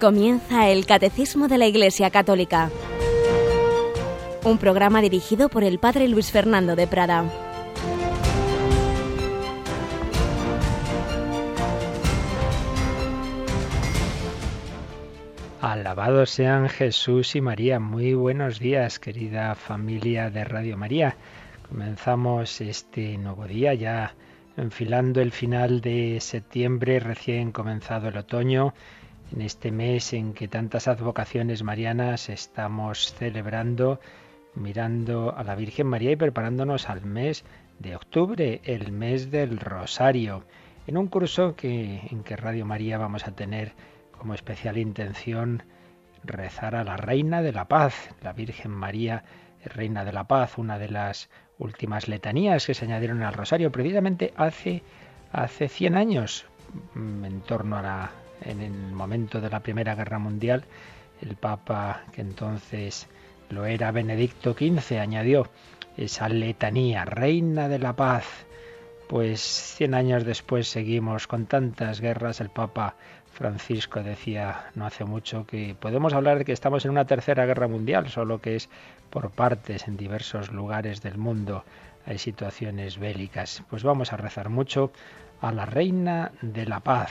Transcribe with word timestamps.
Comienza 0.00 0.70
el 0.70 0.86
Catecismo 0.86 1.46
de 1.46 1.58
la 1.58 1.66
Iglesia 1.66 2.08
Católica, 2.08 2.70
un 4.44 4.56
programa 4.56 5.02
dirigido 5.02 5.50
por 5.50 5.62
el 5.62 5.78
Padre 5.78 6.08
Luis 6.08 6.30
Fernando 6.30 6.74
de 6.74 6.86
Prada. 6.86 7.30
Alabados 15.60 16.30
sean 16.30 16.70
Jesús 16.70 17.36
y 17.36 17.42
María. 17.42 17.78
Muy 17.78 18.14
buenos 18.14 18.58
días, 18.58 18.98
querida 18.98 19.54
familia 19.54 20.30
de 20.30 20.44
Radio 20.44 20.78
María. 20.78 21.16
Comenzamos 21.68 22.62
este 22.62 23.18
nuevo 23.18 23.46
día 23.46 23.74
ya 23.74 24.14
enfilando 24.56 25.20
el 25.20 25.30
final 25.30 25.82
de 25.82 26.18
septiembre, 26.20 27.00
recién 27.00 27.52
comenzado 27.52 28.08
el 28.08 28.16
otoño, 28.16 28.72
en 29.32 29.42
este 29.42 29.70
mes 29.70 30.12
en 30.12 30.32
que 30.32 30.48
tantas 30.48 30.88
advocaciones 30.88 31.62
marianas 31.62 32.28
estamos 32.28 33.14
celebrando, 33.14 34.00
mirando 34.54 35.34
a 35.36 35.44
la 35.44 35.54
Virgen 35.54 35.86
María 35.86 36.12
y 36.12 36.16
preparándonos 36.16 36.88
al 36.88 37.04
mes 37.04 37.44
de 37.78 37.96
octubre, 37.96 38.60
el 38.64 38.92
mes 38.92 39.30
del 39.30 39.58
Rosario, 39.58 40.44
en 40.86 40.96
un 40.96 41.06
curso 41.06 41.54
que, 41.54 42.00
en 42.10 42.22
que 42.24 42.36
Radio 42.36 42.66
María 42.66 42.98
vamos 42.98 43.26
a 43.26 43.32
tener 43.32 43.72
como 44.10 44.34
especial 44.34 44.76
intención 44.76 45.62
rezar 46.24 46.74
a 46.74 46.84
la 46.84 46.96
Reina 46.96 47.42
de 47.42 47.52
la 47.52 47.66
Paz, 47.66 48.10
la 48.22 48.32
Virgen 48.32 48.72
María, 48.72 49.24
Reina 49.64 50.04
de 50.04 50.12
la 50.12 50.24
Paz, 50.24 50.58
una 50.58 50.78
de 50.78 50.88
las 50.88 51.30
últimas 51.58 52.08
letanías 52.08 52.66
que 52.66 52.74
se 52.74 52.84
añadieron 52.84 53.22
al 53.22 53.34
rosario 53.34 53.70
precisamente 53.70 54.32
hace, 54.36 54.82
hace 55.32 55.68
100 55.68 55.96
años, 55.96 56.46
mm, 56.94 57.24
en 57.24 57.40
torno 57.42 57.76
a 57.76 57.82
la, 57.82 58.10
en 58.42 58.60
el 58.60 58.72
momento 58.72 59.40
de 59.40 59.50
la 59.50 59.60
Primera 59.60 59.94
Guerra 59.94 60.18
Mundial, 60.18 60.64
el 61.22 61.36
Papa 61.36 62.02
que 62.12 62.20
entonces 62.20 63.06
lo 63.50 63.66
era 63.66 63.90
Benedicto 63.90 64.52
XV 64.54 64.98
añadió 64.98 65.48
esa 65.96 66.28
letanía, 66.28 67.04
Reina 67.04 67.68
de 67.68 67.78
la 67.78 67.94
Paz. 67.94 68.24
Pues 69.08 69.40
100 69.40 69.94
años 69.94 70.24
después 70.24 70.68
seguimos 70.68 71.26
con 71.26 71.46
tantas 71.46 72.00
guerras, 72.00 72.40
el 72.40 72.48
Papa 72.48 72.94
Francisco 73.32 74.02
decía 74.02 74.70
no 74.74 74.86
hace 74.86 75.04
mucho 75.04 75.46
que 75.46 75.74
podemos 75.78 76.14
hablar 76.14 76.38
de 76.38 76.44
que 76.44 76.52
estamos 76.52 76.84
en 76.84 76.92
una 76.92 77.06
tercera 77.06 77.46
guerra 77.46 77.68
mundial, 77.68 78.08
solo 78.08 78.40
que 78.40 78.56
es 78.56 78.68
por 79.10 79.30
partes 79.30 79.88
en 79.88 79.96
diversos 79.96 80.52
lugares 80.52 81.02
del 81.02 81.18
mundo. 81.18 81.64
Hay 82.06 82.18
situaciones 82.18 82.98
bélicas. 82.98 83.62
Pues 83.68 83.82
vamos 83.82 84.12
a 84.12 84.16
rezar 84.16 84.48
mucho 84.48 84.92
a 85.40 85.52
la 85.52 85.66
Reina 85.66 86.32
de 86.40 86.66
la 86.66 86.80
Paz 86.80 87.10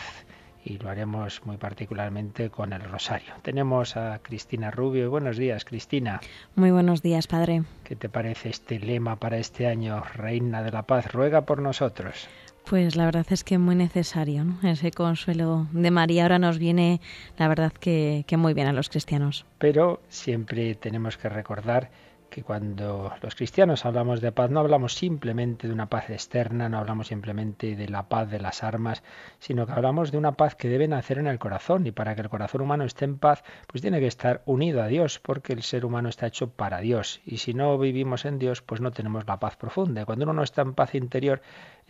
y 0.63 0.77
lo 0.77 0.89
haremos 0.89 1.45
muy 1.45 1.57
particularmente 1.57 2.49
con 2.49 2.73
el 2.73 2.81
rosario. 2.81 3.33
Tenemos 3.41 3.97
a 3.97 4.19
Cristina 4.19 4.71
Rubio. 4.71 5.09
Buenos 5.09 5.37
días, 5.37 5.65
Cristina. 5.65 6.19
Muy 6.55 6.71
buenos 6.71 7.01
días, 7.01 7.27
Padre. 7.27 7.63
¿Qué 7.83 7.95
te 7.95 8.09
parece 8.09 8.49
este 8.49 8.79
lema 8.79 9.17
para 9.17 9.37
este 9.37 9.67
año, 9.67 10.03
Reina 10.15 10.61
de 10.61 10.71
la 10.71 10.83
Paz? 10.83 11.11
Ruega 11.11 11.41
por 11.41 11.61
nosotros. 11.61 12.27
Pues 12.69 12.95
la 12.95 13.05
verdad 13.05 13.25
es 13.29 13.43
que 13.43 13.57
muy 13.57 13.75
necesario, 13.75 14.43
¿no? 14.43 14.59
Ese 14.69 14.91
consuelo 14.91 15.67
de 15.71 15.89
María 15.89 16.23
ahora 16.23 16.37
nos 16.37 16.59
viene, 16.59 17.01
la 17.37 17.47
verdad 17.47 17.71
que, 17.71 18.25
que 18.27 18.37
muy 18.37 18.53
bien 18.53 18.67
a 18.67 18.73
los 18.73 18.89
cristianos. 18.89 19.45
Pero 19.57 20.01
siempre 20.09 20.75
tenemos 20.75 21.17
que 21.17 21.29
recordar 21.29 21.89
que 22.29 22.43
cuando 22.43 23.11
los 23.21 23.35
cristianos 23.35 23.85
hablamos 23.85 24.21
de 24.21 24.31
paz 24.31 24.49
no 24.49 24.59
hablamos 24.59 24.93
simplemente 24.93 25.67
de 25.67 25.73
una 25.73 25.87
paz 25.87 26.09
externa, 26.09 26.69
no 26.69 26.77
hablamos 26.77 27.07
simplemente 27.07 27.75
de 27.75 27.89
la 27.89 28.07
paz 28.07 28.29
de 28.29 28.39
las 28.39 28.63
armas, 28.63 29.03
sino 29.39 29.65
que 29.65 29.73
hablamos 29.73 30.11
de 30.11 30.17
una 30.17 30.33
paz 30.33 30.55
que 30.55 30.69
debe 30.69 30.87
nacer 30.87 31.17
en 31.17 31.27
el 31.27 31.39
corazón 31.39 31.85
y 31.87 31.91
para 31.91 32.15
que 32.15 32.21
el 32.21 32.29
corazón 32.29 32.61
humano 32.61 32.83
esté 32.83 33.05
en 33.05 33.17
paz, 33.17 33.43
pues 33.67 33.81
tiene 33.81 33.99
que 33.99 34.07
estar 34.07 34.41
unido 34.45 34.81
a 34.81 34.87
Dios, 34.87 35.19
porque 35.19 35.53
el 35.53 35.63
ser 35.63 35.85
humano 35.85 36.09
está 36.09 36.27
hecho 36.27 36.49
para 36.49 36.79
Dios 36.79 37.21
y 37.25 37.37
si 37.37 37.53
no 37.53 37.77
vivimos 37.77 38.25
en 38.25 38.39
Dios, 38.39 38.61
pues 38.61 38.81
no 38.81 38.91
tenemos 38.91 39.25
la 39.27 39.39
paz 39.39 39.57
profunda. 39.57 40.05
Cuando 40.05 40.23
uno 40.23 40.33
no 40.33 40.43
está 40.43 40.61
en 40.61 40.73
paz 40.73 40.95
interior, 40.95 41.41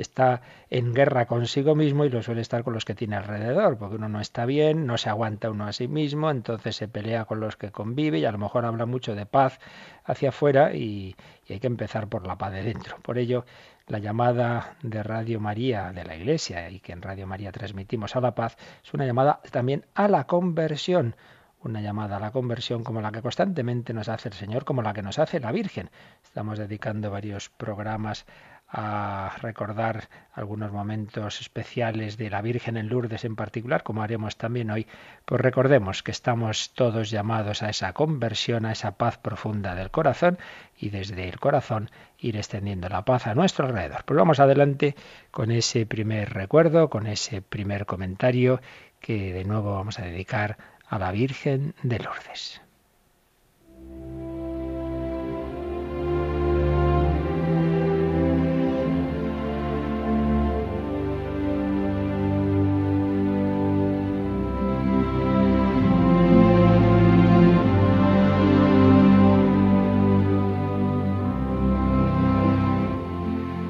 está 0.01 0.41
en 0.69 0.93
guerra 0.93 1.25
consigo 1.25 1.75
mismo 1.75 2.05
y 2.05 2.09
lo 2.09 2.23
suele 2.23 2.41
estar 2.41 2.63
con 2.63 2.73
los 2.73 2.85
que 2.85 2.95
tiene 2.95 3.15
alrededor, 3.15 3.77
porque 3.77 3.95
uno 3.95 4.09
no 4.09 4.21
está 4.21 4.45
bien, 4.45 4.85
no 4.85 4.97
se 4.97 5.09
aguanta 5.09 5.49
uno 5.49 5.65
a 5.65 5.73
sí 5.73 5.87
mismo, 5.87 6.31
entonces 6.31 6.75
se 6.75 6.87
pelea 6.87 7.25
con 7.25 7.39
los 7.39 7.57
que 7.57 7.71
convive 7.71 8.19
y 8.19 8.25
a 8.25 8.31
lo 8.31 8.37
mejor 8.37 8.65
habla 8.65 8.85
mucho 8.85 9.15
de 9.15 9.25
paz 9.25 9.59
hacia 10.05 10.29
afuera 10.29 10.73
y, 10.73 11.15
hay 11.49 11.59
que 11.59 11.67
empezar 11.67 12.07
por 12.07 12.27
la 12.27 12.37
paz 12.37 12.53
de 12.53 12.61
dentro. 12.61 12.97
Por 13.01 13.17
ello, 13.17 13.43
la 13.87 13.97
llamada 13.97 14.75
de 14.83 15.01
Radio 15.01 15.39
María 15.39 15.91
de 15.91 16.05
la 16.05 16.15
Iglesia 16.15 16.69
y 16.69 16.79
que 16.79 16.91
en 16.91 17.01
Radio 17.01 17.25
María 17.25 17.51
transmitimos 17.51 18.15
a 18.15 18.21
la 18.21 18.35
paz 18.35 18.55
es 18.83 18.93
una 18.93 19.05
llamada 19.05 19.41
también 19.51 19.85
a 19.95 20.07
la 20.07 20.25
conversión 20.25 21.15
una 21.61 21.81
llamada 21.81 22.17
a 22.17 22.19
la 22.19 22.31
conversión 22.31 22.83
como 22.83 23.01
la 23.01 23.11
que 23.11 23.21
constantemente 23.21 23.93
nos 23.93 24.07
hace 24.07 24.29
el 24.29 24.33
Señor, 24.33 24.63
como 24.63 24.81
la 24.81 24.93
que 24.93 25.01
nos 25.01 25.19
hace 25.19 25.41
la 25.41 25.51
Virgen. 25.51 25.89
Estamos 26.23 26.57
dedicando 26.57 27.11
varios 27.11 27.49
programas 27.49 28.25
a 28.71 29.35
recordar 29.41 30.09
algunos 30.33 30.71
momentos 30.71 31.41
especiales 31.41 32.17
de 32.17 32.29
la 32.29 32.41
Virgen 32.41 32.77
en 32.77 32.87
Lourdes 32.87 33.25
en 33.25 33.35
particular, 33.35 33.81
como 33.81 34.03
haremos 34.03 34.37
también 34.37 34.69
hoy, 34.69 34.85
pues 35.25 35.41
recordemos 35.41 36.03
que 36.03 36.11
estamos 36.11 36.71
todos 36.73 37.09
llamados 37.09 37.63
a 37.63 37.69
esa 37.69 37.93
conversión, 37.93 38.65
a 38.65 38.71
esa 38.71 38.91
paz 38.91 39.17
profunda 39.17 39.73
del 39.73 39.89
corazón 39.89 40.37
y 40.77 40.89
desde 40.89 41.27
el 41.27 41.39
corazón 41.39 41.89
ir 42.19 42.37
extendiendo 42.37 42.89
la 42.89 43.05
paz 43.05 43.25
a 43.25 43.33
nuestro 43.33 43.65
alrededor. 43.65 44.03
Pues 44.05 44.17
vamos 44.17 44.39
adelante 44.39 44.95
con 45.31 45.51
ese 45.51 45.87
primer 45.87 46.33
recuerdo, 46.33 46.89
con 46.89 47.07
ese 47.07 47.41
primer 47.41 47.87
comentario 47.87 48.61
que 48.99 49.33
de 49.33 49.45
nuevo 49.45 49.73
vamos 49.73 49.97
a 49.97 50.03
dedicar 50.03 50.57
a 50.87 50.99
la 50.99 51.11
Virgen 51.11 51.73
de 51.81 51.99
Lourdes. 51.99 52.61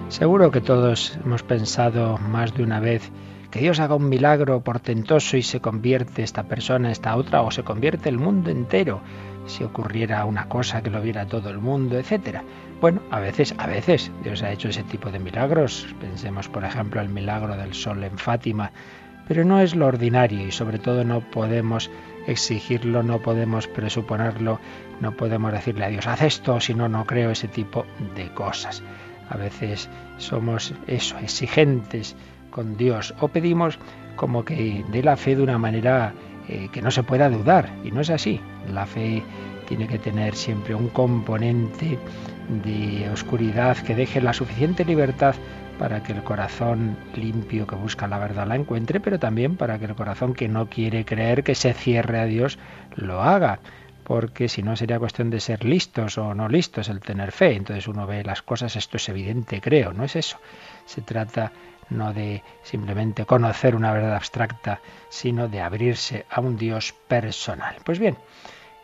Seguro 0.10 0.50
que 0.50 0.60
todos 0.60 1.20
hemos 1.24 1.44
pensado 1.44 2.18
más 2.18 2.56
de 2.56 2.64
una 2.64 2.80
vez 2.80 3.12
que 3.52 3.60
Dios 3.60 3.80
haga 3.80 3.94
un 3.94 4.10
milagro 4.10 4.60
portentoso 4.62 5.38
y 5.38 5.44
se 5.44 5.62
convierte 5.62 6.24
esta 6.24 6.44
persona, 6.44 6.92
esta 6.92 7.16
otra, 7.16 7.44
o 7.44 7.52
se 7.52 7.64
convierte 7.64 8.10
el 8.10 8.18
mundo 8.18 8.50
entero, 8.50 9.02
si 9.46 9.64
ocurriera 9.64 10.26
una 10.26 10.50
cosa 10.50 10.82
que 10.82 10.90
lo 10.90 11.00
viera 11.00 11.28
todo 11.28 11.52
el 11.52 11.60
mundo, 11.60 12.00
etcétera. 12.00 12.44
Bueno, 12.82 13.02
a 13.12 13.20
veces, 13.20 13.54
a 13.60 13.68
veces 13.68 14.12
Dios 14.24 14.42
ha 14.42 14.52
hecho 14.52 14.70
ese 14.70 14.84
tipo 14.84 15.12
de 15.12 15.20
milagros. 15.20 15.86
Pensemos, 16.02 16.50
por 16.50 16.66
ejemplo, 16.66 17.02
el 17.02 17.10
milagro 17.10 17.56
del 17.56 17.76
sol 17.76 18.04
en 18.04 18.18
Fátima, 18.18 18.72
pero 19.28 19.46
no 19.46 19.60
es 19.60 19.76
lo 19.76 19.86
ordinario 19.86 20.48
y 20.48 20.52
sobre 20.52 20.80
todo 20.80 21.04
no 21.04 21.22
podemos 21.22 21.92
exigirlo, 22.26 23.04
no 23.04 23.20
podemos 23.20 23.68
presuponerlo, 23.68 24.60
no 25.02 25.12
podemos 25.12 25.52
decirle 25.52 25.86
a 25.86 25.90
Dios, 25.90 26.08
haz 26.08 26.24
esto, 26.24 26.60
si 26.60 26.74
no, 26.74 26.90
no 26.90 27.06
creo 27.06 27.30
ese 27.30 27.48
tipo 27.48 27.86
de 28.16 28.28
cosas. 28.34 28.82
A 29.30 29.38
veces 29.38 29.90
somos 30.18 30.74
eso, 30.88 31.18
exigentes 31.20 32.16
con 32.50 32.78
Dios 32.78 33.14
o 33.20 33.28
pedimos 33.28 33.80
como 34.16 34.44
que 34.44 34.84
dé 34.92 35.04
la 35.04 35.16
fe 35.16 35.36
de 35.36 35.44
una 35.44 35.58
manera 35.58 36.14
eh, 36.48 36.68
que 36.72 36.82
no 36.82 36.92
se 36.92 37.04
pueda 37.04 37.30
dudar 37.30 37.70
y 37.84 37.92
no 37.92 38.02
es 38.02 38.10
así. 38.10 38.42
La 38.74 38.86
fe 38.86 39.24
tiene 39.68 39.88
que 39.88 40.00
tener 40.00 40.36
siempre 40.36 40.74
un 40.74 40.90
componente 40.90 41.98
de 42.64 43.10
oscuridad 43.12 43.78
que 43.78 43.96
deje 43.96 44.20
la 44.20 44.34
suficiente 44.34 44.84
libertad 44.84 45.36
para 45.78 46.04
que 46.04 46.12
el 46.12 46.24
corazón 46.24 46.98
limpio 47.16 47.68
que 47.68 47.76
busca 47.76 48.08
la 48.08 48.18
verdad 48.18 48.48
la 48.48 48.56
encuentre, 48.56 49.00
pero 49.00 49.20
también 49.20 49.56
para 49.56 49.80
que 49.80 49.86
el 49.86 49.96
corazón 49.96 50.34
que 50.34 50.50
no 50.50 50.68
quiere 50.68 51.06
creer, 51.06 51.44
que 51.44 51.56
se 51.56 51.74
cierre 51.74 52.20
a 52.20 52.26
Dios, 52.26 52.60
lo 52.96 53.22
haga 53.22 53.60
porque 54.10 54.50
si 54.50 54.64
no 54.64 54.76
sería 54.76 54.98
cuestión 54.98 55.30
de 55.30 55.40
ser 55.40 55.64
listos 55.64 56.18
o 56.18 56.34
no 56.34 56.50
listos 56.50 56.90
el 56.90 57.00
tener 57.00 57.32
fe. 57.32 57.54
Entonces 57.54 57.88
uno 57.88 58.08
ve 58.08 58.24
las 58.24 58.42
cosas, 58.42 58.76
esto 58.76 58.98
es 58.98 59.08
evidente, 59.08 59.62
creo, 59.62 59.94
no 59.94 60.04
es 60.04 60.16
eso. 60.16 60.40
Se 60.88 61.04
trata 61.04 61.52
no 61.92 62.12
de 62.12 62.42
simplemente 62.64 63.28
conocer 63.28 63.76
una 63.76 63.94
verdad 63.94 64.16
abstracta, 64.16 64.82
sino 65.10 65.48
de 65.48 65.62
abrirse 65.62 66.26
a 66.32 66.42
un 66.42 66.58
Dios 66.58 66.96
personal. 67.08 67.76
Pues 67.84 68.00
bien, 68.00 68.18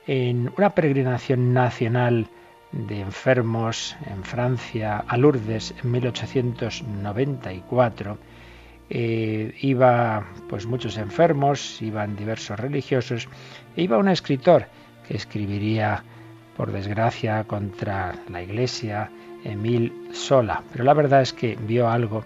en 0.06 0.54
una 0.60 0.75
peregrinación 0.75 1.56
nacional 1.56 2.27
de 2.72 3.00
enfermos 3.00 3.95
en 4.06 4.24
Francia, 4.24 5.04
a 5.07 5.18
Lourdes, 5.18 5.74
en 5.83 5.89
1894, 5.89 8.19
eh, 8.92 9.56
iba 9.60 10.27
pues 10.48 10.68
muchos 10.68 11.00
enfermos, 11.00 11.81
iban 11.81 12.16
diversos 12.16 12.60
religiosos, 12.60 13.27
e 13.75 13.81
iba 13.81 13.98
un 13.98 14.10
escritor 14.10 14.68
que 15.07 15.18
escribiría, 15.18 16.04
por 16.57 16.72
desgracia, 16.72 17.44
contra 17.44 18.16
la 18.30 18.42
Iglesia, 18.42 19.10
Emil 19.44 19.94
Sola. 20.12 20.63
Pero 20.72 20.84
la 20.84 20.94
verdad 20.94 21.22
es 21.22 21.34
que 21.34 21.56
vio 21.56 21.90
algo 21.90 22.24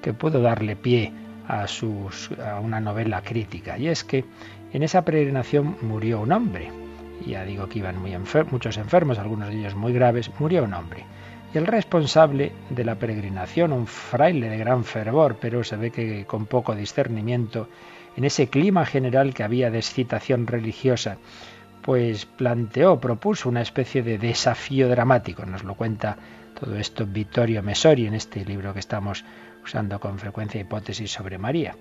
que 0.00 0.12
pudo 0.12 0.40
darle 0.40 0.76
pie 0.76 1.12
a, 1.48 1.66
sus, 1.66 2.30
a 2.38 2.60
una 2.60 2.80
novela 2.80 3.22
crítica, 3.22 3.78
y 3.78 3.88
es 3.88 4.04
que 4.04 4.24
En 4.72 4.82
esa 4.82 5.04
peregrinación 5.04 5.76
murió 5.82 6.22
un 6.22 6.32
hombre. 6.32 6.70
Ya 7.26 7.44
digo 7.44 7.68
que 7.68 7.80
iban 7.80 8.00
muy 8.00 8.16
muchos 8.50 8.78
enfermos, 8.78 9.18
algunos 9.18 9.48
de 9.48 9.58
ellos 9.58 9.74
muy 9.74 9.92
graves, 9.92 10.30
murió 10.38 10.64
un 10.64 10.72
hombre. 10.72 11.04
Y 11.54 11.58
el 11.58 11.66
responsable 11.66 12.52
de 12.70 12.84
la 12.84 12.94
peregrinación, 12.94 13.72
un 13.72 13.86
fraile 13.86 14.48
de 14.48 14.56
gran 14.56 14.84
fervor, 14.84 15.36
pero 15.38 15.62
se 15.62 15.76
ve 15.76 15.90
que 15.90 16.24
con 16.24 16.46
poco 16.46 16.74
discernimiento, 16.74 17.68
en 18.16 18.24
ese 18.24 18.48
clima 18.48 18.86
general 18.86 19.34
que 19.34 19.42
había 19.42 19.70
de 19.70 19.78
excitación 19.78 20.46
religiosa, 20.46 21.18
pues 21.82 22.26
planteó, 22.26 23.00
propuso 23.00 23.48
una 23.48 23.62
especie 23.62 24.02
de 24.02 24.18
desafío 24.18 24.88
dramático. 24.88 25.44
Nos 25.44 25.64
lo 25.64 25.74
cuenta 25.74 26.16
todo 26.58 26.76
esto 26.76 27.06
Vittorio 27.06 27.62
Mesori 27.62 28.06
en 28.06 28.14
este 28.14 28.44
libro 28.44 28.72
que 28.72 28.80
estamos 28.80 29.24
usando 29.64 29.98
con 30.00 30.18
frecuencia 30.18 30.60
hipótesis 30.60 31.10
sobre 31.10 31.38
María. 31.38 31.76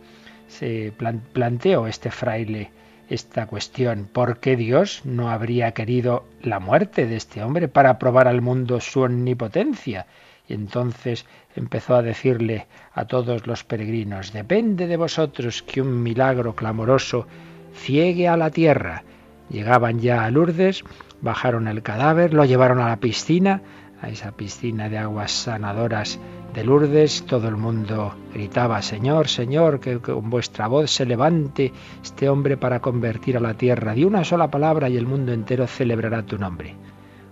Se 0.48 0.92
planteó 1.34 1.88
este 1.88 2.12
fraile 2.12 2.72
esta 3.10 3.46
cuestión, 3.46 4.08
¿por 4.12 4.40
qué 4.40 4.56
Dios 4.56 5.02
no 5.04 5.30
habría 5.30 5.74
querido 5.74 6.26
la 6.42 6.60
muerte 6.60 7.06
de 7.06 7.18
este 7.18 7.44
hombre 7.44 7.68
para 7.68 8.00
probar 8.00 8.28
al 8.28 8.42
mundo 8.42 8.80
su 8.80 9.02
omnipotencia? 9.02 10.08
Y 10.48 10.54
entonces 10.54 11.26
empezó 11.56 11.96
a 11.96 12.02
decirle 12.02 12.68
a 12.94 13.06
todos 13.06 13.48
los 13.48 13.66
peregrinos, 13.66 14.32
depende 14.32 14.88
de 14.88 14.96
vosotros 14.96 15.62
que 15.62 15.82
un 15.82 16.02
milagro 16.02 16.56
clamoroso 16.56 17.28
ciegue 17.76 18.30
a 18.30 18.38
la 18.38 18.50
tierra. 18.50 19.04
Llegaban 19.52 20.00
ya 20.00 20.24
a 20.24 20.32
Lourdes, 20.32 20.84
bajaron 21.22 21.68
el 21.68 21.84
cadáver, 21.84 22.34
lo 22.34 22.46
llevaron 22.46 22.80
a 22.80 22.88
la 22.88 22.98
piscina, 22.98 23.62
a 24.02 24.10
esa 24.10 24.32
piscina 24.32 24.90
de 24.90 24.98
aguas 24.98 25.32
sanadoras 25.32 26.20
de 26.54 26.64
Lourdes, 26.64 27.26
todo 27.26 27.48
el 27.48 27.56
mundo 27.56 28.16
gritaba, 28.34 28.82
Señor, 28.82 29.28
Señor, 29.28 29.80
que 29.80 30.00
con 30.00 30.30
vuestra 30.30 30.68
voz 30.68 30.92
se 30.92 31.06
levante 31.06 31.72
este 32.02 32.30
hombre 32.30 32.58
para 32.58 32.80
convertir 32.80 33.38
a 33.38 33.42
la 33.42 33.54
tierra. 33.54 33.94
Di 33.94 34.04
una 34.04 34.24
sola 34.24 34.50
palabra 34.50 34.90
y 34.90 34.98
el 34.98 35.06
mundo 35.06 35.34
entero 35.34 35.68
celebrará 35.68 36.24
tu 36.24 36.38
nombre. 36.38 36.76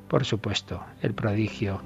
Por 0.08 0.26
supuesto, 0.26 0.82
el 1.02 1.14
prodigio 1.14 1.82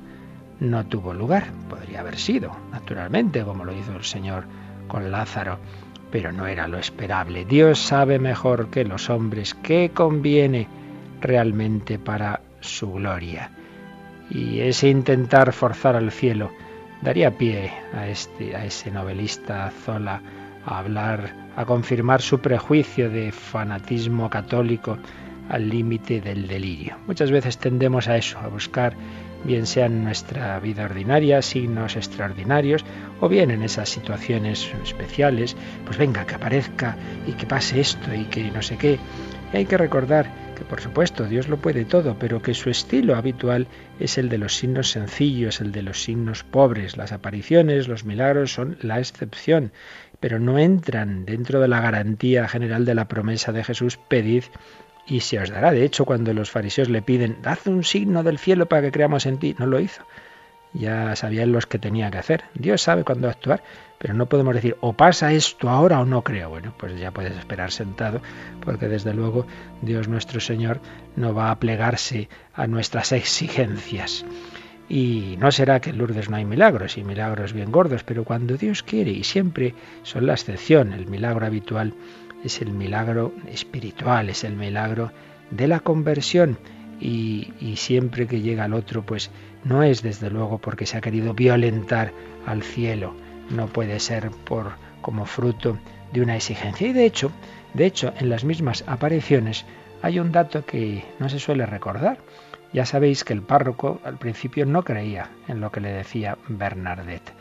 no 0.60 0.86
tuvo 0.86 1.14
lugar. 1.14 1.46
Podría 1.70 2.02
haber 2.02 2.18
sido, 2.18 2.52
naturalmente, 2.72 3.44
como 3.44 3.66
lo 3.66 3.74
hizo 3.74 3.96
el 3.96 4.04
Señor 4.04 4.46
con 4.88 5.12
Lázaro, 5.12 5.58
pero 6.14 6.32
no 6.32 6.46
era 6.46 6.68
lo 6.68 6.78
esperable. 6.78 7.44
Dios 7.44 7.80
sabe 7.80 8.20
mejor 8.20 8.70
que 8.70 8.86
los 8.86 9.10
hombres 9.10 9.56
qué 9.56 9.90
conviene 9.92 10.68
realmente 11.22 11.98
para 11.98 12.42
su 12.60 12.94
gloria. 12.94 13.50
Y 14.30 14.60
ese 14.60 14.90
intentar 14.90 15.52
forzar 15.54 15.96
al 15.96 16.12
cielo 16.12 16.52
daría 17.02 17.36
pie 17.36 17.72
a, 17.96 18.08
este, 18.08 18.56
a 18.56 18.64
ese 18.64 18.92
novelista 18.92 19.72
Zola 19.72 20.22
a 20.68 20.78
hablar, 20.78 21.34
a 21.56 21.66
confirmar 21.66 22.22
su 22.22 22.40
prejuicio 22.40 23.10
de 23.10 23.32
fanatismo 23.32 24.30
católico 24.30 25.00
al 25.50 25.68
límite 25.68 26.22
del 26.22 26.48
delirio. 26.48 26.96
Muchas 27.08 27.32
veces 27.32 27.58
tendemos 27.58 28.08
a 28.08 28.18
eso, 28.18 28.38
a 28.38 28.50
buscar, 28.50 28.94
bien 29.44 29.66
sea 29.66 29.86
en 29.86 30.04
nuestra 30.04 30.60
vida 30.60 30.86
ordinaria, 30.86 31.42
signos 31.42 31.96
extraordinarios, 31.96 32.86
o 33.20 33.30
bien 33.30 33.52
en 33.52 33.64
esas 33.64 33.90
situaciones 33.90 34.72
especiales, 34.84 35.56
pues 35.86 35.98
venga, 35.98 36.26
que 36.26 36.36
aparezca 36.36 36.96
y 37.28 37.34
que 37.34 37.46
pase 37.46 37.80
esto 37.80 38.14
y 38.14 38.26
que 38.26 38.52
no 38.52 38.62
sé 38.62 38.78
qué. 38.78 39.00
Y 39.54 39.58
hay 39.58 39.66
que 39.66 39.78
recordar 39.78 40.28
que 40.56 40.64
por 40.66 40.82
supuesto 40.82 41.26
Dios 41.26 41.48
lo 41.48 41.58
puede 41.58 41.86
todo, 41.86 42.18
pero 42.18 42.42
que 42.42 42.54
su 42.54 42.70
estilo 42.70 43.16
habitual 43.16 43.68
es 44.00 44.18
el 44.18 44.30
de 44.30 44.38
los 44.38 44.56
signos 44.56 44.90
sencillos, 44.92 45.62
el 45.62 45.72
de 45.72 45.84
los 45.84 46.02
signos 46.04 46.44
pobres. 46.44 46.98
Las 46.98 47.12
apariciones, 47.12 47.88
los 47.88 48.04
milagros 48.04 48.54
son 48.54 48.78
la 48.82 49.00
excepción, 49.00 49.72
pero 50.20 50.40
no 50.40 50.58
entran 50.58 51.26
dentro 51.26 51.60
de 51.60 51.68
la 51.68 51.82
garantía 51.82 52.48
general 52.48 52.86
de 52.86 52.96
la 52.96 53.08
promesa 53.08 53.52
de 53.52 53.64
Jesús, 53.64 53.98
pedid 54.08 54.44
y 55.06 55.22
se 55.22 55.40
os 55.40 55.50
dará. 55.50 55.72
De 55.72 55.84
hecho, 55.84 56.06
cuando 56.06 56.34
los 56.34 56.52
fariseos 56.52 56.90
le 56.90 57.02
piden, 57.02 57.38
dad 57.42 57.60
un 57.66 57.84
signo 57.84 58.24
del 58.24 58.38
cielo 58.38 58.68
para 58.68 58.84
que 58.84 58.92
creamos 58.92 59.26
en 59.26 59.38
ti, 59.38 59.56
no 59.58 59.66
lo 59.66 59.80
hizo. 59.80 60.04
Ya 60.74 61.16
sabían 61.16 61.52
los 61.52 61.68
que 61.68 61.78
tenía 61.78 62.10
que 62.10 62.18
hacer. 62.18 62.46
Dios 62.56 62.82
sabe 62.82 63.04
cuándo 63.04 63.30
actuar, 63.30 63.64
pero 64.00 64.16
no 64.16 64.26
podemos 64.28 64.56
decir 64.56 64.76
o 64.82 64.94
pasa 64.94 65.32
esto 65.32 65.70
ahora 65.70 66.00
o 66.00 66.06
no 66.06 66.24
creo. 66.24 66.50
Bueno, 66.50 66.74
pues 66.78 67.00
ya 67.00 67.12
puedes 67.12 67.38
esperar 67.38 67.72
sentado, 67.72 68.22
porque 68.66 68.88
desde 68.88 69.14
luego 69.14 69.46
Dios 69.82 70.08
nuestro 70.08 70.40
Señor 70.40 70.82
no 71.16 71.34
va 71.36 71.52
a 71.52 71.60
plegarse 71.60 72.28
a 72.56 72.66
nuestras 72.66 73.12
exigencias. 73.12 74.26
Y 74.90 75.38
no 75.40 75.52
será 75.52 75.80
que 75.80 75.92
en 75.92 76.00
Lourdes 76.00 76.30
no 76.30 76.38
hay 76.38 76.46
milagros, 76.46 76.98
y 76.98 77.04
milagros 77.04 77.54
bien 77.54 77.72
gordos, 77.72 78.04
pero 78.04 78.26
cuando 78.26 78.58
Dios 78.58 78.84
quiere, 78.84 79.12
y 79.12 79.24
siempre 79.24 79.76
son 80.02 80.26
la 80.26 80.34
excepción, 80.34 80.92
el 80.92 81.08
milagro 81.08 81.46
habitual 81.46 81.94
es 82.44 82.62
el 82.62 82.72
milagro 82.72 83.34
espiritual, 83.48 84.30
es 84.30 84.44
el 84.44 84.56
milagro 84.56 85.12
de 85.52 85.68
la 85.68 85.80
conversión. 85.80 86.58
Y, 87.00 87.54
y 87.60 87.76
siempre 87.76 88.28
que 88.28 88.42
llega 88.42 88.64
al 88.64 88.74
otro, 88.74 89.06
pues 89.06 89.30
no 89.64 89.84
es 89.84 90.02
desde 90.02 90.30
luego 90.30 90.60
porque 90.60 90.86
se 90.86 90.98
ha 90.98 91.02
querido 91.02 91.34
violentar 91.34 92.12
al 92.46 92.64
cielo, 92.64 93.14
no 93.50 93.68
puede 93.68 94.00
ser 94.00 94.30
por 94.30 94.74
como 95.02 95.26
fruto 95.26 95.78
de 96.14 96.22
una 96.22 96.36
exigencia. 96.36 96.88
Y 96.88 96.94
de 96.94 97.06
hecho, 97.06 97.32
de 97.74 97.86
hecho, 97.86 98.14
en 98.20 98.30
las 98.30 98.44
mismas 98.44 98.84
apariciones 98.88 99.66
hay 100.02 100.20
un 100.20 100.32
dato 100.32 100.66
que 100.66 101.04
no 101.20 101.30
se 101.30 101.40
suele 101.40 101.66
recordar. 101.66 102.18
Ya 102.72 102.86
sabéis 102.86 103.24
que 103.24 103.34
el 103.34 103.42
párroco 103.42 104.00
al 104.04 104.18
principio 104.18 104.66
no 104.66 104.84
creía 104.84 105.30
en 105.48 105.62
lo 105.62 105.72
que 105.72 105.80
le 105.80 105.92
decía 105.92 106.38
Bernadette. 106.48 107.34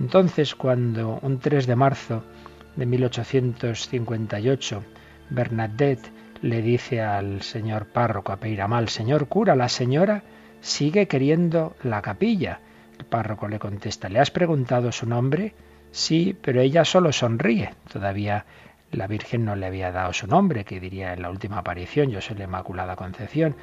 Entonces, 0.00 0.54
cuando 0.54 1.18
un 1.22 1.38
3 1.38 1.66
de 1.66 1.76
marzo 1.76 2.24
de 2.76 2.86
1858 2.86 4.84
Bernadette 5.30 6.10
le 6.42 6.62
dice 6.62 7.02
al 7.02 7.42
señor 7.42 7.86
párroco 7.86 8.32
a 8.32 8.36
Peiramal, 8.36 8.88
señor 8.88 9.28
cura, 9.28 9.54
la 9.54 9.68
señora 9.68 10.22
sigue 10.60 11.06
queriendo 11.06 11.76
la 11.82 12.02
capilla. 12.02 12.60
El 12.98 13.04
párroco 13.04 13.48
le 13.48 13.58
contesta, 13.58 14.08
¿le 14.08 14.18
has 14.18 14.30
preguntado 14.30 14.92
su 14.92 15.06
nombre? 15.06 15.54
Sí, 15.90 16.36
pero 16.40 16.60
ella 16.60 16.84
solo 16.84 17.12
sonríe. 17.12 17.74
Todavía 17.92 18.44
la 18.92 19.06
Virgen 19.06 19.44
no 19.44 19.56
le 19.56 19.66
había 19.66 19.92
dado 19.92 20.12
su 20.12 20.26
nombre, 20.26 20.64
que 20.64 20.80
diría 20.80 21.12
en 21.12 21.22
la 21.22 21.30
última 21.30 21.58
aparición, 21.58 22.10
yo 22.10 22.20
soy 22.20 22.36
la 22.36 22.44
Inmaculada 22.44 22.96
Concepción. 22.96 23.54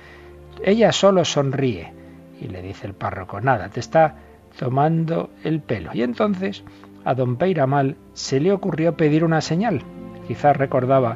Ella 0.64 0.92
solo 0.92 1.26
sonríe. 1.26 1.94
Y 2.40 2.48
le 2.48 2.62
dice 2.62 2.88
el 2.88 2.94
párroco, 2.94 3.42
nada, 3.42 3.70
te 3.70 3.80
está 3.80 4.16
tomando 4.58 5.32
el 5.44 5.62
pelo. 5.62 5.92
Y 5.94 6.04
entonces 6.04 6.64
a 7.08 7.16
don 7.16 7.38
Peiramal 7.38 7.96
se 8.12 8.42
le 8.42 8.52
ocurrió 8.52 8.98
pedir 8.98 9.24
una 9.24 9.40
señal. 9.40 9.82
Quizás 10.28 10.58
recordaba 10.58 11.16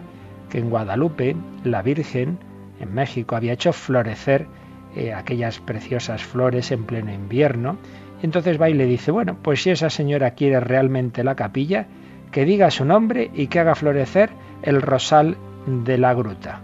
que 0.49 0.57
en 0.57 0.69
Guadalupe 0.69 1.35
la 1.65 1.81
Virgen 1.81 2.39
en 2.79 2.93
México 2.93 3.35
había 3.35 3.51
hecho 3.51 3.73
florecer 3.73 4.47
eh, 4.95 5.13
aquellas 5.13 5.59
preciosas 5.59 6.23
flores 6.23 6.71
en 6.71 6.85
pleno 6.85 7.13
invierno. 7.13 7.77
entonces 8.23 8.59
va 8.59 8.69
y 8.69 8.73
le 8.73 8.85
dice, 8.85 9.11
bueno, 9.11 9.35
pues 9.41 9.63
si 9.63 9.71
esa 9.71 9.89
señora 9.89 10.31
quiere 10.31 10.61
realmente 10.61 11.25
la 11.25 11.35
capilla, 11.35 11.87
que 12.31 12.45
diga 12.45 12.71
su 12.71 12.85
nombre 12.85 13.29
y 13.33 13.47
que 13.47 13.59
haga 13.59 13.75
florecer 13.75 14.29
el 14.61 14.81
rosal 14.81 15.35
de 15.65 15.97
la 15.97 16.13
gruta. 16.13 16.61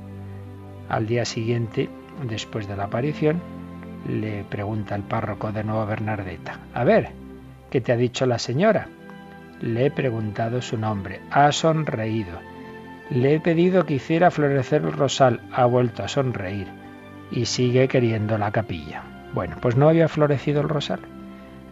Al 0.88 1.05
día 1.05 1.25
siguiente, 1.25 1.89
después 2.29 2.65
de 2.65 2.77
la 2.77 2.86
aparición, 2.86 3.41
le 4.07 4.46
pregunta 4.46 4.96
el 4.96 5.03
párroco 5.03 5.51
de 5.51 5.65
nuevo 5.65 5.81
a 5.81 5.86
Bernardeta, 5.86 6.62
a 6.74 6.86
ver, 6.86 7.10
¿qué 7.69 7.81
te 7.81 7.91
ha 7.91 7.98
dicho 7.98 8.25
la 8.25 8.39
señora? 8.39 8.88
Le 9.62 9.88
he 9.88 9.92
preguntado 9.92 10.62
su 10.62 10.78
nombre, 10.78 11.22
ha 11.32 11.52
sonreído. 11.52 12.40
Le 13.10 13.36
he 13.36 13.40
pedido 13.40 13.86
que 13.86 13.96
hiciera 13.96 14.32
florecer 14.32 14.84
el 14.84 14.94
rosal, 14.94 15.42
ha 15.52 15.66
vuelto 15.66 16.04
a 16.04 16.08
sonreír 16.08 16.68
y 17.32 17.46
sigue 17.46 17.88
queriendo 17.88 18.38
la 18.38 18.52
capilla. 18.52 19.04
Bueno, 19.34 19.58
pues 19.62 19.76
no 19.76 19.90
había 19.90 20.08
florecido 20.08 20.62
el 20.62 20.70
rosal. 20.70 21.00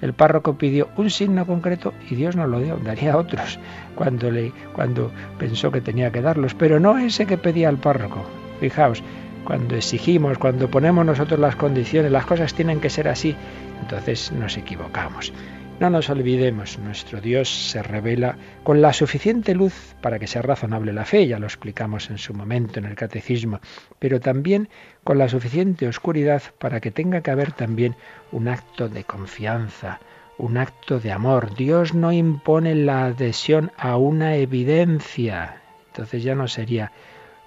El 0.02 0.14
párroco 0.14 0.58
pidió 0.58 0.90
un 0.98 1.10
signo 1.10 1.46
concreto 1.46 1.94
y 2.10 2.16
Dios 2.16 2.36
no 2.36 2.48
lo 2.48 2.60
dio, 2.60 2.78
daría 2.78 3.18
otros 3.18 3.60
cuando, 3.96 4.30
le, 4.30 4.52
cuando 4.74 5.12
pensó 5.38 5.72
que 5.72 5.82
tenía 5.82 6.12
que 6.12 6.22
darlos, 6.22 6.54
pero 6.54 6.80
no 6.80 6.98
ese 6.98 7.26
que 7.26 7.38
pedía 7.38 7.70
el 7.70 7.78
párroco. 7.78 8.26
Fijaos, 8.60 9.04
cuando 9.46 9.76
exigimos, 9.76 10.38
cuando 10.38 10.70
ponemos 10.70 11.06
nosotros 11.06 11.40
las 11.40 11.56
condiciones, 11.56 12.12
las 12.12 12.26
cosas 12.26 12.54
tienen 12.54 12.82
que 12.82 12.90
ser 12.90 13.08
así, 13.08 13.36
entonces 13.82 14.32
nos 14.32 14.58
equivocamos. 14.58 15.32
No 15.78 15.90
nos 15.90 16.10
olvidemos, 16.10 16.80
nuestro 16.80 17.20
Dios 17.20 17.50
se 17.50 17.84
revela 17.84 18.38
con 18.64 18.82
la 18.82 18.94
suficiente 18.94 19.54
luz 19.54 19.94
para 20.02 20.20
que 20.20 20.26
sea 20.26 20.42
razonable 20.42 20.94
la 20.94 21.04
fe, 21.04 21.28
ya 21.28 21.38
lo 21.38 21.48
explicamos 21.48 22.10
en 22.10 22.18
su 22.18 22.34
momento 22.34 22.80
en 22.80 22.86
el 22.86 22.96
catecismo, 22.96 23.60
pero 24.00 24.22
también 24.22 24.70
con 25.04 25.18
la 25.18 25.28
suficiente 25.28 25.86
oscuridad 25.86 26.42
para 26.60 26.80
que 26.80 26.92
tenga 26.92 27.20
que 27.20 27.32
haber 27.32 27.52
también 27.52 27.98
un 28.32 28.48
acto 28.48 28.88
de 28.88 29.04
confianza, 29.04 30.00
un 30.38 30.58
acto 30.58 31.02
de 31.02 31.12
amor. 31.12 31.54
Dios 31.56 31.94
no 31.94 32.14
impone 32.14 32.74
la 32.74 33.08
adhesión 33.08 33.74
a 33.78 33.98
una 33.98 34.38
evidencia. 34.38 35.62
Entonces 35.88 36.24
ya 36.24 36.36
no 36.36 36.48
sería 36.48 36.94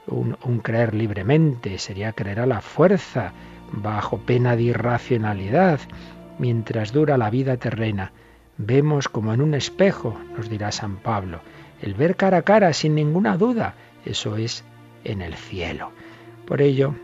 un, 0.06 0.36
un 0.44 0.58
creer 0.58 0.92
libremente, 0.92 1.78
sería 1.78 2.12
creer 2.12 2.40
a 2.40 2.46
la 2.46 2.60
fuerza, 2.60 3.32
bajo 3.72 4.18
pena 4.18 4.54
de 4.54 4.64
irracionalidad 4.64 5.80
mientras 6.38 6.92
dura 6.92 7.18
la 7.18 7.30
vida 7.30 7.56
terrena. 7.56 8.12
Vemos 8.56 9.08
como 9.08 9.32
en 9.32 9.40
un 9.40 9.54
espejo, 9.54 10.18
nos 10.36 10.48
dirá 10.48 10.72
San 10.72 10.96
Pablo. 10.96 11.40
El 11.80 11.94
ver 11.94 12.16
cara 12.16 12.38
a 12.38 12.42
cara 12.42 12.72
sin 12.72 12.94
ninguna 12.94 13.36
duda, 13.36 13.74
eso 14.04 14.36
es 14.36 14.64
en 15.04 15.22
el 15.22 15.34
cielo. 15.34 15.92
Por 16.46 16.60
ello, 16.62 16.94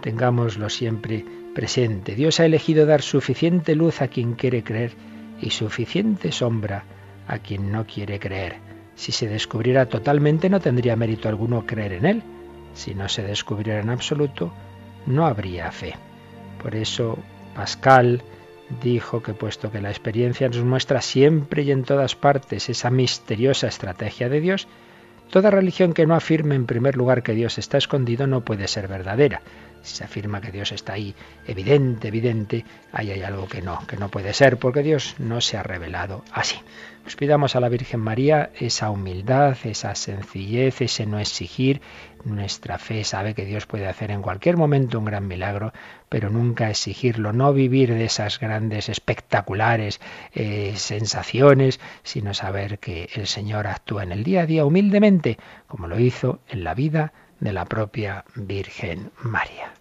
tengámoslo 0.00 0.68
siempre 0.68 1.24
presente. 1.54 2.14
Dios 2.14 2.40
ha 2.40 2.44
elegido 2.44 2.84
dar 2.84 3.00
suficiente 3.00 3.74
luz 3.74 4.02
a 4.02 4.08
quien 4.08 4.34
quiere 4.34 4.62
creer 4.62 4.92
y 5.40 5.50
suficiente 5.50 6.32
sombra 6.32 6.84
a 7.26 7.38
quien 7.38 7.72
no 7.72 7.86
quiere 7.86 8.18
creer. 8.18 8.56
Si 8.94 9.12
se 9.12 9.28
descubriera 9.28 9.86
totalmente 9.86 10.48
no 10.48 10.60
tendría 10.60 10.96
mérito 10.96 11.28
alguno 11.28 11.66
creer 11.66 11.92
en 11.92 12.06
Él. 12.06 12.22
Si 12.74 12.94
no 12.94 13.08
se 13.08 13.22
descubriera 13.22 13.80
en 13.80 13.90
absoluto, 13.90 14.52
no 15.06 15.26
habría 15.26 15.70
fe. 15.72 15.94
Por 16.62 16.74
eso 16.74 17.18
Pascal 17.54 18.22
dijo 18.82 19.22
que 19.22 19.34
puesto 19.34 19.70
que 19.70 19.80
la 19.80 19.90
experiencia 19.90 20.48
nos 20.48 20.64
muestra 20.64 21.00
siempre 21.00 21.62
y 21.62 21.70
en 21.70 21.84
todas 21.84 22.14
partes 22.16 22.68
esa 22.68 22.90
misteriosa 22.90 23.68
estrategia 23.68 24.28
de 24.28 24.40
Dios, 24.40 24.68
toda 25.30 25.50
religión 25.50 25.92
que 25.92 26.06
no 26.06 26.14
afirme 26.14 26.54
en 26.54 26.66
primer 26.66 26.96
lugar 26.96 27.22
que 27.22 27.32
Dios 27.32 27.58
está 27.58 27.78
escondido 27.78 28.26
no 28.26 28.42
puede 28.42 28.68
ser 28.68 28.88
verdadera. 28.88 29.42
Si 29.82 29.96
se 29.96 30.04
afirma 30.04 30.40
que 30.40 30.50
Dios 30.50 30.72
está 30.72 30.94
ahí, 30.94 31.14
evidente, 31.46 32.08
evidente, 32.08 32.64
ahí 32.92 33.12
hay 33.12 33.22
algo 33.22 33.46
que 33.46 33.62
no, 33.62 33.86
que 33.86 33.96
no 33.96 34.08
puede 34.08 34.32
ser, 34.32 34.56
porque 34.56 34.82
Dios 34.82 35.14
no 35.18 35.40
se 35.40 35.56
ha 35.56 35.62
revelado 35.62 36.24
así. 36.32 36.56
Pues 37.04 37.14
pidamos 37.14 37.54
a 37.54 37.60
la 37.60 37.68
Virgen 37.68 38.00
María 38.00 38.50
esa 38.58 38.90
humildad, 38.90 39.56
esa 39.62 39.94
sencillez, 39.94 40.80
ese 40.80 41.06
no 41.06 41.20
exigir. 41.20 41.80
Nuestra 42.24 42.78
fe 42.78 43.04
sabe 43.04 43.32
que 43.34 43.44
Dios 43.44 43.66
puede 43.66 43.86
hacer 43.86 44.10
en 44.10 44.22
cualquier 44.22 44.56
momento 44.56 44.98
un 44.98 45.04
gran 45.04 45.28
milagro, 45.28 45.72
pero 46.08 46.30
nunca 46.30 46.70
exigirlo, 46.70 47.32
no 47.32 47.52
vivir 47.52 47.92
de 47.94 48.04
esas 48.04 48.38
grandes, 48.38 48.88
espectaculares 48.88 50.00
eh, 50.34 50.74
sensaciones, 50.76 51.80
sino 52.02 52.34
saber 52.34 52.78
que 52.78 53.08
el 53.14 53.26
Señor 53.26 53.66
actúa 53.66 54.02
en 54.02 54.12
el 54.12 54.24
día 54.24 54.42
a 54.42 54.46
día 54.46 54.64
humildemente, 54.64 55.38
como 55.66 55.88
lo 55.88 55.98
hizo 55.98 56.40
en 56.48 56.64
la 56.64 56.74
vida 56.74 57.12
de 57.40 57.52
la 57.52 57.64
propia 57.64 58.24
Virgen 58.34 59.10
María. 59.22 59.72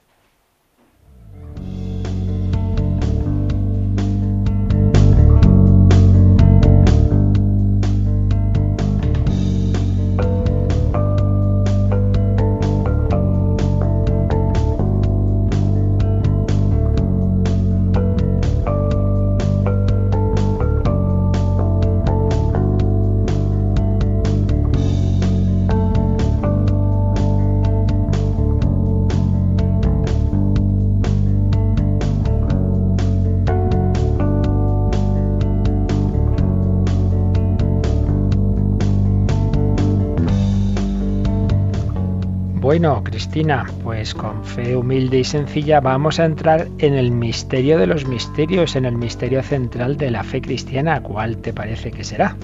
Bueno, 42.76 43.02
Cristina, 43.06 43.66
pues 43.86 44.14
con 44.14 44.44
fe 44.44 44.76
humilde 44.76 45.20
y 45.20 45.24
sencilla 45.24 45.80
vamos 45.80 46.20
a 46.20 46.26
entrar 46.26 46.68
en 46.80 46.94
el 46.94 47.10
misterio 47.10 47.78
de 47.78 47.88
los 47.88 48.06
misterios, 48.06 48.76
en 48.76 48.84
el 48.84 48.98
misterio 48.98 49.42
central 49.44 49.96
de 49.96 50.12
la 50.12 50.24
fe 50.26 50.42
cristiana. 50.42 51.02
¿Cuál 51.02 51.38
te 51.38 51.54
parece 51.54 51.90
que 51.90 52.04
será? 52.04 52.36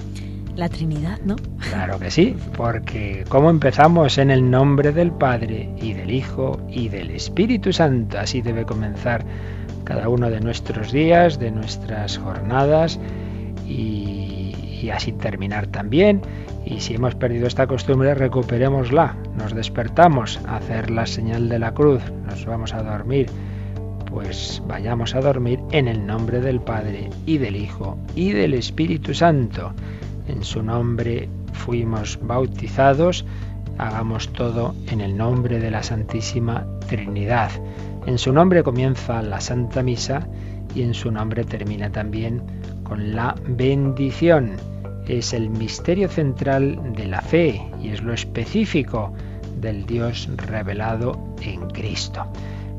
La 0.56 0.70
Trinidad, 0.70 1.20
¿no? 1.22 1.36
Claro 1.58 1.98
que 1.98 2.10
sí, 2.10 2.34
porque 2.56 3.26
¿cómo 3.28 3.50
empezamos? 3.50 4.16
En 4.16 4.30
el 4.30 4.50
nombre 4.50 4.92
del 4.92 5.12
Padre 5.12 5.68
y 5.78 5.92
del 5.92 6.10
Hijo 6.10 6.58
y 6.66 6.88
del 6.88 7.10
Espíritu 7.10 7.70
Santo. 7.74 8.18
Así 8.18 8.40
debe 8.40 8.64
comenzar 8.64 9.26
cada 9.84 10.08
uno 10.08 10.30
de 10.30 10.40
nuestros 10.40 10.92
días, 10.92 11.38
de 11.38 11.50
nuestras 11.50 12.16
jornadas 12.16 12.98
y, 13.68 14.54
y 14.80 14.88
así 14.88 15.12
terminar 15.12 15.66
también 15.66 16.22
y 16.72 16.80
si 16.80 16.94
hemos 16.94 17.14
perdido 17.14 17.46
esta 17.46 17.66
costumbre, 17.66 18.14
recuperémosla. 18.14 19.16
Nos 19.36 19.54
despertamos 19.54 20.40
a 20.46 20.56
hacer 20.56 20.90
la 20.90 21.06
señal 21.06 21.48
de 21.48 21.58
la 21.58 21.74
cruz, 21.74 22.02
nos 22.26 22.46
vamos 22.46 22.72
a 22.72 22.82
dormir. 22.82 23.26
Pues 24.06 24.62
vayamos 24.66 25.14
a 25.14 25.20
dormir 25.20 25.60
en 25.70 25.88
el 25.88 26.06
nombre 26.06 26.40
del 26.40 26.60
Padre 26.60 27.10
y 27.26 27.38
del 27.38 27.56
Hijo 27.56 27.98
y 28.14 28.32
del 28.32 28.54
Espíritu 28.54 29.14
Santo. 29.14 29.72
En 30.28 30.44
su 30.44 30.62
nombre 30.62 31.28
fuimos 31.52 32.18
bautizados. 32.22 33.24
Hagamos 33.78 34.28
todo 34.32 34.74
en 34.90 35.00
el 35.00 35.16
nombre 35.16 35.58
de 35.58 35.70
la 35.70 35.82
Santísima 35.82 36.66
Trinidad. 36.88 37.50
En 38.06 38.18
su 38.18 38.32
nombre 38.32 38.62
comienza 38.62 39.22
la 39.22 39.40
Santa 39.40 39.82
Misa 39.82 40.26
y 40.74 40.82
en 40.82 40.94
su 40.94 41.10
nombre 41.10 41.44
termina 41.44 41.90
también 41.90 42.42
con 42.82 43.14
la 43.14 43.34
bendición 43.46 44.56
es 45.06 45.32
el 45.32 45.50
misterio 45.50 46.08
central 46.08 46.94
de 46.94 47.06
la 47.06 47.20
fe 47.20 47.62
y 47.80 47.88
es 47.88 48.02
lo 48.02 48.12
específico 48.12 49.12
del 49.60 49.86
Dios 49.86 50.28
revelado 50.36 51.18
en 51.40 51.68
Cristo. 51.70 52.26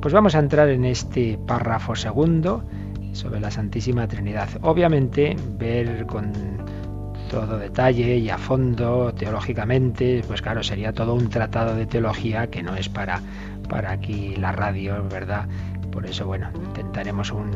Pues 0.01 0.13
vamos 0.13 0.36
a 0.36 0.39
entrar 0.39 0.70
en 0.70 0.86
este 0.86 1.38
párrafo 1.48 1.96
segundo 1.96 2.63
sobre 3.13 3.39
la 3.39 3.51
Santísima 3.51 4.08
Trinidad. 4.08 4.50
Obviamente, 4.62 5.36
ver 5.58 6.06
con 6.06 6.32
todo 7.30 7.58
detalle 7.58 8.18
y 8.18 8.30
a 8.30 8.38
fondo 8.38 9.13
teológicamente, 9.13 10.24
pues 10.27 10.42
claro, 10.42 10.62
sería 10.62 10.94
todo 10.94 11.15
un 11.15 11.30
tratado 11.30 11.75
de 11.75 11.86
teología 11.86 12.48
que 12.48 12.62
no 12.62 12.75
es 12.75 12.89
para, 12.89 13.22
para 13.70 13.92
aquí 13.92 14.36
la 14.36 14.51
radio, 14.51 15.03
¿verdad? 15.10 15.48
Por 15.92 16.06
eso, 16.06 16.25
bueno, 16.25 16.50
intentaremos 16.53 17.32
un, 17.32 17.51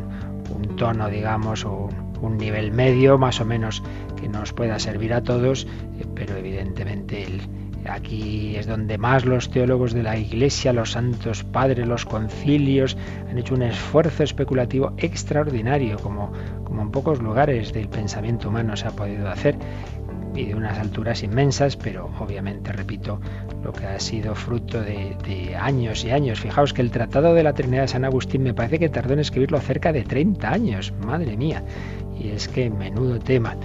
un 0.56 0.76
tono, 0.78 1.10
digamos, 1.10 1.66
un 1.66 2.07
nivel 2.22 2.72
medio 2.72 3.18
más 3.18 3.40
o 3.42 3.46
menos 3.46 3.84
que 4.20 4.28
nos 4.28 4.54
pueda 4.54 4.80
servir 4.80 5.14
a 5.14 5.24
todos, 5.24 5.68
eh, 6.00 6.06
pero 6.16 6.36
evidentemente 6.36 7.26
aquí 7.88 8.56
es 8.56 8.68
donde 8.68 8.98
más 8.98 9.26
los 9.26 9.50
teólogos 9.50 9.94
de 9.94 10.04
la 10.04 10.18
Iglesia, 10.18 10.74
los 10.74 10.92
santos 10.92 11.44
padres, 11.44 11.88
los 11.88 12.06
concilios 12.06 12.98
han 13.30 13.38
hecho 13.38 13.54
un 13.54 13.64
esfuerzo 13.64 14.24
especulativo 14.24 14.94
extraordinario, 14.98 15.98
como, 16.00 16.32
como 16.64 16.82
en 16.82 16.92
pocos 16.92 17.22
lugares 17.22 17.74
del 17.74 17.88
pensamiento 17.88 18.50
humano 18.50 18.76
se 18.76 18.88
ha 18.88 18.92
podido 18.92 19.30
hacer 19.30 19.58
y 20.36 20.46
de 20.46 20.56
unas 20.56 20.78
alturas 20.78 21.24
inmensas, 21.24 21.76
pero 21.76 22.12
obviamente, 22.20 22.72
repito, 22.72 23.20
lo 23.64 23.74
que 23.74 23.88
ha 23.88 24.00
sido 24.00 24.36
fruto 24.36 24.82
de, 24.82 25.18
de, 25.26 25.56
años 25.56 26.06
y 26.06 26.12
años. 26.12 26.40
Fijaos 26.40 26.74
que 26.74 26.84
el 26.84 26.92
Tratado 26.92 27.34
de 27.34 27.42
la 27.42 27.54
Trinidad 27.54 27.84
de 27.84 27.88
San 27.88 28.06
Agustín 28.06 28.44
me 28.44 28.54
parece 28.54 28.78
que 28.78 28.90
tardó 28.90 29.14
en 29.14 29.20
escribirlo 29.20 29.60
cerca 29.60 29.92
de 29.92 30.04
30 30.04 30.50
años, 30.52 30.94
madre 31.04 31.36
mía. 31.36 31.64
Y 32.20 32.30
es 32.30 32.48
que 32.48 32.70
menudo 32.70 33.20
tema. 33.20 33.56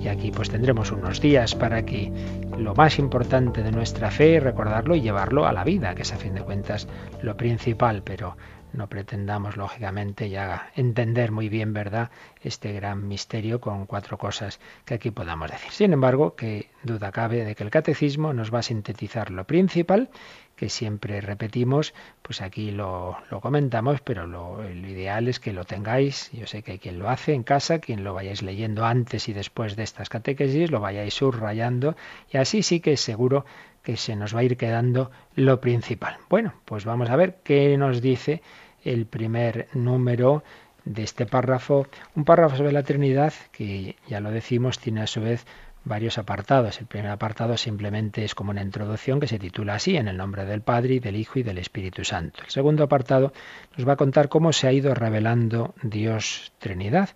Y 0.00 0.08
aquí 0.08 0.30
pues 0.30 0.48
tendremos 0.48 0.92
unos 0.92 1.20
días 1.20 1.54
para 1.54 1.84
que 1.84 2.12
lo 2.56 2.74
más 2.74 2.98
importante 2.98 3.62
de 3.62 3.72
nuestra 3.72 4.10
fe, 4.10 4.38
recordarlo 4.40 4.94
y 4.94 5.00
llevarlo 5.00 5.46
a 5.46 5.52
la 5.52 5.64
vida, 5.64 5.94
que 5.94 6.02
es 6.02 6.12
a 6.12 6.16
fin 6.16 6.34
de 6.34 6.42
cuentas 6.42 6.86
lo 7.22 7.36
principal, 7.36 8.02
pero 8.04 8.36
no 8.72 8.88
pretendamos 8.88 9.56
lógicamente 9.56 10.28
ya 10.28 10.70
entender 10.76 11.32
muy 11.32 11.48
bien, 11.48 11.72
¿verdad?, 11.72 12.10
este 12.42 12.72
gran 12.72 13.08
misterio 13.08 13.60
con 13.60 13.86
cuatro 13.86 14.18
cosas 14.18 14.60
que 14.84 14.94
aquí 14.94 15.10
podamos 15.10 15.50
decir. 15.50 15.72
Sin 15.72 15.92
embargo, 15.92 16.34
que 16.34 16.70
duda 16.82 17.10
cabe 17.10 17.44
de 17.44 17.54
que 17.54 17.64
el 17.64 17.70
catecismo 17.70 18.32
nos 18.32 18.52
va 18.52 18.60
a 18.60 18.62
sintetizar 18.62 19.30
lo 19.30 19.44
principal 19.44 20.10
que 20.58 20.68
siempre 20.68 21.20
repetimos, 21.20 21.94
pues 22.20 22.42
aquí 22.42 22.72
lo, 22.72 23.16
comentamos, 23.40 24.00
pero 24.00 24.26
lo, 24.26 24.68
ideal 24.68 25.28
es 25.28 25.38
que 25.38 25.52
lo 25.52 25.64
tengáis. 25.64 26.30
Yo 26.32 26.46
sé 26.46 26.62
que 26.62 26.72
hay 26.72 26.78
quien 26.78 26.98
lo 26.98 27.08
hace 27.08 27.32
en 27.32 27.44
casa, 27.44 27.78
quien 27.78 28.02
lo 28.02 28.12
vayáis 28.12 28.42
leyendo 28.42 28.84
antes 28.84 29.28
y 29.28 29.32
después 29.32 29.76
de 29.76 29.84
estas 29.84 30.08
catequesis, 30.08 30.70
lo 30.70 30.80
vayáis 30.80 31.14
subrayando, 31.14 31.96
y 32.32 32.38
así 32.38 32.62
sí 32.62 32.80
que 32.80 32.94
es 32.94 33.00
seguro 33.00 33.46
que 33.82 33.96
se 33.96 34.16
nos 34.16 34.34
va 34.34 34.40
a 34.40 34.44
ir 34.44 34.56
quedando 34.56 35.10
lo 35.36 35.60
principal. 35.60 36.16
Bueno, 36.28 36.52
pues 36.64 36.84
vamos 36.84 37.08
a 37.08 37.16
ver 37.16 37.38
qué 37.44 37.78
nos 37.78 38.02
dice 38.02 38.42
el 38.84 39.06
primer 39.06 39.68
número 39.72 40.42
de 40.84 41.04
este 41.04 41.26
párrafo, 41.26 41.86
un 42.16 42.24
párrafo 42.24 42.56
sobre 42.56 42.72
la 42.72 42.82
Trinidad 42.82 43.32
que 43.52 43.96
ya 44.08 44.20
lo 44.20 44.30
decimos, 44.30 44.78
tiene 44.78 45.02
a 45.02 45.06
su 45.06 45.20
vez 45.20 45.46
varios 45.88 46.18
apartados. 46.18 46.78
El 46.80 46.86
primer 46.86 47.10
apartado 47.10 47.56
simplemente 47.56 48.24
es 48.24 48.34
como 48.34 48.50
una 48.50 48.62
introducción 48.62 49.18
que 49.18 49.26
se 49.26 49.38
titula 49.38 49.74
así, 49.74 49.96
en 49.96 50.06
el 50.06 50.16
nombre 50.16 50.44
del 50.44 50.60
Padre, 50.60 51.00
del 51.00 51.16
Hijo 51.16 51.38
y 51.38 51.42
del 51.42 51.58
Espíritu 51.58 52.04
Santo. 52.04 52.42
El 52.44 52.50
segundo 52.50 52.84
apartado 52.84 53.32
nos 53.76 53.88
va 53.88 53.94
a 53.94 53.96
contar 53.96 54.28
cómo 54.28 54.52
se 54.52 54.68
ha 54.68 54.72
ido 54.72 54.94
revelando 54.94 55.74
Dios 55.82 56.52
Trinidad, 56.58 57.10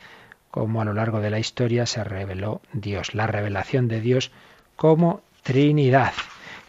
cómo 0.50 0.80
a 0.80 0.84
lo 0.84 0.94
largo 0.94 1.20
de 1.20 1.30
la 1.30 1.38
historia 1.38 1.86
se 1.86 2.02
reveló 2.02 2.60
Dios, 2.72 3.14
la 3.14 3.26
revelación 3.26 3.86
de 3.86 4.00
Dios 4.00 4.32
como 4.74 5.22
Trinidad. 5.42 6.12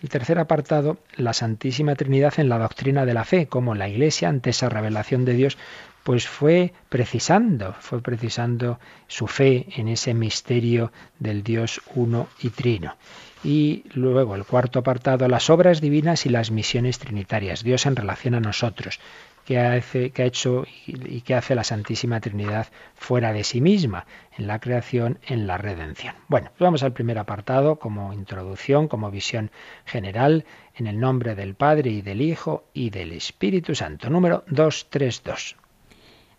El 0.04 0.10
tercer 0.10 0.38
apartado, 0.38 0.98
la 1.16 1.32
Santísima 1.32 1.96
Trinidad 1.96 2.34
en 2.38 2.50
la 2.50 2.60
doctrina 2.60 3.06
de 3.06 3.14
la 3.14 3.24
fe, 3.24 3.48
como 3.48 3.74
la 3.74 3.88
Iglesia 3.88 4.28
ante 4.28 4.50
esa 4.50 4.68
revelación 4.68 5.24
de 5.24 5.34
Dios 5.34 5.58
pues 6.04 6.28
fue 6.28 6.74
precisando, 6.90 7.74
fue 7.80 8.02
precisando 8.02 8.80
su 9.08 9.28
fe 9.28 9.68
en 9.76 9.88
ese 9.88 10.14
misterio 10.14 10.92
del 11.20 11.44
Dios 11.44 11.82
uno 11.96 12.28
y 12.42 12.50
trino. 12.50 12.96
Y 13.44 13.84
luego 13.94 14.36
el 14.36 14.46
cuarto 14.46 14.80
apartado, 14.80 15.28
las 15.28 15.50
obras 15.50 15.82
divinas 15.82 16.26
y 16.26 16.30
las 16.30 16.52
misiones 16.52 17.00
trinitarias, 17.00 17.64
Dios 17.64 17.86
en 17.86 17.96
relación 17.96 18.36
a 18.36 18.40
nosotros 18.40 19.00
que, 19.46 19.60
hace, 19.60 20.12
que 20.12 20.24
ha 20.24 20.26
hecho 20.26 20.66
y 20.86 21.22
que 21.22 21.36
hace 21.36 21.56
la 21.56 21.64
Santísima 21.64 22.20
Trinidad 22.22 22.68
fuera 22.96 23.34
de 23.34 23.44
sí 23.44 23.62
misma, 23.62 24.06
en 24.38 24.48
la 24.48 24.60
creación, 24.60 25.20
en 25.28 25.48
la 25.48 25.58
redención. 25.58 26.16
Bueno, 26.28 26.50
pues 26.52 26.60
vamos 26.60 26.84
al 26.84 26.94
primer 26.94 27.18
apartado 27.20 27.78
como 27.78 28.14
introducción, 28.14 28.88
como 28.88 29.12
visión 29.12 29.52
general, 29.86 30.46
en 30.76 30.88
el 30.88 31.00
nombre 31.00 31.36
del 31.36 31.56
Padre 31.56 31.92
y 31.92 32.02
del 32.02 32.22
Hijo 32.22 32.64
y 32.74 32.90
del 32.90 33.12
Espíritu 33.12 33.76
Santo. 33.76 34.10
Número 34.10 34.44
232. 34.48 35.63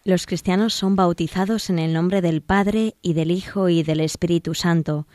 Los 0.07 0.27
cristianos 0.27 0.75
son 0.75 0.97
bautizados 0.97 1.71
en 1.71 1.79
el 1.79 1.95
nombre 1.95 2.21
del 2.21 2.43
Padre 2.43 2.95
y 3.01 3.15
del 3.15 3.31
Hijo 3.31 3.71
y 3.71 3.83
del 3.83 4.01
Espíritu 4.01 4.53
Santo. 4.53 5.07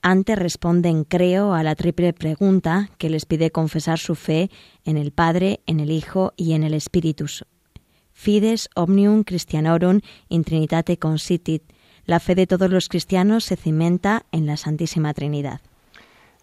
Antes 0.00 0.38
responden 0.38 1.04
creo 1.04 1.52
a 1.52 1.62
la 1.62 1.74
triple 1.74 2.14
pregunta 2.14 2.88
que 2.96 3.10
les 3.10 3.26
pide 3.26 3.50
confesar 3.50 3.98
su 3.98 4.14
fe 4.14 4.50
en 4.86 4.96
el 4.96 5.12
Padre, 5.12 5.60
en 5.66 5.80
el 5.80 5.90
Hijo 5.90 6.32
y 6.34 6.54
en 6.54 6.62
el 6.62 6.72
Espíritu. 6.72 7.26
Fides 8.14 8.70
omnium 8.74 9.22
Christianorum 9.22 10.00
in 10.30 10.44
Trinitate 10.44 10.98
consitit. 10.98 11.64
La 12.06 12.18
fe 12.18 12.34
de 12.34 12.46
todos 12.46 12.70
los 12.70 12.88
cristianos 12.88 13.44
se 13.44 13.56
cimenta 13.56 14.24
en 14.32 14.46
la 14.46 14.56
Santísima 14.56 15.12
Trinidad. 15.12 15.60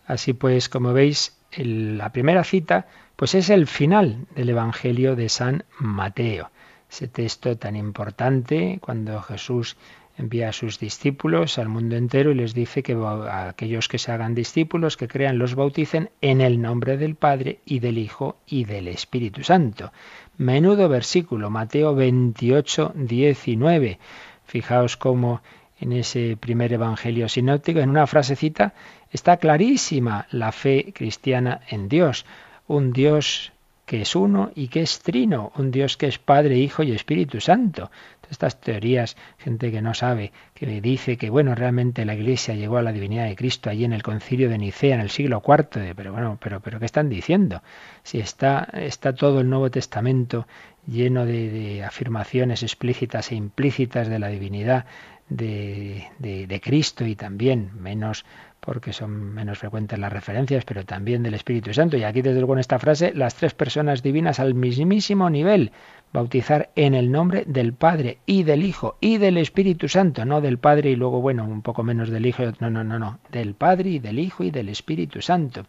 Así 0.06 0.34
pues, 0.34 0.70
como 0.70 0.94
veis, 0.94 1.36
la 1.58 2.12
primera 2.12 2.44
cita 2.44 2.86
pues 3.16 3.34
es 3.34 3.50
el 3.50 3.66
final 3.66 4.28
del 4.36 4.50
Evangelio 4.50 5.16
de 5.16 5.30
San 5.30 5.66
Mateo. 5.80 6.52
Ese 6.94 7.08
texto 7.08 7.58
tan 7.58 7.76
importante 7.76 8.78
cuando 8.80 9.20
Jesús 9.24 9.78
envía 10.16 10.50
a 10.50 10.54
sus 10.54 10.78
discípulos 10.78 11.58
al 11.58 11.68
mundo 11.68 11.96
entero 11.96 12.30
y 12.30 12.36
les 12.36 12.54
dice 12.54 12.84
que 12.84 12.94
a 12.94 13.50
aquellos 13.50 13.88
que 13.88 13.98
se 13.98 14.12
hagan 14.12 14.36
discípulos, 14.36 14.96
que 14.96 15.08
crean, 15.08 15.40
los 15.40 15.56
bauticen 15.56 16.12
en 16.22 16.40
el 16.40 16.62
nombre 16.62 16.98
del 16.98 17.16
Padre 17.16 17.62
y 17.66 17.80
del 17.80 17.98
Hijo 17.98 18.38
y 18.46 18.66
del 18.66 18.88
Espíritu 18.88 19.44
Santo. 19.44 19.92
Menudo 20.38 20.88
versículo, 20.88 21.50
Mateo 21.50 21.96
28, 21.96 22.92
19. 22.94 23.98
Fijaos 24.46 24.96
cómo 24.96 25.42
en 25.80 25.94
ese 25.94 26.38
primer 26.40 26.74
evangelio 26.74 27.28
sinóptico, 27.28 27.80
en 27.80 27.90
una 27.90 28.06
frasecita, 28.06 28.76
está 29.10 29.38
clarísima 29.38 30.28
la 30.30 30.52
fe 30.52 30.94
cristiana 30.94 31.62
en 31.72 31.90
Dios. 31.90 32.28
Un 32.68 32.94
Dios 32.94 33.52
que 33.86 34.02
es 34.02 34.16
uno 34.16 34.52
y 34.56 34.70
que 34.70 34.82
es 34.82 35.00
trino, 35.00 35.52
un 35.58 35.72
Dios 35.72 35.98
que 35.98 36.08
es 36.08 36.18
Padre, 36.18 36.58
Hijo 36.58 36.84
y 36.84 36.92
Espíritu 36.92 37.42
Santo 37.42 37.90
estas 38.34 38.60
teorías, 38.60 39.16
gente 39.38 39.72
que 39.72 39.82
no 39.82 39.94
sabe, 39.94 40.32
que 40.54 40.82
dice 40.82 41.18
que 41.18 41.30
bueno, 41.30 41.56
realmente 41.56 42.04
la 42.04 42.16
Iglesia 42.16 42.56
llegó 42.56 42.78
a 42.78 42.82
la 42.82 42.92
divinidad 42.92 43.26
de 43.26 43.36
Cristo 43.36 43.70
allí 43.70 43.86
en 43.86 43.94
el 43.94 44.04
concilio 44.04 44.50
de 44.50 44.58
Nicea 44.58 44.96
en 44.96 45.02
el 45.02 45.10
siglo 45.10 45.42
IV, 45.46 45.94
pero 45.96 46.12
bueno, 46.12 46.38
pero 46.42 46.60
pero 46.60 46.80
¿qué 46.80 46.86
están 46.86 47.10
diciendo? 47.10 47.62
Si 48.04 48.20
está 48.20 48.68
está 48.74 49.14
todo 49.14 49.40
el 49.40 49.50
Nuevo 49.50 49.72
Testamento 49.72 50.48
lleno 50.86 51.26
de, 51.26 51.84
afirmaciones 51.84 52.64
explícitas 52.64 53.32
e 53.32 53.36
implícitas 53.36 54.08
de 54.10 54.20
la 54.20 54.28
divinidad 54.28 54.86
de, 55.30 56.10
de 56.20 56.62
Cristo 56.62 57.06
y 57.06 57.16
también 57.16 57.72
menos 57.80 58.26
porque 58.66 58.94
son 58.94 59.34
menos 59.34 59.60
frecuentes 59.60 60.00
las 60.00 60.12
referencias, 60.12 60.64
pero 60.64 60.86
también 60.86 61.22
del 61.22 61.34
Espíritu 61.34 61.74
Santo. 61.74 61.98
Y 61.98 62.04
aquí 62.04 62.22
desde 62.22 62.40
luego 62.40 62.54
en 62.54 62.60
esta 62.60 62.80
frase, 62.80 63.14
las 63.14 63.36
tres 63.36 63.54
personas 63.54 64.02
divinas 64.02 64.40
al 64.40 64.54
mismísimo 64.54 65.30
nivel, 65.30 65.72
bautizar 66.14 66.70
en 66.76 66.94
el 66.94 67.12
nombre 67.12 67.44
del 67.46 67.74
Padre 67.74 68.20
y 68.26 68.44
del 68.44 68.64
Hijo 68.64 68.98
y 69.02 69.18
del 69.18 69.38
Espíritu 69.38 69.90
Santo, 69.90 70.24
no 70.24 70.40
del 70.40 70.60
Padre 70.60 70.92
y 70.92 70.96
luego, 70.96 71.20
bueno, 71.20 71.44
un 71.44 71.62
poco 71.62 71.84
menos 71.84 72.10
del 72.10 72.26
Hijo, 72.26 72.44
no, 72.60 72.70
no, 72.70 72.84
no, 72.84 73.00
no, 73.00 73.20
del 73.32 73.54
Padre 73.54 73.90
y 73.90 74.00
del 74.00 74.20
Hijo 74.20 74.44
y 74.44 74.52
del 74.52 74.70
Espíritu 74.70 75.22
Santo. 75.22 75.66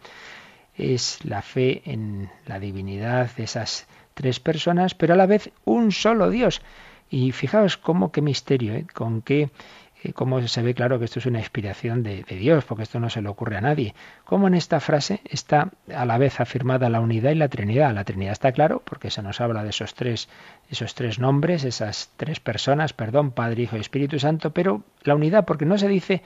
Es 0.76 1.24
la 1.24 1.42
fe 1.42 1.82
en 1.86 2.30
la 2.46 2.60
divinidad 2.60 3.30
de 3.36 3.44
esas 3.44 3.88
tres 4.14 4.38
personas, 4.38 4.94
pero 4.94 5.14
a 5.14 5.16
la 5.16 5.26
vez 5.26 5.50
un 5.64 5.90
solo 5.90 6.30
Dios. 6.30 6.62
Y 7.10 7.32
fijaos 7.32 7.76
cómo 7.76 8.12
qué 8.12 8.22
misterio, 8.22 8.74
¿eh? 8.74 8.86
con 8.92 9.20
qué 9.22 9.50
cómo 10.12 10.46
se 10.46 10.62
ve 10.62 10.74
claro 10.74 10.98
que 10.98 11.06
esto 11.06 11.18
es 11.18 11.26
una 11.26 11.38
inspiración 11.38 12.02
de, 12.02 12.24
Dios, 12.24 12.64
porque 12.64 12.82
esto 12.82 13.00
no 13.00 13.08
se 13.08 13.22
le 13.22 13.28
ocurre 13.28 13.56
a 13.56 13.60
nadie. 13.60 13.94
Cómo 14.24 14.48
en 14.48 14.54
esta 14.54 14.80
frase 14.80 15.20
está 15.24 15.70
a 15.94 16.04
la 16.04 16.18
vez 16.18 16.40
afirmada 16.40 16.90
la 16.90 17.00
unidad 17.00 17.30
y 17.30 17.36
la 17.36 17.48
Trinidad. 17.48 17.94
La 17.94 18.04
Trinidad 18.04 18.32
está 18.32 18.52
claro 18.52 18.82
porque 18.84 19.10
se 19.10 19.22
nos 19.22 19.40
habla 19.40 19.62
de 19.62 19.70
esos 19.70 19.94
tres, 19.94 20.28
esos 20.70 20.94
tres 20.94 21.18
nombres, 21.18 21.64
esas 21.64 22.10
tres 22.16 22.40
personas, 22.40 22.92
perdón, 22.92 23.30
Padre, 23.30 23.62
Hijo 23.62 23.76
y 23.76 23.80
Espíritu 23.80 24.18
Santo, 24.18 24.50
pero 24.52 24.82
la 25.02 25.14
unidad 25.14 25.44
porque 25.44 25.64
no 25.64 25.78
se 25.78 25.88
dice 25.88 26.22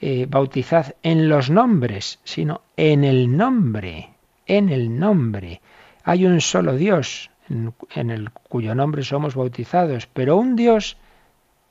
eh, 0.00 0.26
bautizad 0.28 0.94
en 1.02 1.28
los 1.28 1.50
nombres, 1.50 2.20
sino 2.22 2.60
en 2.76 3.02
el 3.02 3.36
nombre, 3.36 4.10
en 4.46 4.68
el 4.68 4.98
nombre. 4.98 5.60
Hay 6.04 6.26
un 6.26 6.40
solo 6.40 6.76
Dios 6.76 7.30
en 7.48 8.10
el 8.10 8.30
cuyo 8.30 8.74
nombre 8.74 9.02
somos 9.02 9.34
bautizados, 9.34 10.06
pero 10.06 10.36
un 10.36 10.56
Dios 10.56 10.96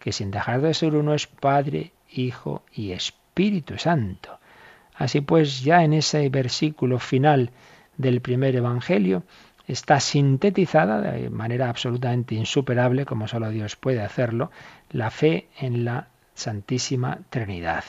que 0.06 0.12
sin 0.12 0.30
dejar 0.30 0.62
de 0.62 0.76
ser 0.76 0.94
uno 0.94 1.16
es 1.16 1.26
Padre, 1.26 1.92
Hijo 2.12 2.62
y 2.72 2.92
Espíritu 2.92 3.80
Santo. 3.80 4.38
Así 4.94 5.22
pues, 5.22 5.64
ya 5.64 5.84
en 5.84 5.94
ese 5.94 6.30
versículo 6.30 7.00
final 7.00 7.50
del 7.98 8.22
primer 8.22 8.56
Evangelio 8.56 9.24
está 9.68 10.00
sintetizada 10.00 11.02
de 11.02 11.32
manera 11.32 11.70
absolutamente 11.70 12.36
insuperable, 12.36 13.08
como 13.08 13.28
solo 13.28 13.50
Dios 13.50 13.78
puede 13.78 14.04
hacerlo, 14.04 14.52
la 14.92 15.10
fe 15.10 15.48
en 15.60 15.86
la 15.86 16.10
Santísima 16.36 17.22
Trinidad. 17.32 17.84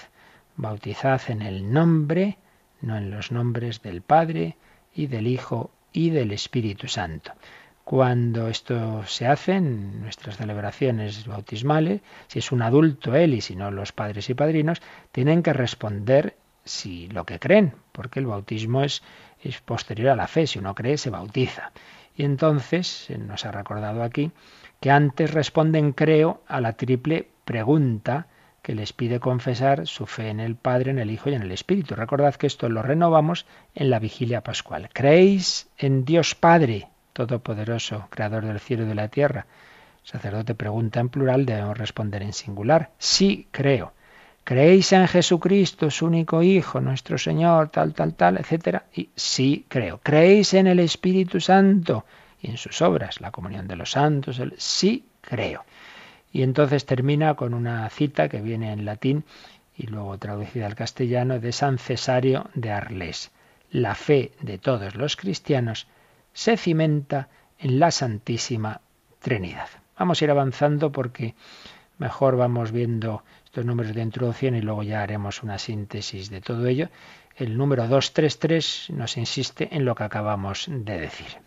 Bautizad 0.56 1.20
en 1.28 1.42
el 1.42 1.70
nombre, 1.70 2.38
no 2.80 2.96
en 2.96 3.10
los 3.10 3.30
nombres 3.30 3.82
del 3.82 4.00
Padre 4.00 4.56
y 4.94 5.08
del 5.08 5.26
Hijo 5.26 5.70
y 5.92 6.08
del 6.08 6.32
Espíritu 6.32 6.88
Santo. 6.88 7.32
Cuando 7.86 8.48
esto 8.48 9.06
se 9.06 9.28
hace 9.28 9.52
en 9.52 10.00
nuestras 10.00 10.38
celebraciones 10.38 11.24
bautismales, 11.24 12.00
si 12.26 12.40
es 12.40 12.50
un 12.50 12.62
adulto 12.62 13.14
él 13.14 13.32
y 13.32 13.40
si 13.40 13.54
no 13.54 13.70
los 13.70 13.92
padres 13.92 14.28
y 14.28 14.34
padrinos, 14.34 14.82
tienen 15.12 15.40
que 15.44 15.52
responder 15.52 16.34
si 16.64 17.06
lo 17.06 17.24
que 17.24 17.38
creen, 17.38 17.74
porque 17.92 18.18
el 18.18 18.26
bautismo 18.26 18.82
es, 18.82 19.04
es 19.40 19.60
posterior 19.60 20.08
a 20.08 20.16
la 20.16 20.26
fe, 20.26 20.48
si 20.48 20.58
uno 20.58 20.74
cree 20.74 20.98
se 20.98 21.10
bautiza. 21.10 21.70
Y 22.16 22.24
entonces 22.24 23.06
nos 23.20 23.44
ha 23.44 23.52
recordado 23.52 24.02
aquí 24.02 24.32
que 24.80 24.90
antes 24.90 25.32
responden 25.32 25.92
creo 25.92 26.42
a 26.48 26.60
la 26.60 26.72
triple 26.72 27.28
pregunta 27.44 28.26
que 28.62 28.74
les 28.74 28.92
pide 28.92 29.20
confesar 29.20 29.86
su 29.86 30.06
fe 30.06 30.30
en 30.30 30.40
el 30.40 30.56
Padre, 30.56 30.90
en 30.90 30.98
el 30.98 31.12
Hijo 31.12 31.30
y 31.30 31.34
en 31.34 31.42
el 31.42 31.52
Espíritu. 31.52 31.94
Recordad 31.94 32.34
que 32.34 32.48
esto 32.48 32.68
lo 32.68 32.82
renovamos 32.82 33.46
en 33.76 33.90
la 33.90 34.00
vigilia 34.00 34.40
pascual. 34.40 34.88
¿Creéis 34.92 35.68
en 35.78 36.04
Dios 36.04 36.34
Padre? 36.34 36.88
Todopoderoso, 37.16 38.08
Creador 38.10 38.44
del 38.44 38.60
cielo 38.60 38.84
y 38.84 38.88
de 38.88 38.94
la 38.94 39.08
tierra? 39.08 39.46
sacerdote 40.02 40.54
pregunta 40.54 41.00
en 41.00 41.08
plural, 41.08 41.46
debemos 41.46 41.78
responder 41.78 42.22
en 42.22 42.34
singular. 42.34 42.90
Sí, 42.98 43.48
creo. 43.50 43.94
¿Creéis 44.44 44.92
en 44.92 45.08
Jesucristo, 45.08 45.90
su 45.90 46.04
único 46.04 46.42
Hijo, 46.42 46.78
nuestro 46.82 47.16
Señor, 47.16 47.70
tal, 47.70 47.94
tal, 47.94 48.12
tal, 48.12 48.36
etcétera? 48.36 48.84
Y 48.94 49.08
sí, 49.16 49.64
creo. 49.66 49.98
¿Creéis 50.02 50.52
en 50.52 50.66
el 50.66 50.78
Espíritu 50.78 51.40
Santo 51.40 52.04
y 52.42 52.50
en 52.50 52.58
sus 52.58 52.82
obras, 52.82 53.22
la 53.22 53.30
comunión 53.30 53.66
de 53.66 53.76
los 53.76 53.92
santos? 53.92 54.38
Sí, 54.58 55.06
creo. 55.22 55.64
Y 56.32 56.42
entonces 56.42 56.84
termina 56.84 57.32
con 57.32 57.54
una 57.54 57.88
cita 57.88 58.28
que 58.28 58.42
viene 58.42 58.72
en 58.72 58.84
latín 58.84 59.24
y 59.74 59.86
luego 59.86 60.18
traducida 60.18 60.66
al 60.66 60.74
castellano 60.74 61.40
de 61.40 61.52
San 61.52 61.78
Cesario 61.78 62.50
de 62.52 62.72
Arles. 62.72 63.30
La 63.70 63.94
fe 63.94 64.32
de 64.42 64.58
todos 64.58 64.96
los 64.96 65.16
cristianos 65.16 65.88
se 66.36 66.58
cimenta 66.58 67.30
en 67.58 67.80
la 67.80 67.90
Santísima 67.90 68.82
Trinidad. 69.20 69.68
Vamos 69.98 70.20
a 70.20 70.24
ir 70.26 70.30
avanzando 70.30 70.92
porque 70.92 71.34
mejor 71.96 72.36
vamos 72.36 72.72
viendo 72.72 73.24
estos 73.46 73.64
números 73.64 73.94
de 73.94 74.02
introducción 74.02 74.54
y 74.54 74.60
luego 74.60 74.82
ya 74.82 75.02
haremos 75.02 75.42
una 75.42 75.58
síntesis 75.58 76.28
de 76.28 76.42
todo 76.42 76.66
ello. 76.66 76.90
El 77.36 77.56
número 77.56 77.88
233 77.88 78.90
nos 78.90 79.16
insiste 79.16 79.74
en 79.74 79.86
lo 79.86 79.94
que 79.94 80.04
acabamos 80.04 80.66
de 80.68 81.00
decir. 81.00 81.38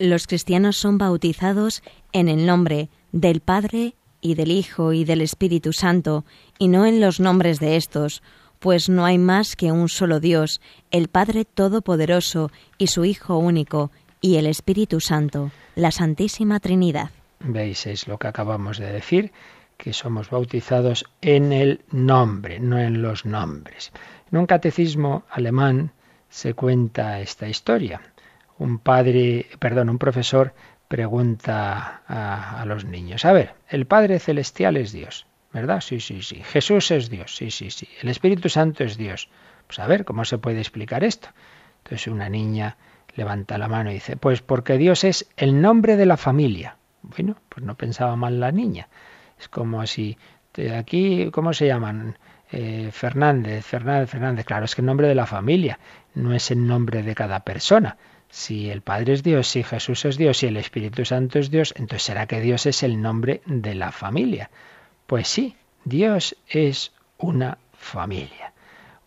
Los 0.00 0.26
cristianos 0.26 0.76
son 0.76 0.98
bautizados 0.98 1.84
en 2.12 2.28
el 2.28 2.44
nombre 2.44 2.88
del 3.12 3.40
Padre 3.40 3.94
y 4.20 4.34
del 4.34 4.50
Hijo 4.50 4.92
y 4.92 5.04
del 5.04 5.20
Espíritu 5.20 5.72
Santo, 5.72 6.24
y 6.58 6.66
no 6.66 6.86
en 6.86 7.00
los 7.00 7.20
nombres 7.20 7.60
de 7.60 7.76
estos, 7.76 8.24
pues 8.58 8.88
no 8.88 9.04
hay 9.04 9.16
más 9.16 9.54
que 9.54 9.70
un 9.70 9.88
solo 9.88 10.18
Dios, 10.18 10.60
el 10.90 11.06
Padre 11.06 11.44
Todopoderoso 11.44 12.50
y 12.78 12.88
su 12.88 13.04
Hijo 13.04 13.38
único, 13.38 13.92
y 14.20 14.36
el 14.36 14.46
Espíritu 14.46 15.00
Santo, 15.00 15.50
la 15.74 15.90
Santísima 15.90 16.60
Trinidad. 16.60 17.10
Veis, 17.40 17.86
es 17.86 18.08
lo 18.08 18.18
que 18.18 18.28
acabamos 18.28 18.78
de 18.78 18.92
decir, 18.92 19.32
que 19.76 19.92
somos 19.92 20.30
bautizados 20.30 21.04
en 21.20 21.52
el 21.52 21.82
nombre, 21.92 22.58
no 22.58 22.78
en 22.78 23.00
los 23.00 23.24
nombres. 23.24 23.92
En 24.30 24.38
un 24.38 24.46
catecismo 24.46 25.24
alemán 25.30 25.92
se 26.28 26.54
cuenta 26.54 27.20
esta 27.20 27.48
historia. 27.48 28.00
Un 28.58 28.78
padre, 28.78 29.46
perdón, 29.60 29.88
un 29.88 29.98
profesor 29.98 30.52
pregunta 30.88 32.02
a, 32.08 32.60
a, 32.60 32.64
los 32.64 32.84
niños, 32.84 33.24
a 33.24 33.32
ver, 33.32 33.54
el 33.68 33.86
Padre 33.86 34.18
Celestial 34.18 34.76
es 34.78 34.90
Dios, 34.90 35.26
¿verdad? 35.52 35.80
Sí, 35.80 36.00
sí, 36.00 36.22
sí. 36.22 36.42
Jesús 36.42 36.90
es 36.90 37.10
Dios, 37.10 37.36
sí, 37.36 37.50
sí, 37.50 37.70
sí. 37.70 37.88
El 38.00 38.08
Espíritu 38.08 38.48
Santo 38.48 38.84
es 38.84 38.96
Dios. 38.96 39.28
Pues 39.66 39.78
a 39.78 39.86
ver, 39.86 40.06
¿cómo 40.06 40.24
se 40.24 40.38
puede 40.38 40.60
explicar 40.60 41.04
esto? 41.04 41.28
Entonces 41.84 42.08
una 42.08 42.30
niña 42.30 42.76
levanta 43.18 43.58
la 43.58 43.66
mano 43.66 43.90
y 43.90 43.94
dice, 43.94 44.16
pues 44.16 44.42
porque 44.42 44.78
Dios 44.78 45.02
es 45.02 45.28
el 45.36 45.60
nombre 45.60 45.96
de 45.96 46.06
la 46.06 46.16
familia. 46.16 46.76
Bueno, 47.02 47.36
pues 47.48 47.66
no 47.66 47.74
pensaba 47.74 48.14
mal 48.14 48.38
la 48.38 48.52
niña. 48.52 48.88
Es 49.40 49.48
como 49.48 49.84
si 49.88 50.16
aquí, 50.76 51.30
¿cómo 51.32 51.52
se 51.52 51.66
llaman? 51.66 52.16
Eh, 52.52 52.90
Fernández, 52.92 53.64
Fernández, 53.66 54.08
Fernández. 54.08 54.46
Claro, 54.46 54.64
es 54.64 54.74
que 54.76 54.82
el 54.82 54.86
nombre 54.86 55.08
de 55.08 55.16
la 55.16 55.26
familia 55.26 55.80
no 56.14 56.32
es 56.32 56.52
el 56.52 56.64
nombre 56.64 57.02
de 57.02 57.14
cada 57.16 57.40
persona. 57.40 57.96
Si 58.30 58.70
el 58.70 58.82
Padre 58.82 59.14
es 59.14 59.24
Dios, 59.24 59.48
si 59.48 59.64
Jesús 59.64 60.04
es 60.04 60.16
Dios, 60.16 60.38
si 60.38 60.46
el 60.46 60.56
Espíritu 60.56 61.04
Santo 61.04 61.40
es 61.40 61.50
Dios, 61.50 61.74
entonces 61.76 62.04
será 62.04 62.26
que 62.26 62.40
Dios 62.40 62.66
es 62.66 62.84
el 62.84 63.02
nombre 63.02 63.42
de 63.46 63.74
la 63.74 63.90
familia. 63.90 64.50
Pues 65.06 65.26
sí, 65.26 65.56
Dios 65.84 66.36
es 66.46 66.92
una 67.16 67.58
familia. 67.72 68.52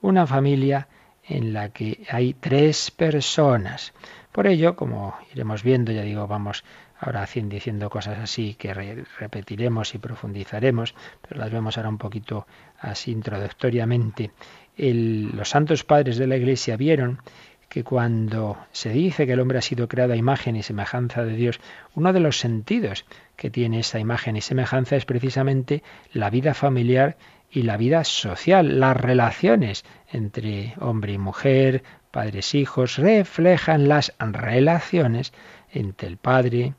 Una 0.01 0.27
familia 0.27 0.87
en 1.31 1.53
la 1.53 1.69
que 1.69 2.05
hay 2.09 2.33
tres 2.33 2.91
personas. 2.91 3.93
Por 4.31 4.47
ello, 4.47 4.75
como 4.75 5.15
iremos 5.33 5.63
viendo, 5.63 5.91
ya 5.91 6.03
digo, 6.03 6.27
vamos 6.27 6.63
ahora 6.99 7.27
diciendo 7.33 7.89
cosas 7.89 8.19
así 8.19 8.53
que 8.53 8.73
repetiremos 9.19 9.95
y 9.95 9.97
profundizaremos, 9.97 10.93
pero 11.21 11.39
las 11.39 11.51
vemos 11.51 11.77
ahora 11.77 11.89
un 11.89 11.97
poquito 11.97 12.45
así 12.79 13.11
introductoriamente. 13.11 14.31
los 14.77 15.49
santos 15.49 15.83
padres 15.83 16.17
de 16.17 16.27
la 16.27 16.37
Iglesia 16.37 16.77
vieron 16.77 17.19
que 17.67 17.83
cuando 17.83 18.57
se 18.71 18.89
dice 18.89 19.25
que 19.25 19.33
el 19.33 19.39
hombre 19.39 19.57
ha 19.57 19.61
sido 19.61 19.87
creado 19.87 20.13
a 20.13 20.17
imagen 20.17 20.57
y 20.57 20.63
semejanza 20.63 21.23
de 21.23 21.35
Dios, 21.35 21.59
uno 21.95 22.11
de 22.11 22.19
los 22.19 22.37
sentidos 22.37 23.05
que 23.37 23.49
tiene 23.49 23.79
esa 23.79 23.97
imagen 23.97 24.35
y 24.35 24.41
semejanza 24.41 24.97
es 24.97 25.05
precisamente 25.05 25.81
la 26.13 26.29
vida 26.29 26.53
familiar 26.53 27.17
y 27.49 27.63
la 27.63 27.77
vida 27.77 28.03
social, 28.03 28.79
las 28.79 28.95
relaciones 28.95 29.85
entre 30.11 30.73
hombre 30.79 31.13
y 31.13 31.17
mujer, 31.17 31.83
padres 32.11 32.53
hijos, 32.55 32.97
reflejan 32.97 33.87
las 33.87 34.13
relaciones 34.19 35.33
entre 35.71 36.07
el 36.07 36.17
Padre, 36.17 36.73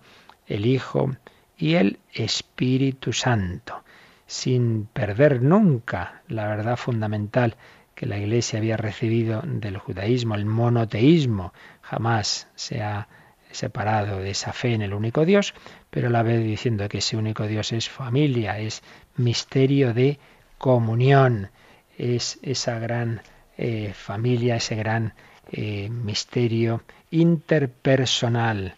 el 0.46 0.66
Hijo 0.66 1.16
y 1.56 1.74
el 1.74 1.98
Espíritu 2.12 3.12
Santo, 3.12 3.82
sin 4.26 4.86
perder 4.86 5.42
nunca 5.42 6.22
la 6.28 6.46
verdad 6.46 6.76
fundamental 6.76 7.56
que 7.94 8.06
la 8.06 8.18
Iglesia 8.18 8.58
había 8.58 8.76
recibido 8.76 9.42
del 9.44 9.78
judaísmo, 9.78 10.34
el 10.34 10.46
monoteísmo, 10.46 11.52
jamás 11.82 12.48
se 12.54 12.82
ha 12.82 13.08
separado 13.50 14.18
de 14.18 14.30
esa 14.30 14.52
fe 14.52 14.74
en 14.74 14.82
el 14.82 14.94
único 14.94 15.24
Dios, 15.24 15.54
pero 15.90 16.08
a 16.08 16.10
la 16.10 16.22
vez 16.22 16.42
diciendo 16.42 16.88
que 16.88 16.98
ese 16.98 17.16
único 17.16 17.46
Dios 17.46 17.72
es 17.72 17.88
familia, 17.88 18.58
es 18.58 18.82
misterio 19.16 19.92
de 19.92 20.18
comunión, 20.58 21.50
es 21.98 22.38
esa 22.42 22.78
gran 22.78 23.22
eh, 23.58 23.92
familia, 23.94 24.56
ese 24.56 24.76
gran 24.76 25.14
eh, 25.50 25.88
misterio 25.90 26.82
interpersonal 27.10 28.74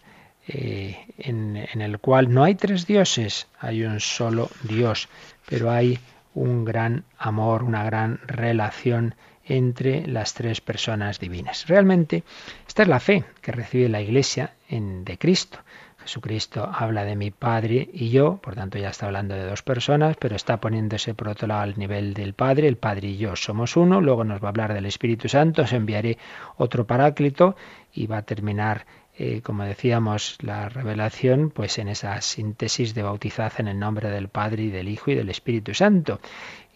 eh, 0.47 0.97
en, 1.17 1.55
el 1.81 1.99
cual 1.99 2.31
no 2.33 2.43
hay 2.43 2.55
tres 2.55 2.85
dioses, 2.85 3.47
hay 3.59 3.83
un 3.83 3.99
solo 3.99 4.49
Dios, 4.63 5.09
pero 5.47 5.71
hay 5.71 5.97
un 6.33 6.65
gran 6.65 7.03
amor, 7.17 7.63
una 7.63 7.83
gran 7.83 8.19
relación 8.27 9.15
entre 9.45 10.05
las 10.07 10.33
tres 10.33 10.61
personas 10.61 11.19
divinas. 11.19 11.67
Realmente, 11.67 12.23
esta 12.67 12.83
es 12.83 12.89
la 12.89 12.99
fe 12.99 13.23
que 13.41 13.51
recibe 13.51 13.89
la 13.89 14.01
Iglesia 14.01 14.53
en, 14.69 15.05
de 15.05 15.17
Cristo. 15.17 15.59
Jesucristo 16.05 16.69
habla 16.71 17.03
de 17.03 17.15
mi 17.15 17.31
Padre 17.31 17.89
y 17.91 18.11
yo, 18.11 18.37
por 18.37 18.53
tanto 18.53 18.77
ya 18.77 18.89
está 18.89 19.07
hablando 19.07 19.33
de 19.33 19.43
dos 19.43 19.63
personas, 19.63 20.15
pero 20.19 20.35
está 20.35 20.61
poniéndose 20.61 21.15
por 21.15 21.29
otro 21.29 21.47
lado 21.47 21.61
al 21.61 21.79
nivel 21.79 22.13
del 22.13 22.35
Padre, 22.35 22.67
el 22.67 22.77
Padre 22.77 23.07
y 23.07 23.17
yo 23.17 23.35
somos 23.35 23.75
uno, 23.75 24.01
luego 24.01 24.23
nos 24.23 24.39
va 24.41 24.47
a 24.47 24.49
hablar 24.49 24.73
del 24.75 24.85
Espíritu 24.85 25.27
Santo, 25.29 25.63
os 25.63 25.73
enviaré 25.73 26.19
otro 26.57 26.85
paráclito 26.85 27.55
y 27.91 28.05
va 28.05 28.17
a 28.17 28.21
terminar 28.21 28.85
eh, 29.17 29.41
como 29.41 29.63
decíamos, 29.63 30.37
la 30.41 30.67
revelación, 30.67 31.49
pues 31.49 31.79
en 31.79 31.87
esa 31.87 32.19
síntesis 32.19 32.93
de 32.93 33.01
bautizad 33.01 33.53
en 33.59 33.69
el 33.69 33.79
nombre 33.79 34.09
del 34.09 34.27
Padre 34.27 34.63
y 34.63 34.69
del 34.69 34.89
Hijo 34.89 35.09
y 35.09 35.15
del 35.15 35.29
Espíritu 35.29 35.73
Santo 35.73 36.19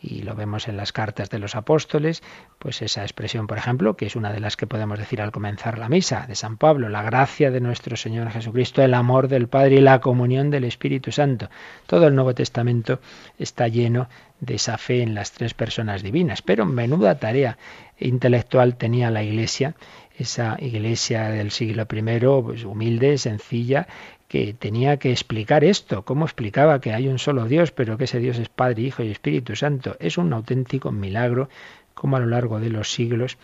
y 0.01 0.21
lo 0.21 0.35
vemos 0.35 0.67
en 0.67 0.77
las 0.77 0.93
cartas 0.93 1.29
de 1.29 1.39
los 1.39 1.55
apóstoles, 1.55 2.23
pues 2.57 2.81
esa 2.81 3.01
expresión, 3.01 3.47
por 3.47 3.57
ejemplo, 3.57 3.97
que 3.97 4.05
es 4.05 4.15
una 4.15 4.31
de 4.31 4.39
las 4.39 4.55
que 4.55 4.67
podemos 4.67 4.97
decir 4.97 5.21
al 5.21 5.31
comenzar 5.31 5.77
la 5.77 5.89
misa 5.89 6.25
de 6.27 6.35
San 6.35 6.57
Pablo, 6.57 6.89
la 6.89 7.03
gracia 7.03 7.51
de 7.51 7.59
nuestro 7.59 7.97
Señor 7.97 8.29
Jesucristo, 8.31 8.81
el 8.81 8.93
amor 8.93 9.27
del 9.27 9.47
Padre 9.47 9.75
y 9.75 9.81
la 9.81 9.99
comunión 9.99 10.49
del 10.51 10.63
Espíritu 10.63 11.11
Santo. 11.11 11.49
Todo 11.85 12.07
el 12.07 12.15
Nuevo 12.15 12.33
Testamento 12.33 12.99
está 13.37 13.67
lleno 13.67 14.07
de 14.39 14.55
esa 14.55 14.77
fe 14.77 15.01
en 15.01 15.15
las 15.15 15.31
tres 15.31 15.53
personas 15.53 16.01
divinas, 16.01 16.41
pero 16.41 16.65
menuda 16.65 17.19
tarea 17.19 17.57
intelectual 17.97 18.77
tenía 18.77 19.11
la 19.11 19.23
Iglesia, 19.23 19.75
esa 20.17 20.57
Iglesia 20.59 21.29
del 21.29 21.51
siglo 21.51 21.87
I, 21.91 22.19
pues 22.41 22.63
humilde, 22.63 23.17
sencilla, 23.17 23.87
que 24.29 24.53
tenía 24.53 24.97
que 24.97 25.11
explicar 25.11 25.63
esto. 25.65 26.05
¿Cómo 26.05 26.23
explicaba 26.23 26.79
que 26.79 26.93
hay 26.93 27.07
un 27.07 27.17
solo 27.17 27.45
Dios, 27.45 27.71
pero 27.71 27.97
que 27.97 28.03
ese 28.05 28.19
Dios 28.19 28.37
es 28.37 28.47
Padre, 28.47 28.83
Hijo 28.83 29.03
y 29.03 29.09
Espíritu 29.09 29.55
Santo? 29.55 29.97
Es 29.99 30.17
un 30.17 30.31
auténtico 30.31 30.91
milagro 30.91 31.49
como 31.95 32.15
a 32.15 32.19
lo 32.19 32.27
largo 32.27 32.59
de 32.59 32.69
los 32.69 32.93
siglos 32.93 33.37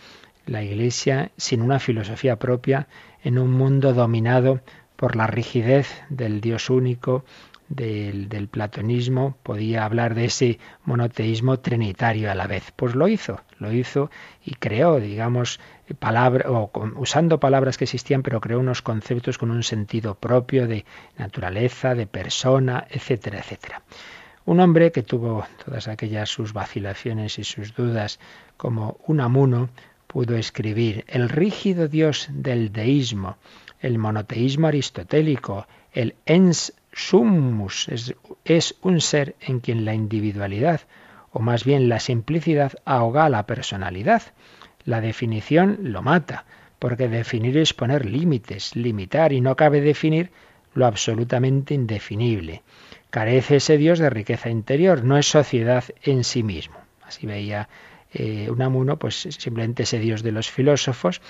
la 0.46 0.62
Iglesia, 0.62 1.32
sin 1.36 1.60
una 1.60 1.80
filosofía 1.80 2.36
propia, 2.36 2.86
en 3.24 3.36
un 3.36 3.50
mundo 3.50 3.94
dominado 3.94 4.60
por 4.94 5.16
la 5.16 5.26
rigidez 5.26 5.88
del 6.08 6.40
Dios 6.40 6.70
único, 6.70 7.24
del, 7.68 8.48
platonismo, 8.48 9.36
podía 9.42 9.84
hablar 9.84 10.14
de 10.14 10.26
ese 10.26 10.58
monoteísmo 10.84 11.58
trinitario 11.58 12.30
a 12.30 12.34
la 12.34 12.46
vez. 12.46 12.72
Pues 12.76 12.94
lo 12.94 13.08
hizo, 13.08 13.40
lo 13.58 13.72
hizo 13.72 14.10
y 14.44 14.54
creó, 14.54 15.00
digamos, 15.00 15.60
o 16.46 16.70
usando 16.96 17.40
palabras 17.40 17.76
que 17.76 17.84
existían, 17.84 18.22
pero 18.22 18.40
creó 18.40 18.60
unos 18.60 18.82
conceptos 18.82 19.38
con 19.38 19.50
un 19.50 19.62
sentido 19.62 20.14
propio 20.14 20.66
de 20.66 20.84
naturaleza, 21.18 21.94
de 21.94 22.06
persona, 22.06 22.86
etcétera, 22.90 23.38
etcétera. 23.38 23.82
Un 24.44 24.60
hombre 24.60 24.92
que 24.92 25.02
tuvo 25.02 25.44
todas 25.64 25.88
aquellas 25.88 26.30
sus 26.30 26.52
vacilaciones 26.52 27.38
y 27.38 27.44
sus 27.44 27.74
dudas, 27.74 28.20
como 28.56 28.98
un 29.06 29.20
amuno, 29.20 29.70
pudo 30.06 30.36
escribir 30.36 31.04
el 31.08 31.28
rígido 31.28 31.88
Dios 31.88 32.28
del 32.30 32.72
deísmo, 32.72 33.38
el 33.80 33.98
monoteísmo 33.98 34.68
aristotélico, 34.68 35.66
el 35.92 36.14
ens 36.26 36.72
summus, 36.96 37.88
es, 38.44 38.74
un 38.80 39.00
ser 39.02 39.36
en 39.40 39.60
quien 39.60 39.84
la 39.84 39.94
individualidad, 39.94 40.80
o 41.30 41.40
más 41.40 41.64
bien 41.64 41.90
la 41.90 42.00
simplicidad, 42.00 42.72
ahoga 42.86 43.26
a 43.26 43.28
la 43.28 43.46
personalidad. 43.46 44.22
La 44.84 45.02
definición 45.02 45.78
lo 45.82 46.00
mata, 46.00 46.46
porque 46.78 47.08
definir 47.08 47.58
es 47.58 47.74
poner 47.74 48.06
límites, 48.06 48.74
limitar, 48.74 49.34
y 49.34 49.42
no 49.42 49.56
cabe 49.56 49.82
definir 49.82 50.30
lo 50.72 50.86
absolutamente 50.86 51.74
indefinible. 51.74 52.62
Carece 53.10 53.56
ese 53.56 53.76
Dios 53.76 53.98
de 53.98 54.08
riqueza 54.08 54.48
interior, 54.48 55.04
no 55.04 55.18
es 55.18 55.26
sociedad 55.26 55.84
en 56.02 56.24
sí 56.24 56.42
mismo. 56.42 56.76
Así 57.02 57.26
veía 57.26 57.68
eh, 58.12 58.48
Unamuno, 58.50 58.98
pues 58.98 59.28
simplemente 59.38 59.82
ese 59.82 59.98
Dios 59.98 60.22
de 60.22 60.32
los 60.32 60.50
filósofos, 60.50 61.20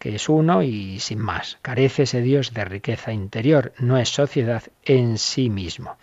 que 0.00 0.14
es 0.14 0.30
uno 0.30 0.62
y 0.62 0.98
sin 0.98 1.18
más. 1.18 1.58
Carece 1.60 2.04
ese 2.04 2.22
Dios 2.22 2.54
de 2.54 2.64
riqueza 2.64 3.12
interior, 3.12 3.74
no 3.78 3.98
es 3.98 4.08
sociedad 4.08 4.62
en 4.82 5.18
sí 5.18 5.50
mismo. 5.50 5.98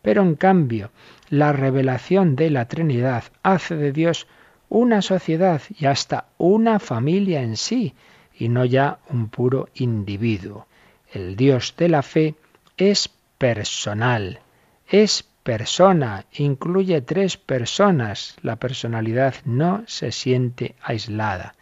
Pero 0.00 0.22
en 0.22 0.36
cambio, 0.36 0.90
la 1.28 1.52
revelación 1.52 2.34
de 2.34 2.48
la 2.48 2.66
Trinidad 2.66 3.24
hace 3.42 3.76
de 3.76 3.92
Dios 3.92 4.26
una 4.70 5.02
sociedad 5.02 5.60
y 5.68 5.84
hasta 5.84 6.28
una 6.38 6.78
familia 6.78 7.42
en 7.42 7.58
sí, 7.58 7.94
y 8.34 8.48
no 8.48 8.64
ya 8.64 8.98
un 9.10 9.28
puro 9.28 9.68
individuo. 9.74 10.66
El 11.12 11.36
Dios 11.36 11.74
de 11.76 11.90
la 11.90 12.02
fe 12.02 12.34
es 12.78 13.10
personal, 13.36 14.40
es 14.88 15.24
persona, 15.42 16.24
incluye 16.32 17.02
tres 17.02 17.36
personas. 17.36 18.34
La 18.40 18.56
personalidad 18.56 19.34
no 19.44 19.84
se 19.86 20.10
siente 20.10 20.74
aislada. 20.82 21.54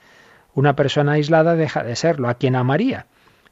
Una 0.54 0.74
persona 0.76 1.12
aislada 1.12 1.54
deja 1.54 1.82
de 1.82 1.96
serlo, 1.96 2.28
a 2.28 2.34
quien 2.34 2.56
amaría. 2.56 3.06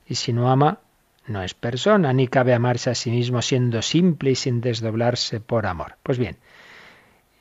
Y 0.07 0.17
si 0.17 0.33
no 0.33 0.51
ama, 0.51 0.79
no 1.27 1.43
es 1.43 1.55
persona, 1.55 2.13
ni 2.13 2.29
cabe 2.29 2.55
amarse 2.55 2.91
a 2.91 2.95
sí 2.95 3.11
mismo 3.11 3.43
siendo 3.43 3.83
simple 3.83 4.31
y 4.31 4.35
sin 4.35 4.61
desdoblarse 4.61 5.41
por 5.41 5.67
amor. 5.67 5.97
Pues 6.03 6.19
bien, 6.19 6.37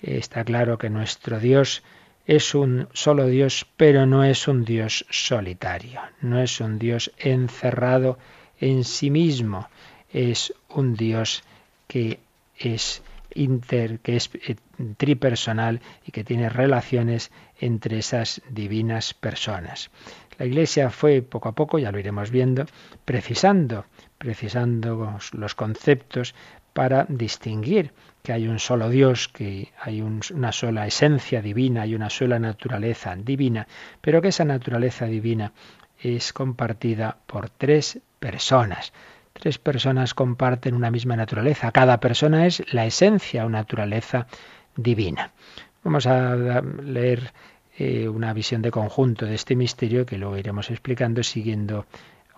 está 0.01 0.43
claro 0.43 0.77
que 0.77 0.89
nuestro 0.89 1.39
Dios 1.39 1.83
es 2.25 2.53
un 2.53 2.89
solo 2.93 3.27
Dios, 3.27 3.65
pero 3.77 4.05
no 4.05 4.23
es 4.23 4.47
un 4.47 4.65
Dios 4.65 5.05
solitario, 5.09 6.01
no 6.21 6.39
es 6.41 6.59
un 6.59 6.77
Dios 6.77 7.11
encerrado 7.17 8.19
en 8.59 8.83
sí 8.83 9.09
mismo, 9.09 9.69
es 10.11 10.53
un 10.69 10.95
Dios 10.95 11.43
que 11.87 12.19
es 12.57 13.01
inter, 13.33 13.99
que 13.99 14.17
es 14.17 14.29
tripersonal 14.97 15.81
y 16.05 16.11
que 16.11 16.23
tiene 16.23 16.49
relaciones 16.49 17.31
entre 17.59 17.99
esas 17.99 18.41
divinas 18.49 19.13
personas. 19.13 19.89
La 20.37 20.45
Iglesia 20.45 20.89
fue 20.89 21.21
poco 21.21 21.49
a 21.49 21.55
poco, 21.55 21.79
ya 21.79 21.91
lo 21.91 21.99
iremos 21.99 22.29
viendo, 22.29 22.65
precisando, 23.05 23.85
precisando 24.17 25.17
los 25.33 25.55
conceptos 25.55 26.35
para 26.73 27.05
distinguir 27.09 27.91
que 28.21 28.33
hay 28.33 28.47
un 28.47 28.59
solo 28.59 28.89
Dios, 28.89 29.29
que 29.29 29.71
hay 29.81 30.01
una 30.01 30.51
sola 30.51 30.85
esencia 30.85 31.41
divina, 31.41 31.83
hay 31.83 31.95
una 31.95 32.09
sola 32.09 32.37
naturaleza 32.37 33.15
divina, 33.15 33.67
pero 34.01 34.21
que 34.21 34.27
esa 34.27 34.45
naturaleza 34.45 35.05
divina 35.05 35.53
es 35.99 36.33
compartida 36.33 37.17
por 37.25 37.49
tres 37.49 37.99
personas. 38.19 38.93
Tres 39.33 39.57
personas 39.57 40.13
comparten 40.13 40.75
una 40.75 40.91
misma 40.91 41.15
naturaleza. 41.15 41.71
Cada 41.71 41.99
persona 41.99 42.45
es 42.45 42.63
la 42.73 42.85
esencia 42.85 43.45
o 43.45 43.49
naturaleza 43.49 44.27
divina. 44.77 45.31
Vamos 45.83 46.05
a 46.07 46.61
leer 46.61 47.33
eh, 47.77 48.07
una 48.07 48.33
visión 48.33 48.61
de 48.61 48.71
conjunto 48.71 49.25
de 49.25 49.35
este 49.35 49.55
misterio 49.55 50.05
que 50.05 50.17
luego 50.17 50.37
iremos 50.37 50.69
explicando 50.69 51.23
siguiendo 51.23 51.85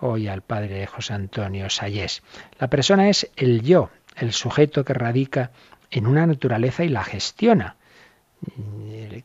hoy 0.00 0.28
al 0.28 0.42
padre 0.42 0.86
José 0.86 1.14
Antonio 1.14 1.70
Sayés. 1.70 2.22
La 2.58 2.68
persona 2.68 3.08
es 3.08 3.30
el 3.36 3.62
yo, 3.62 3.90
el 4.16 4.32
sujeto 4.32 4.84
que 4.84 4.94
radica 4.94 5.50
en 5.90 6.06
una 6.06 6.26
naturaleza 6.26 6.84
y 6.84 6.88
la 6.88 7.04
gestiona. 7.04 7.76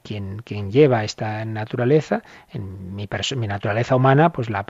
Quien, 0.04 0.42
quien 0.42 0.72
lleva 0.72 1.06
esta 1.06 1.46
naturaleza, 1.46 2.22
en 2.52 2.96
mi, 2.96 3.08
naturaleza 3.48 3.96
humana, 3.96 4.34
pues 4.34 4.50
la, 4.50 4.66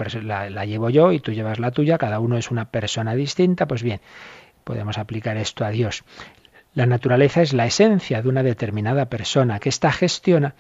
la 0.50 0.66
llevo 0.66 0.92
yo 0.92 1.12
y 1.12 1.20
tú 1.20 1.32
llevas 1.32 1.60
la 1.60 1.72
tuya, 1.72 1.98
cada 1.98 2.20
uno 2.20 2.38
es 2.38 2.52
una 2.52 2.70
persona 2.70 3.16
distinta, 3.16 3.68
pues 3.68 3.82
bien, 3.82 4.02
podemos 4.64 5.00
aplicar 5.00 5.38
esto 5.38 5.66
a 5.66 5.70
Dios. 5.70 6.04
La 6.76 6.86
naturaleza 6.86 7.42
es 7.42 7.54
la 7.54 7.66
esencia 7.66 8.22
de 8.22 8.28
una 8.28 8.44
determinada 8.44 9.06
persona 9.06 9.60
que 9.60 9.70
ésta 9.70 9.94
gestiona 9.94 10.56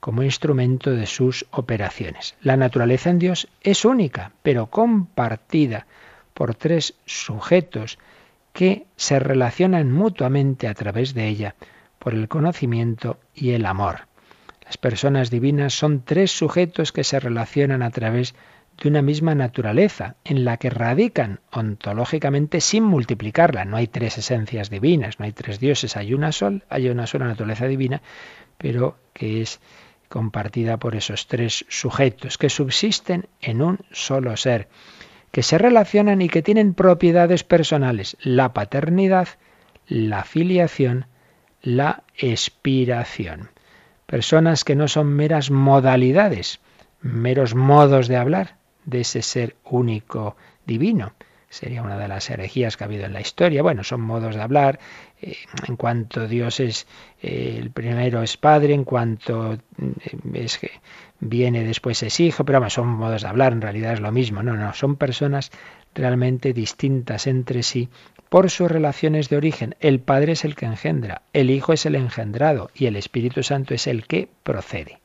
como 0.00 0.24
instrumento 0.24 0.90
de 0.90 1.06
sus 1.06 1.46
operaciones. 1.52 2.34
La 2.42 2.56
naturaleza 2.56 3.08
en 3.08 3.20
Dios 3.20 3.48
es 3.60 3.84
única, 3.84 4.32
pero 4.42 4.66
compartida 4.66 5.86
por 6.34 6.56
tres 6.56 6.94
sujetos 7.06 8.00
que 8.52 8.86
se 8.96 9.20
relacionan 9.20 9.92
mutuamente 9.92 10.66
a 10.66 10.74
través 10.74 11.14
de 11.14 11.28
ella 11.28 11.54
por 12.00 12.14
el 12.14 12.26
conocimiento 12.26 13.20
y 13.32 13.50
el 13.50 13.64
amor. 13.64 14.08
Las 14.64 14.76
personas 14.76 15.30
divinas 15.30 15.72
son 15.72 16.02
tres 16.04 16.32
sujetos 16.32 16.90
que 16.90 17.04
se 17.04 17.20
relacionan 17.20 17.82
a 17.82 17.90
través 17.90 18.34
de 18.80 18.88
una 18.88 19.02
misma 19.02 19.34
naturaleza, 19.34 20.16
en 20.24 20.44
la 20.44 20.56
que 20.56 20.70
radican 20.70 21.40
ontológicamente 21.52 22.62
sin 22.62 22.82
multiplicarla. 22.82 23.66
No 23.66 23.76
hay 23.76 23.86
tres 23.88 24.16
esencias 24.16 24.70
divinas, 24.70 25.18
no 25.20 25.26
hay 25.26 25.32
tres 25.32 25.60
dioses, 25.60 25.98
hay 25.98 26.14
una 26.14 26.32
sola, 26.32 26.60
hay 26.70 26.88
una 26.88 27.06
sola 27.06 27.26
naturaleza 27.26 27.66
divina, 27.66 28.00
pero 28.56 28.96
que 29.12 29.42
es 29.42 29.60
compartida 30.08 30.78
por 30.78 30.96
esos 30.96 31.26
tres 31.26 31.66
sujetos 31.68 32.38
que 32.38 32.48
subsisten 32.48 33.26
en 33.42 33.60
un 33.60 33.80
solo 33.92 34.36
ser 34.36 34.68
que 35.30 35.42
se 35.42 35.58
relacionan 35.58 36.22
y 36.22 36.28
que 36.28 36.42
tienen 36.42 36.74
propiedades 36.74 37.44
personales, 37.44 38.16
la 38.20 38.52
paternidad, 38.52 39.28
la 39.86 40.24
filiación, 40.24 41.06
la 41.62 42.02
expiración. 42.16 43.50
Personas 44.06 44.64
que 44.64 44.74
no 44.74 44.88
son 44.88 45.06
meras 45.08 45.52
modalidades, 45.52 46.58
meros 47.00 47.54
modos 47.54 48.08
de 48.08 48.16
hablar 48.16 48.59
de 48.84 49.00
ese 49.00 49.22
ser 49.22 49.56
único 49.64 50.36
divino. 50.66 51.12
Sería 51.48 51.82
una 51.82 51.98
de 51.98 52.06
las 52.06 52.30
herejías 52.30 52.76
que 52.76 52.84
ha 52.84 52.86
habido 52.86 53.06
en 53.06 53.12
la 53.12 53.20
historia. 53.20 53.60
Bueno, 53.62 53.82
son 53.82 54.02
modos 54.02 54.36
de 54.36 54.40
hablar. 54.40 54.78
Eh, 55.20 55.36
en 55.66 55.74
cuanto 55.74 56.28
Dios 56.28 56.60
es 56.60 56.86
eh, 57.22 57.56
el 57.58 57.72
primero 57.72 58.22
es 58.22 58.36
Padre, 58.36 58.72
en 58.72 58.84
cuanto 58.84 59.58
mm, 59.76 60.34
es 60.36 60.58
que 60.58 60.70
viene 61.18 61.64
después 61.64 62.02
es 62.04 62.20
hijo, 62.20 62.44
pero 62.44 62.70
son 62.70 62.86
modos 62.86 63.22
de 63.22 63.28
hablar, 63.28 63.52
en 63.52 63.62
realidad 63.62 63.94
es 63.94 64.00
lo 64.00 64.12
mismo. 64.12 64.44
No, 64.44 64.54
no, 64.54 64.72
son 64.74 64.94
personas 64.94 65.50
realmente 65.92 66.52
distintas 66.52 67.26
entre 67.26 67.64
sí 67.64 67.88
por 68.28 68.48
sus 68.48 68.70
relaciones 68.70 69.28
de 69.28 69.36
origen. 69.36 69.74
El 69.80 69.98
Padre 69.98 70.32
es 70.32 70.44
el 70.44 70.54
que 70.54 70.66
engendra, 70.66 71.22
el 71.32 71.50
Hijo 71.50 71.72
es 71.72 71.84
el 71.84 71.96
engendrado 71.96 72.70
y 72.74 72.86
el 72.86 72.94
Espíritu 72.94 73.42
Santo 73.42 73.74
es 73.74 73.88
el 73.88 74.06
que 74.06 74.28
procede. 74.44 74.99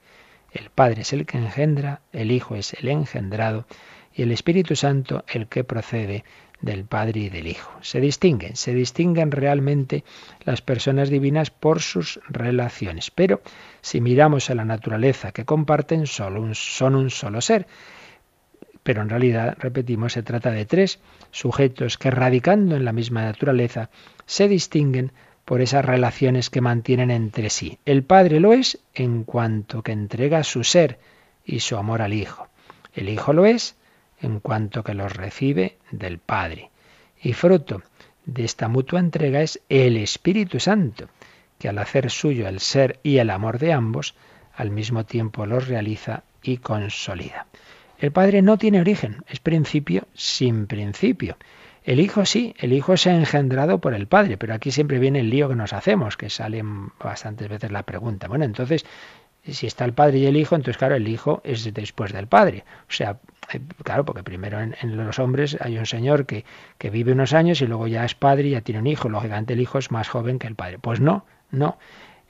El 0.56 0.70
Padre 0.70 1.02
es 1.02 1.12
el 1.12 1.26
que 1.26 1.38
engendra, 1.38 2.00
el 2.14 2.32
Hijo 2.32 2.56
es 2.56 2.74
el 2.76 2.88
engendrado 2.88 3.68
y 4.14 4.22
el 4.22 4.32
Espíritu 4.32 4.78
Santo 4.78 5.26
el 5.28 5.48
que 5.48 5.66
procede 5.66 6.24
del 6.62 6.86
Padre 6.86 7.20
y 7.20 7.30
del 7.30 7.48
Hijo. 7.48 7.72
Se 7.82 8.00
distinguen, 8.00 8.56
se 8.56 8.74
distinguen 8.74 9.32
realmente 9.32 10.06
las 10.46 10.62
personas 10.62 11.10
divinas 11.10 11.50
por 11.52 11.82
sus 11.82 12.22
relaciones. 12.30 13.12
Pero 13.12 13.42
si 13.82 14.00
miramos 14.00 14.50
a 14.50 14.56
la 14.56 14.64
naturaleza 14.64 15.34
que 15.34 15.44
comparten, 15.44 16.08
solo 16.08 16.54
son 16.54 16.96
un 16.96 17.10
solo 17.10 17.42
ser. 17.42 17.68
Pero 18.82 19.02
en 19.02 19.10
realidad, 19.10 19.58
repetimos, 19.60 20.14
se 20.14 20.24
trata 20.24 20.52
de 20.52 20.66
tres 20.66 21.00
sujetos 21.32 21.98
que 21.98 22.12
radicando 22.12 22.78
en 22.78 22.86
la 22.86 22.94
misma 22.94 23.24
naturaleza 23.24 23.90
se 24.26 24.48
distinguen 24.48 25.12
por 25.46 25.62
esas 25.62 25.86
relaciones 25.86 26.50
que 26.50 26.62
mantienen 26.62 27.12
entre 27.12 27.50
sí. 27.50 27.78
El 27.86 28.04
Padre 28.04 28.40
lo 28.40 28.52
es 28.52 28.80
en 28.94 29.24
cuanto 29.24 29.84
que 29.84 29.92
entrega 29.92 30.44
su 30.44 30.64
ser 30.64 31.00
y 31.46 31.60
su 31.60 31.78
amor 31.78 32.02
al 32.02 32.14
Hijo. 32.14 32.48
El 32.94 33.10
Hijo 33.10 33.32
lo 33.32 33.46
es 33.46 33.76
en 34.22 34.40
cuanto 34.40 34.84
que 34.84 34.96
los 34.96 35.14
recibe 35.16 35.78
del 35.92 36.18
Padre. 36.18 36.72
Y 37.22 37.34
fruto 37.34 37.84
de 38.26 38.44
esta 38.44 38.68
mutua 38.68 39.00
entrega 39.00 39.42
es 39.42 39.62
el 39.70 39.98
Espíritu 39.98 40.60
Santo, 40.60 41.10
que 41.60 41.70
al 41.70 41.78
hacer 41.78 42.10
suyo 42.10 42.48
el 42.48 42.60
ser 42.60 43.00
y 43.04 43.18
el 43.18 43.30
amor 43.30 43.60
de 43.60 43.72
ambos, 43.72 44.16
al 44.56 44.72
mismo 44.72 45.06
tiempo 45.06 45.46
los 45.46 45.68
realiza 45.68 46.24
y 46.42 46.58
consolida. 46.58 47.46
El 48.00 48.12
Padre 48.12 48.42
no 48.42 48.58
tiene 48.58 48.82
origen, 48.82 49.24
es 49.28 49.40
principio 49.40 50.08
sin 50.14 50.68
principio. 50.68 51.38
El 51.86 52.00
Hijo 52.00 52.26
sí, 52.26 52.56
el 52.58 52.74
Hijo 52.74 52.94
ha 52.94 53.12
engendrado 53.12 53.80
por 53.80 53.94
el 53.94 54.08
Padre, 54.08 54.38
pero 54.38 54.56
aquí 54.56 54.72
siempre 54.72 54.98
viene 54.98 55.20
el 55.20 55.30
lío 55.30 55.48
que 55.48 55.56
nos 55.56 55.72
hacemos, 55.72 56.18
que 56.18 56.32
sale 56.32 56.64
bastantes 57.00 57.48
veces 57.48 57.72
la 57.72 57.84
pregunta. 57.84 58.28
Bueno, 58.28 58.44
entonces, 58.44 58.88
si 59.48 59.68
está 59.68 59.86
el 59.86 59.94
Padre 59.94 60.18
y 60.18 60.26
el 60.26 60.36
Hijo, 60.36 60.56
entonces 60.56 60.78
claro, 60.78 60.96
el 60.96 61.08
Hijo 61.08 61.42
es 61.44 61.72
después 61.76 62.12
del 62.12 62.26
Padre. 62.26 62.64
O 62.90 62.92
sea, 62.92 63.20
eh, 63.54 63.62
claro, 63.84 64.04
porque 64.04 64.24
primero 64.24 64.60
en, 64.60 64.98
los 64.98 65.20
hombres 65.20 65.58
hay 65.62 65.78
un 65.78 65.86
señor 65.86 66.26
que, 66.26 66.44
que 66.80 66.90
vive 66.90 67.12
unos 67.12 67.34
años 67.34 67.62
y 67.62 67.68
luego 67.68 67.86
ya 67.86 68.04
es 68.04 68.16
padre 68.16 68.48
y 68.48 68.52
ya 68.52 68.62
tiene 68.62 68.80
un 68.80 68.88
hijo. 68.88 69.08
Lógicamente 69.08 69.54
el 69.54 69.62
hijo 69.62 69.78
es 69.78 69.92
más 69.92 70.10
joven 70.10 70.40
que 70.40 70.48
el 70.48 70.56
padre. 70.56 70.80
Pues 70.80 71.00
no, 71.00 71.26
no. 71.52 71.78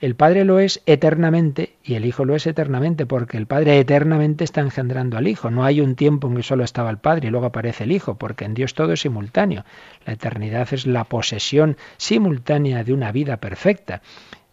El 0.01 0.15
Padre 0.15 0.43
lo 0.43 0.59
es 0.59 0.81
eternamente 0.85 1.77
y 1.83 1.95
el 1.95 2.05
Hijo 2.05 2.25
lo 2.25 2.35
es 2.35 2.47
eternamente, 2.47 3.05
porque 3.05 3.37
el 3.37 3.47
Padre 3.47 3.79
eternamente 3.79 4.43
está 4.43 4.61
engendrando 4.61 5.17
al 5.17 5.27
Hijo. 5.27 5.49
No 5.49 5.63
hay 5.63 5.79
un 5.81 5.95
tiempo 5.95 6.27
en 6.27 6.35
que 6.35 6.43
solo 6.43 6.63
estaba 6.63 6.89
el 6.89 6.97
Padre 6.97 7.27
y 7.27 7.31
luego 7.31 7.45
aparece 7.45 7.85
el 7.85 7.91
Hijo, 7.91 8.15
porque 8.15 8.45
en 8.45 8.53
Dios 8.53 8.73
todo 8.73 8.93
es 8.93 9.01
simultáneo. 9.01 9.63
La 10.05 10.13
eternidad 10.13 10.67
es 10.71 10.85
la 10.85 11.05
posesión 11.05 11.77
simultánea 11.97 12.83
de 12.83 12.93
una 12.93 13.11
vida 13.11 13.37
perfecta 13.37 14.01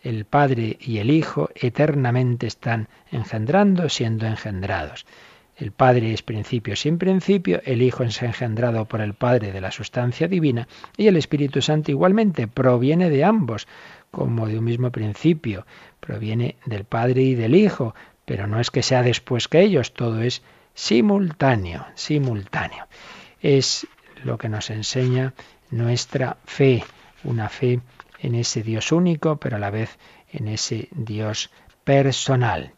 el 0.03 0.25
Padre 0.25 0.79
y 0.81 0.99
el 0.99 1.11
Hijo 1.11 1.51
eternamente 1.55 2.47
están 2.47 2.89
engendrando, 3.11 3.89
siendo 3.89 4.27
engendrados. 4.27 5.07
El 5.57 5.71
Padre 5.71 6.13
es 6.13 6.23
principio 6.23 6.75
sin 6.77 6.99
principio, 6.99 7.61
el 7.65 7.83
Hijo 7.83 8.03
es 8.03 8.21
engendrado 8.23 8.87
por 8.87 9.01
el 9.01 9.15
Padre 9.15 9.53
de 9.53 9.61
la 9.61 9.71
sustancia 9.71 10.27
divina 10.27 10.67
y 10.97 11.07
el 11.07 11.17
Espíritu 11.17 11.63
Santo 11.63 11.91
igualmente 11.91 12.49
proviene 12.49 13.11
de 13.11 13.23
ambos, 13.23 13.69
como 14.13 14.47
de 14.47 14.59
un 14.59 14.65
mismo 14.65 14.93
principio, 14.93 15.67
proviene 15.99 16.57
del 16.67 16.85
Padre 16.85 17.23
y 17.23 17.35
del 17.35 17.57
Hijo, 17.57 17.95
pero 18.25 18.47
no 18.47 18.61
es 18.61 18.71
que 18.71 18.83
sea 18.83 19.03
después 19.03 19.49
que 19.49 19.61
ellos, 19.61 19.95
todo 19.95 20.23
es 20.23 20.43
simultáneo, 20.75 21.87
simultáneo. 21.95 22.87
Es 23.41 23.87
lo 24.23 24.39
que 24.39 24.49
nos 24.49 24.71
enseña 24.71 25.35
nuestra 25.71 26.37
fe, 26.45 26.85
una 27.25 27.49
fe 27.49 27.81
en 28.21 28.35
ese 28.35 28.63
Dios 28.63 28.93
único, 28.93 29.37
pero 29.37 29.57
a 29.57 29.59
la 29.59 29.71
vez 29.71 29.99
en 30.31 30.47
ese 30.47 30.89
Dios 30.93 31.51
personal. 31.83 32.75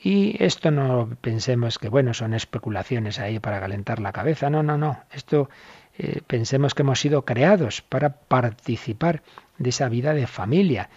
Y 0.00 0.42
esto 0.42 0.70
no 0.70 1.10
pensemos 1.20 1.78
que, 1.78 1.88
bueno, 1.88 2.14
son 2.14 2.32
especulaciones 2.32 3.18
ahí 3.18 3.40
para 3.40 3.60
calentar 3.60 4.00
la 4.00 4.12
cabeza. 4.12 4.48
No, 4.48 4.62
no, 4.62 4.78
no. 4.78 5.00
Esto 5.12 5.50
eh, 5.98 6.22
pensemos 6.26 6.74
que 6.74 6.82
hemos 6.82 7.00
sido 7.00 7.24
creados 7.24 7.82
para 7.82 8.10
participar 8.10 9.22
de 9.58 9.70
esa 9.70 9.88
vida 9.88 10.14
de 10.14 10.26
familia. 10.26 10.88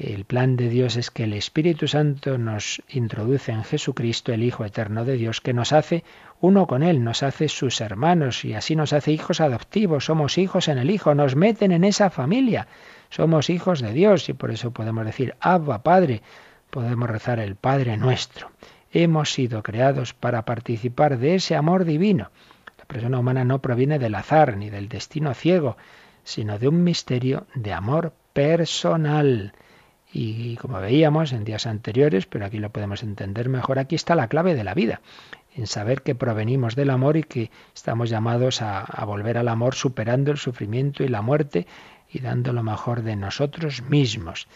El 0.00 0.24
plan 0.24 0.56
de 0.56 0.70
Dios 0.70 0.96
es 0.96 1.10
que 1.10 1.24
el 1.24 1.34
Espíritu 1.34 1.86
Santo 1.86 2.38
nos 2.38 2.82
introduce 2.88 3.52
en 3.52 3.64
Jesucristo, 3.64 4.32
el 4.32 4.42
Hijo 4.42 4.64
Eterno 4.64 5.04
de 5.04 5.16
Dios, 5.16 5.42
que 5.42 5.52
nos 5.52 5.72
hace 5.72 6.04
uno 6.40 6.66
con 6.66 6.82
Él, 6.82 7.04
nos 7.04 7.22
hace 7.22 7.48
sus 7.48 7.82
hermanos 7.82 8.44
y 8.46 8.54
así 8.54 8.76
nos 8.76 8.94
hace 8.94 9.12
hijos 9.12 9.42
adoptivos, 9.42 10.06
somos 10.06 10.38
hijos 10.38 10.68
en 10.68 10.78
el 10.78 10.90
Hijo, 10.90 11.14
nos 11.14 11.36
meten 11.36 11.70
en 11.70 11.84
esa 11.84 12.08
familia. 12.08 12.66
Somos 13.10 13.50
hijos 13.50 13.82
de 13.82 13.92
Dios 13.92 14.28
y 14.28 14.32
por 14.32 14.50
eso 14.50 14.70
podemos 14.70 15.04
decir, 15.04 15.34
Abba, 15.40 15.82
Padre, 15.82 16.22
podemos 16.70 17.10
rezar 17.10 17.38
el 17.38 17.56
Padre 17.56 17.96
nuestro. 17.96 18.52
Hemos 18.92 19.32
sido 19.32 19.62
creados 19.62 20.14
para 20.14 20.44
participar 20.44 21.18
de 21.18 21.34
ese 21.34 21.56
amor 21.56 21.84
divino. 21.84 22.30
La 22.78 22.84
persona 22.86 23.18
humana 23.18 23.44
no 23.44 23.60
proviene 23.60 23.98
del 23.98 24.14
azar 24.14 24.56
ni 24.56 24.70
del 24.70 24.88
destino 24.88 25.34
ciego, 25.34 25.76
sino 26.24 26.58
de 26.58 26.68
un 26.68 26.82
misterio 26.84 27.46
de 27.54 27.72
amor 27.72 28.12
personal. 28.32 29.52
Y 30.12 30.56
como 30.56 30.80
veíamos 30.80 31.32
en 31.32 31.44
días 31.44 31.66
anteriores, 31.66 32.26
pero 32.26 32.44
aquí 32.44 32.58
lo 32.58 32.70
podemos 32.70 33.02
entender 33.02 33.48
mejor, 33.48 33.78
aquí 33.78 33.94
está 33.94 34.14
la 34.14 34.28
clave 34.28 34.54
de 34.54 34.64
la 34.64 34.74
vida, 34.74 35.00
en 35.54 35.66
saber 35.66 36.02
que 36.02 36.14
provenimos 36.14 36.74
del 36.74 36.90
amor 36.90 37.16
y 37.16 37.22
que 37.22 37.50
estamos 37.74 38.10
llamados 38.10 38.60
a, 38.62 39.04
volver 39.04 39.38
al 39.38 39.48
amor 39.48 39.74
superando 39.74 40.32
el 40.32 40.38
sufrimiento 40.38 41.04
y 41.04 41.08
la 41.08 41.22
muerte 41.22 41.66
y 42.08 42.20
dando 42.20 42.52
lo 42.52 42.62
mejor 42.62 43.02
de 43.02 43.14
nosotros 43.14 43.82
mismos 43.82 44.48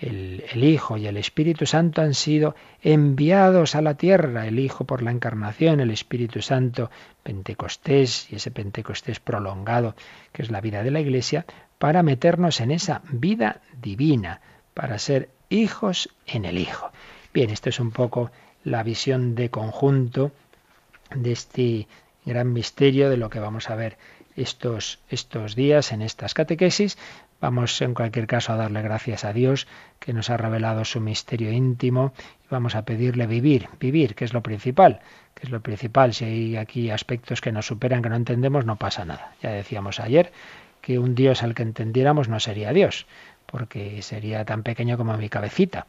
el, 0.00 0.64
Hijo 0.64 0.96
y 0.96 1.06
el 1.06 1.16
Espíritu 1.16 1.66
Santo 1.66 2.02
han 2.02 2.14
sido 2.14 2.54
enviados 2.82 3.74
a 3.74 3.82
la 3.82 3.94
tierra, 3.94 4.46
el 4.46 4.58
Hijo 4.58 4.84
por 4.84 5.02
la 5.02 5.10
encarnación, 5.10 5.80
el 5.80 5.90
Espíritu 5.90 6.42
Santo, 6.42 6.90
Pentecostés 7.22 8.30
y 8.32 8.36
ese 8.36 8.50
Pentecostés 8.50 9.20
prolongado, 9.20 9.94
que 10.32 10.42
es 10.42 10.50
la 10.50 10.60
vida 10.60 10.82
de 10.82 10.90
la 10.90 11.00
Iglesia, 11.00 11.46
para 11.78 12.02
meternos 12.02 12.60
en 12.60 12.70
esa 12.70 13.02
vida 13.10 13.60
divina, 13.80 14.40
para 14.74 14.98
ser 14.98 15.30
hijos 15.48 16.10
en 16.26 16.44
el 16.44 16.58
Hijo. 16.58 16.90
Bien, 17.34 17.50
esto 17.50 17.68
es 17.68 17.80
un 17.80 17.90
poco 17.90 18.30
la 18.64 18.82
visión 18.82 19.34
de 19.34 19.50
conjunto 19.50 20.32
de 21.14 21.32
este 21.32 21.88
gran 22.24 22.52
misterio 22.52 23.10
de 23.10 23.16
lo 23.16 23.30
que 23.30 23.40
vamos 23.40 23.70
a 23.70 23.74
ver 23.74 23.96
estos, 24.36 25.00
estos 25.08 25.56
días 25.56 25.92
en 25.92 26.02
estas 26.02 26.34
catequesis, 26.34 26.98
Vamos 27.40 27.80
en 27.82 27.94
cualquier 27.94 28.26
caso 28.26 28.52
a 28.52 28.56
darle 28.56 28.82
gracias 28.82 29.24
a 29.24 29.32
Dios 29.32 29.68
que 30.00 30.12
nos 30.12 30.28
ha 30.28 30.36
revelado 30.36 30.84
su 30.84 31.00
misterio 31.00 31.52
íntimo 31.52 32.12
y 32.44 32.48
vamos 32.50 32.74
a 32.74 32.84
pedirle 32.84 33.28
vivir, 33.28 33.68
vivir, 33.78 34.16
que 34.16 34.24
es 34.24 34.32
lo 34.32 34.42
principal, 34.42 35.00
que 35.34 35.46
es 35.46 35.50
lo 35.50 35.60
principal. 35.60 36.14
Si 36.14 36.24
hay 36.24 36.56
aquí 36.56 36.90
aspectos 36.90 37.40
que 37.40 37.52
nos 37.52 37.66
superan, 37.66 38.02
que 38.02 38.08
no 38.08 38.16
entendemos, 38.16 38.64
no 38.64 38.74
pasa 38.74 39.04
nada. 39.04 39.34
Ya 39.40 39.50
decíamos 39.50 40.00
ayer 40.00 40.32
que 40.80 40.98
un 40.98 41.14
Dios 41.14 41.44
al 41.44 41.54
que 41.54 41.62
entendiéramos 41.62 42.28
no 42.28 42.40
sería 42.40 42.72
Dios, 42.72 43.06
porque 43.46 44.02
sería 44.02 44.44
tan 44.44 44.64
pequeño 44.64 44.96
como 44.96 45.16
mi 45.16 45.28
cabecita 45.28 45.86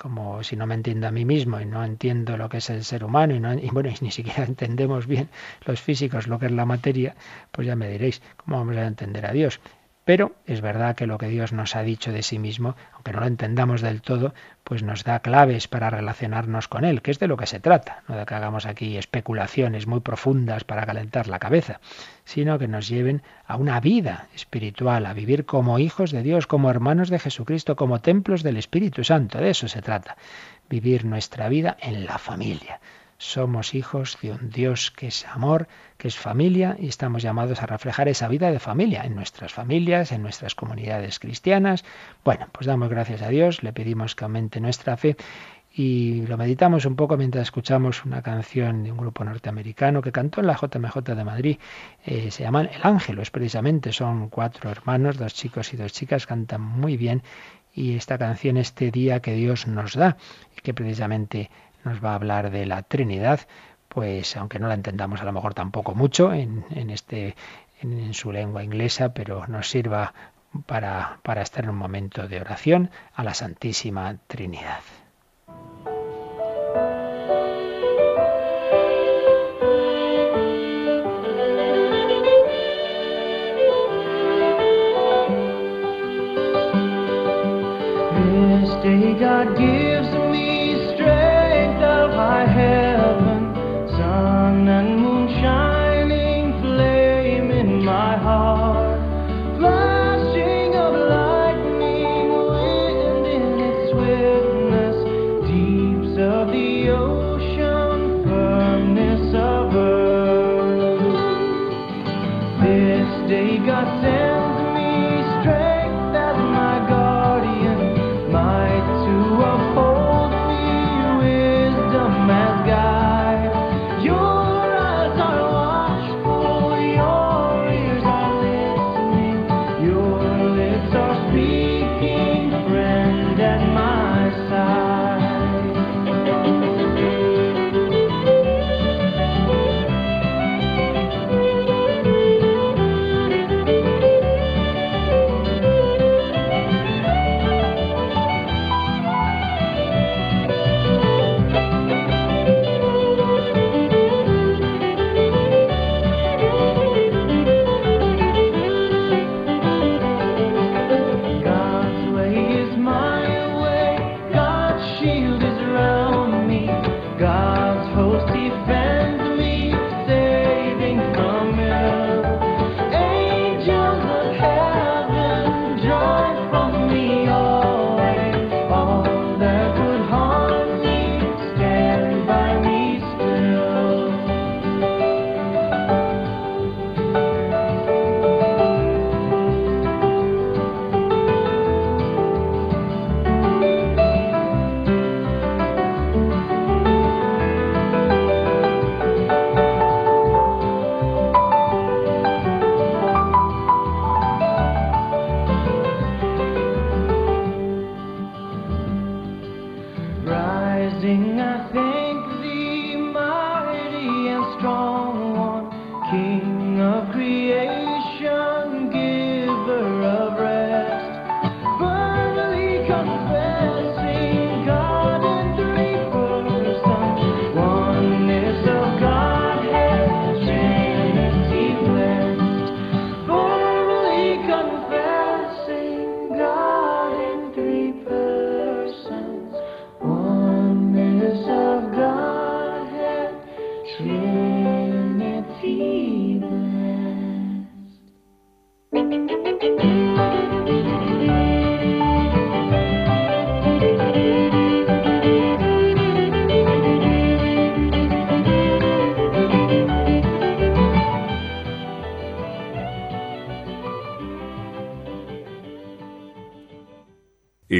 como 0.00 0.42
si 0.42 0.56
no 0.56 0.66
me 0.66 0.74
entiendo 0.74 1.08
a 1.08 1.10
mí 1.10 1.26
mismo 1.26 1.60
y 1.60 1.66
no 1.66 1.84
entiendo 1.84 2.38
lo 2.38 2.48
que 2.48 2.56
es 2.56 2.70
el 2.70 2.84
ser 2.84 3.04
humano 3.04 3.34
y, 3.34 3.40
no, 3.40 3.52
y 3.52 3.68
bueno, 3.68 3.90
ni 4.00 4.10
siquiera 4.10 4.44
entendemos 4.44 5.06
bien 5.06 5.28
los 5.66 5.82
físicos 5.82 6.26
lo 6.26 6.38
que 6.38 6.46
es 6.46 6.52
la 6.52 6.64
materia, 6.64 7.14
pues 7.50 7.66
ya 7.66 7.76
me 7.76 7.86
diréis 7.86 8.22
cómo 8.38 8.56
vamos 8.56 8.78
a 8.78 8.86
entender 8.86 9.26
a 9.26 9.32
Dios. 9.32 9.60
Pero 10.04 10.34
es 10.46 10.60
verdad 10.60 10.96
que 10.96 11.06
lo 11.06 11.18
que 11.18 11.28
Dios 11.28 11.52
nos 11.52 11.76
ha 11.76 11.82
dicho 11.82 12.10
de 12.10 12.22
sí 12.22 12.38
mismo, 12.38 12.74
aunque 12.94 13.12
no 13.12 13.20
lo 13.20 13.26
entendamos 13.26 13.82
del 13.82 14.00
todo, 14.00 14.34
pues 14.64 14.82
nos 14.82 15.04
da 15.04 15.20
claves 15.20 15.68
para 15.68 15.90
relacionarnos 15.90 16.68
con 16.68 16.84
Él, 16.84 17.02
que 17.02 17.10
es 17.10 17.18
de 17.18 17.28
lo 17.28 17.36
que 17.36 17.46
se 17.46 17.60
trata, 17.60 18.02
no 18.08 18.16
de 18.16 18.24
que 18.24 18.34
hagamos 18.34 18.66
aquí 18.66 18.96
especulaciones 18.96 19.86
muy 19.86 20.00
profundas 20.00 20.64
para 20.64 20.86
calentar 20.86 21.28
la 21.28 21.38
cabeza, 21.38 21.80
sino 22.24 22.58
que 22.58 22.66
nos 22.66 22.88
lleven 22.88 23.22
a 23.46 23.56
una 23.56 23.78
vida 23.78 24.28
espiritual, 24.34 25.04
a 25.04 25.12
vivir 25.12 25.44
como 25.44 25.78
hijos 25.78 26.12
de 26.12 26.22
Dios, 26.22 26.46
como 26.46 26.70
hermanos 26.70 27.10
de 27.10 27.18
Jesucristo, 27.18 27.76
como 27.76 28.00
templos 28.00 28.42
del 28.42 28.56
Espíritu 28.56 29.04
Santo. 29.04 29.38
De 29.38 29.50
eso 29.50 29.68
se 29.68 29.82
trata, 29.82 30.16
vivir 30.68 31.04
nuestra 31.04 31.48
vida 31.48 31.76
en 31.80 32.06
la 32.06 32.18
familia 32.18 32.80
somos 33.20 33.74
hijos 33.74 34.16
de 34.22 34.32
un 34.32 34.48
Dios 34.48 34.90
que 34.90 35.08
es 35.08 35.26
amor, 35.26 35.68
que 35.98 36.08
es 36.08 36.16
familia, 36.16 36.76
y 36.80 36.88
estamos 36.88 37.22
llamados 37.22 37.62
a 37.62 37.66
reflejar 37.66 38.08
esa 38.08 38.28
vida 38.28 38.50
de 38.50 38.58
familia 38.58 39.02
en 39.04 39.14
nuestras 39.14 39.52
familias, 39.52 40.10
en 40.10 40.22
nuestras 40.22 40.54
comunidades 40.54 41.18
cristianas. 41.18 41.84
Bueno, 42.24 42.48
pues 42.50 42.66
damos 42.66 42.88
gracias 42.88 43.20
a 43.20 43.28
Dios, 43.28 43.62
le 43.62 43.74
pedimos 43.74 44.14
que 44.14 44.24
aumente 44.24 44.58
nuestra 44.58 44.96
fe 44.96 45.18
y 45.70 46.26
lo 46.28 46.38
meditamos 46.38 46.86
un 46.86 46.96
poco 46.96 47.18
mientras 47.18 47.42
escuchamos 47.42 48.06
una 48.06 48.22
canción 48.22 48.84
de 48.84 48.90
un 48.90 48.96
grupo 48.96 49.22
norteamericano 49.22 50.00
que 50.00 50.12
cantó 50.12 50.40
en 50.40 50.46
la 50.46 50.56
JMJ 50.56 51.14
de 51.14 51.24
Madrid. 51.24 51.58
Eh, 52.06 52.30
se 52.30 52.42
llaman 52.42 52.70
El 52.72 52.80
Ángel, 52.82 53.18
es 53.18 53.30
precisamente, 53.30 53.92
son 53.92 54.30
cuatro 54.30 54.70
hermanos, 54.70 55.18
dos 55.18 55.34
chicos 55.34 55.74
y 55.74 55.76
dos 55.76 55.92
chicas, 55.92 56.26
cantan 56.26 56.62
muy 56.62 56.96
bien 56.96 57.22
y 57.74 57.96
esta 57.96 58.18
canción, 58.18 58.56
este 58.56 58.90
día 58.90 59.20
que 59.20 59.34
Dios 59.34 59.66
nos 59.66 59.94
da, 59.94 60.16
que 60.62 60.74
precisamente 60.74 61.50
nos 61.84 62.04
va 62.04 62.12
a 62.12 62.14
hablar 62.14 62.50
de 62.50 62.66
la 62.66 62.82
Trinidad, 62.82 63.40
pues 63.88 64.36
aunque 64.36 64.58
no 64.58 64.68
la 64.68 64.74
entendamos 64.74 65.20
a 65.20 65.24
lo 65.24 65.32
mejor 65.32 65.54
tampoco 65.54 65.94
mucho 65.94 66.32
en, 66.32 66.64
este 66.90 67.34
en, 67.80 68.14
su 68.14 68.32
lengua 68.32 68.62
inglesa, 68.62 69.12
pero 69.14 69.46
nos 69.46 69.68
sirva 69.68 70.14
para, 70.66 71.18
para 71.22 71.42
estar 71.42 71.64
en 71.64 71.70
un 71.70 71.76
momento 71.76 72.28
de 72.28 72.40
oración 72.40 72.90
a 73.14 73.24
la 73.24 73.34
Santísima 73.34 74.16
Trinidad. 74.26 74.80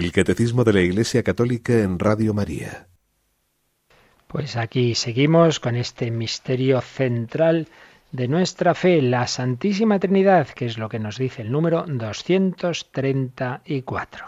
El 0.00 0.12
Catecismo 0.12 0.64
de 0.64 0.72
la 0.72 0.80
Iglesia 0.80 1.22
Católica 1.22 1.74
en 1.74 1.98
Radio 1.98 2.32
María. 2.32 2.88
Pues 4.28 4.56
aquí 4.56 4.94
seguimos 4.94 5.60
con 5.60 5.76
este 5.76 6.10
misterio 6.10 6.80
central 6.80 7.68
de 8.10 8.26
nuestra 8.26 8.74
fe, 8.74 9.02
la 9.02 9.26
Santísima 9.26 9.98
Trinidad, 9.98 10.48
que 10.48 10.64
es 10.64 10.78
lo 10.78 10.88
que 10.88 10.98
nos 10.98 11.18
dice 11.18 11.42
el 11.42 11.52
número 11.52 11.84
234. 11.86 14.24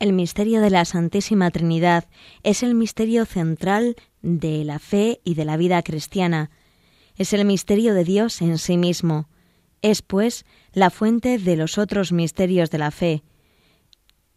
El 0.00 0.12
misterio 0.14 0.60
de 0.60 0.70
la 0.70 0.84
Santísima 0.84 1.52
Trinidad 1.52 2.08
es 2.42 2.64
el 2.64 2.74
misterio 2.74 3.24
central 3.24 3.94
de 4.20 4.64
la 4.64 4.80
fe 4.80 5.20
y 5.22 5.34
de 5.34 5.44
la 5.44 5.56
vida 5.56 5.80
cristiana. 5.82 6.50
Es 7.14 7.32
el 7.32 7.44
misterio 7.44 7.94
de 7.94 8.02
Dios 8.02 8.42
en 8.42 8.58
sí 8.58 8.76
mismo. 8.76 9.28
Es, 9.80 10.02
pues, 10.02 10.44
la 10.72 10.90
fuente 10.90 11.38
de 11.38 11.54
los 11.54 11.78
otros 11.78 12.10
misterios 12.10 12.72
de 12.72 12.78
la 12.78 12.90
fe 12.90 13.22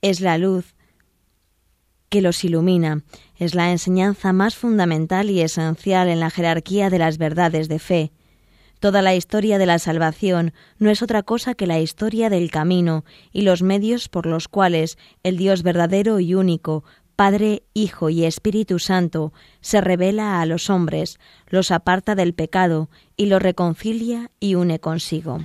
es 0.05 0.21
la 0.21 0.37
luz 0.37 0.75
que 2.09 2.21
los 2.21 2.43
ilumina, 2.43 3.01
es 3.37 3.55
la 3.55 3.71
enseñanza 3.71 4.33
más 4.33 4.55
fundamental 4.55 5.31
y 5.31 5.41
esencial 5.41 6.09
en 6.09 6.19
la 6.19 6.29
jerarquía 6.29 6.91
de 6.91 6.99
las 6.99 7.17
verdades 7.17 7.67
de 7.69 7.79
fe. 7.79 8.11
Toda 8.79 9.01
la 9.01 9.15
historia 9.15 9.57
de 9.57 9.65
la 9.65 9.79
salvación 9.79 10.53
no 10.77 10.91
es 10.91 11.01
otra 11.01 11.23
cosa 11.23 11.55
que 11.55 11.65
la 11.65 11.79
historia 11.79 12.29
del 12.29 12.51
camino 12.51 13.03
y 13.31 13.41
los 13.41 13.63
medios 13.63 14.07
por 14.07 14.27
los 14.27 14.47
cuales 14.47 14.99
el 15.23 15.37
Dios 15.37 15.63
verdadero 15.63 16.19
y 16.19 16.35
único, 16.35 16.83
Padre, 17.15 17.63
Hijo 17.73 18.11
y 18.11 18.25
Espíritu 18.25 18.77
Santo, 18.77 19.33
se 19.61 19.81
revela 19.81 20.39
a 20.39 20.45
los 20.45 20.69
hombres, 20.69 21.19
los 21.47 21.71
aparta 21.71 22.13
del 22.13 22.35
pecado 22.35 22.91
y 23.17 23.25
los 23.25 23.41
reconcilia 23.41 24.29
y 24.39 24.53
une 24.53 24.79
consigo. 24.79 25.39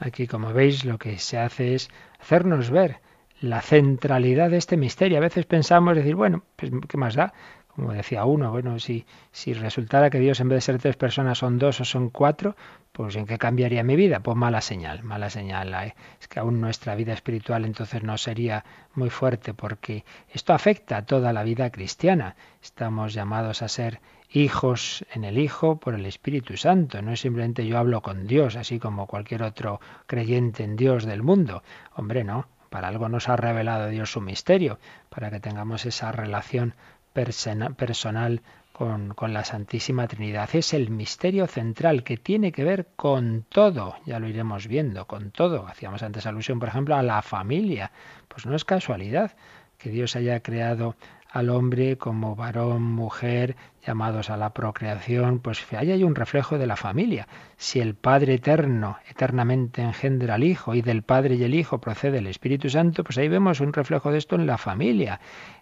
Aquí, 0.00 0.26
como 0.26 0.52
veis, 0.52 0.84
lo 0.84 0.98
que 0.98 1.16
se 1.18 1.38
hace 1.38 1.76
es 1.76 1.90
hacernos 2.18 2.70
ver 2.70 2.98
la 3.40 3.62
centralidad 3.62 4.50
de 4.50 4.58
este 4.58 4.76
misterio. 4.76 5.18
A 5.18 5.20
veces 5.20 5.46
pensamos 5.46 5.96
decir, 5.96 6.14
bueno, 6.14 6.42
pues 6.56 6.70
¿qué 6.88 6.96
más 6.96 7.14
da? 7.14 7.32
Como 7.68 7.92
decía 7.92 8.24
uno, 8.24 8.50
bueno, 8.50 8.78
si, 8.78 9.06
si 9.30 9.54
resultara 9.54 10.10
que 10.10 10.18
Dios 10.18 10.40
en 10.40 10.48
vez 10.48 10.56
de 10.56 10.60
ser 10.60 10.78
tres 10.78 10.96
personas 10.96 11.38
son 11.38 11.58
dos 11.58 11.80
o 11.80 11.84
son 11.84 12.10
cuatro, 12.10 12.56
pues 12.92 13.16
¿en 13.16 13.26
qué 13.26 13.38
cambiaría 13.38 13.84
mi 13.84 13.96
vida? 13.96 14.20
Pues 14.20 14.36
mala 14.36 14.60
señal, 14.60 15.02
mala 15.04 15.30
señal. 15.30 15.94
Es 16.20 16.28
que 16.28 16.40
aún 16.40 16.60
nuestra 16.60 16.94
vida 16.96 17.12
espiritual 17.12 17.64
entonces 17.64 18.02
no 18.02 18.18
sería 18.18 18.64
muy 18.94 19.08
fuerte 19.08 19.54
porque 19.54 20.04
esto 20.28 20.52
afecta 20.52 20.98
a 20.98 21.06
toda 21.06 21.32
la 21.32 21.44
vida 21.44 21.70
cristiana. 21.70 22.36
Estamos 22.60 23.14
llamados 23.14 23.62
a 23.62 23.68
ser 23.68 24.00
hijos 24.32 25.04
en 25.12 25.24
el 25.24 25.38
Hijo 25.38 25.78
por 25.78 25.94
el 25.94 26.06
Espíritu 26.06 26.56
Santo. 26.56 27.00
No 27.02 27.12
es 27.12 27.20
simplemente 27.20 27.66
yo 27.66 27.78
hablo 27.78 28.02
con 28.02 28.26
Dios, 28.26 28.56
así 28.56 28.78
como 28.78 29.06
cualquier 29.06 29.42
otro 29.42 29.80
creyente 30.06 30.64
en 30.64 30.76
Dios 30.76 31.04
del 31.04 31.22
mundo. 31.22 31.62
Hombre, 31.94 32.24
no. 32.24 32.46
Para 32.70 32.88
algo 32.88 33.08
nos 33.08 33.28
ha 33.28 33.36
revelado 33.36 33.88
Dios 33.88 34.12
su 34.12 34.20
misterio, 34.20 34.78
para 35.10 35.30
que 35.30 35.40
tengamos 35.40 35.84
esa 35.84 36.12
relación 36.12 36.74
personal 37.12 38.42
con, 38.72 39.12
con, 39.14 39.34
la 39.34 39.44
Santísima 39.44 40.08
Trinidad. 40.08 40.48
Es 40.54 40.72
el 40.72 40.90
misterio 40.90 41.46
central 41.46 42.04
que 42.04 42.16
tiene 42.16 42.52
que 42.52 42.64
ver 42.64 42.88
con 42.96 43.44
todo, 43.48 43.96
ya 44.06 44.18
lo 44.20 44.28
iremos 44.28 44.68
viendo, 44.68 45.06
con 45.06 45.32
todo. 45.32 45.66
Hacíamos 45.66 46.02
antes 46.02 46.24
alusión, 46.26 46.60
por 46.60 46.68
ejemplo, 46.68 46.94
a 46.94 47.02
la 47.02 47.20
familia. 47.20 47.90
Pues 48.28 48.46
no 48.46 48.56
es 48.56 48.64
casualidad 48.64 49.32
que 49.76 49.90
Dios 49.90 50.14
haya 50.14 50.40
creado 50.40 50.94
al 51.30 51.48
hombre 51.48 51.96
como 51.96 52.34
varón, 52.34 52.82
mujer, 52.82 53.56
llamados 53.86 54.30
a 54.30 54.36
la 54.36 54.50
procreación, 54.50 55.38
pues 55.38 55.64
ahí 55.72 55.90
hay 55.90 56.02
un 56.02 56.14
reflejo 56.14 56.58
de 56.58 56.66
la 56.66 56.76
familia. 56.76 57.28
Si 57.56 57.80
el 57.80 57.94
Padre 57.94 58.34
eterno 58.34 58.98
eternamente 59.08 59.82
engendra 59.82 60.34
al 60.34 60.44
Hijo 60.44 60.74
y 60.74 60.82
del 60.82 61.02
Padre 61.02 61.36
y 61.36 61.44
el 61.44 61.54
Hijo 61.54 61.78
procede 61.78 62.18
el 62.18 62.26
Espíritu 62.26 62.68
Santo, 62.68 63.04
pues 63.04 63.16
ahí 63.18 63.28
vemos 63.28 63.60
un 63.60 63.72
reflejo 63.72 64.10
de 64.10 64.18
esto 64.18 64.36
en 64.36 64.46
la 64.46 64.58
familia. 64.58 65.20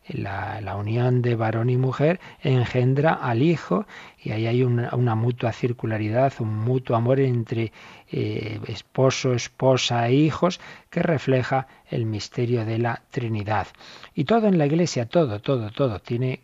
La, 0.09 0.77
unión 0.77 1.23
de 1.23 1.35
varón 1.35 1.71
y 1.71 1.77
mujer 1.77 2.21
engendra 2.43 3.13
al 3.15 3.43
Hijo 3.43 3.87
y 4.23 4.31
ahí 4.33 4.47
hay 4.47 4.63
una, 4.63 4.95
una 4.95 5.15
mutua 5.15 5.53
circularidad, 5.53 6.33
un 6.39 6.57
mutuo 6.57 6.97
amor 6.97 7.21
entre 7.21 7.73
eh, 8.11 8.61
esposo, 8.67 9.35
esposa 9.35 10.09
e 10.09 10.15
hijos 10.15 10.61
que 10.91 11.03
refleja 11.03 11.67
el 11.91 12.07
misterio 12.07 12.65
de 12.65 12.79
la 12.79 13.03
Trinidad. 13.11 13.67
Y 14.15 14.25
todo 14.25 14.49
en 14.49 14.59
la 14.59 14.67
Iglesia, 14.67 15.07
todo, 15.07 15.41
todo, 15.41 15.71
todo 15.71 16.01
tiene 16.01 16.41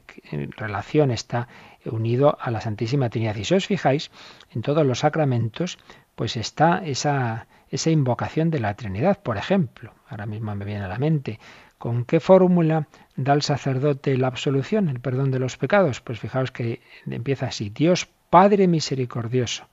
relación, 0.57 1.11
está 1.11 1.49
unido 1.87 2.37
a 2.41 2.51
la 2.51 2.61
Santísima 2.61 3.09
Trinidad. 3.09 3.37
Y 3.37 3.45
si 3.45 3.55
os 3.55 3.67
fijáis, 3.67 4.11
en 4.55 4.63
todos 4.63 4.87
los 4.87 5.01
sacramentos, 5.01 5.79
pues 6.15 6.37
está 6.37 6.83
esa, 6.85 7.47
esa 7.71 7.91
invocación 7.91 8.51
de 8.51 8.61
la 8.61 8.75
Trinidad, 8.75 9.21
por 9.23 9.37
ejemplo. 9.37 9.93
Ahora 10.09 10.27
mismo 10.27 10.55
me 10.55 10.65
viene 10.65 10.85
a 10.85 10.89
la 10.89 10.99
mente. 10.99 11.39
¿Con 11.79 12.05
qué 12.05 12.21
fórmula 12.21 12.87
da 13.17 13.33
el 13.33 13.43
sacerdote 13.43 14.17
la 14.17 14.29
absolución, 14.29 14.89
el 14.89 15.01
perdón 15.01 15.31
de 15.31 15.39
los 15.39 15.57
pecados? 15.57 16.01
Pues 16.01 16.19
fijaos 16.19 16.51
que 16.51 16.81
empieza 17.07 17.47
así, 17.47 17.71
Dios 17.71 18.09
Padre 18.31 18.67
misericordioso, 18.67 19.69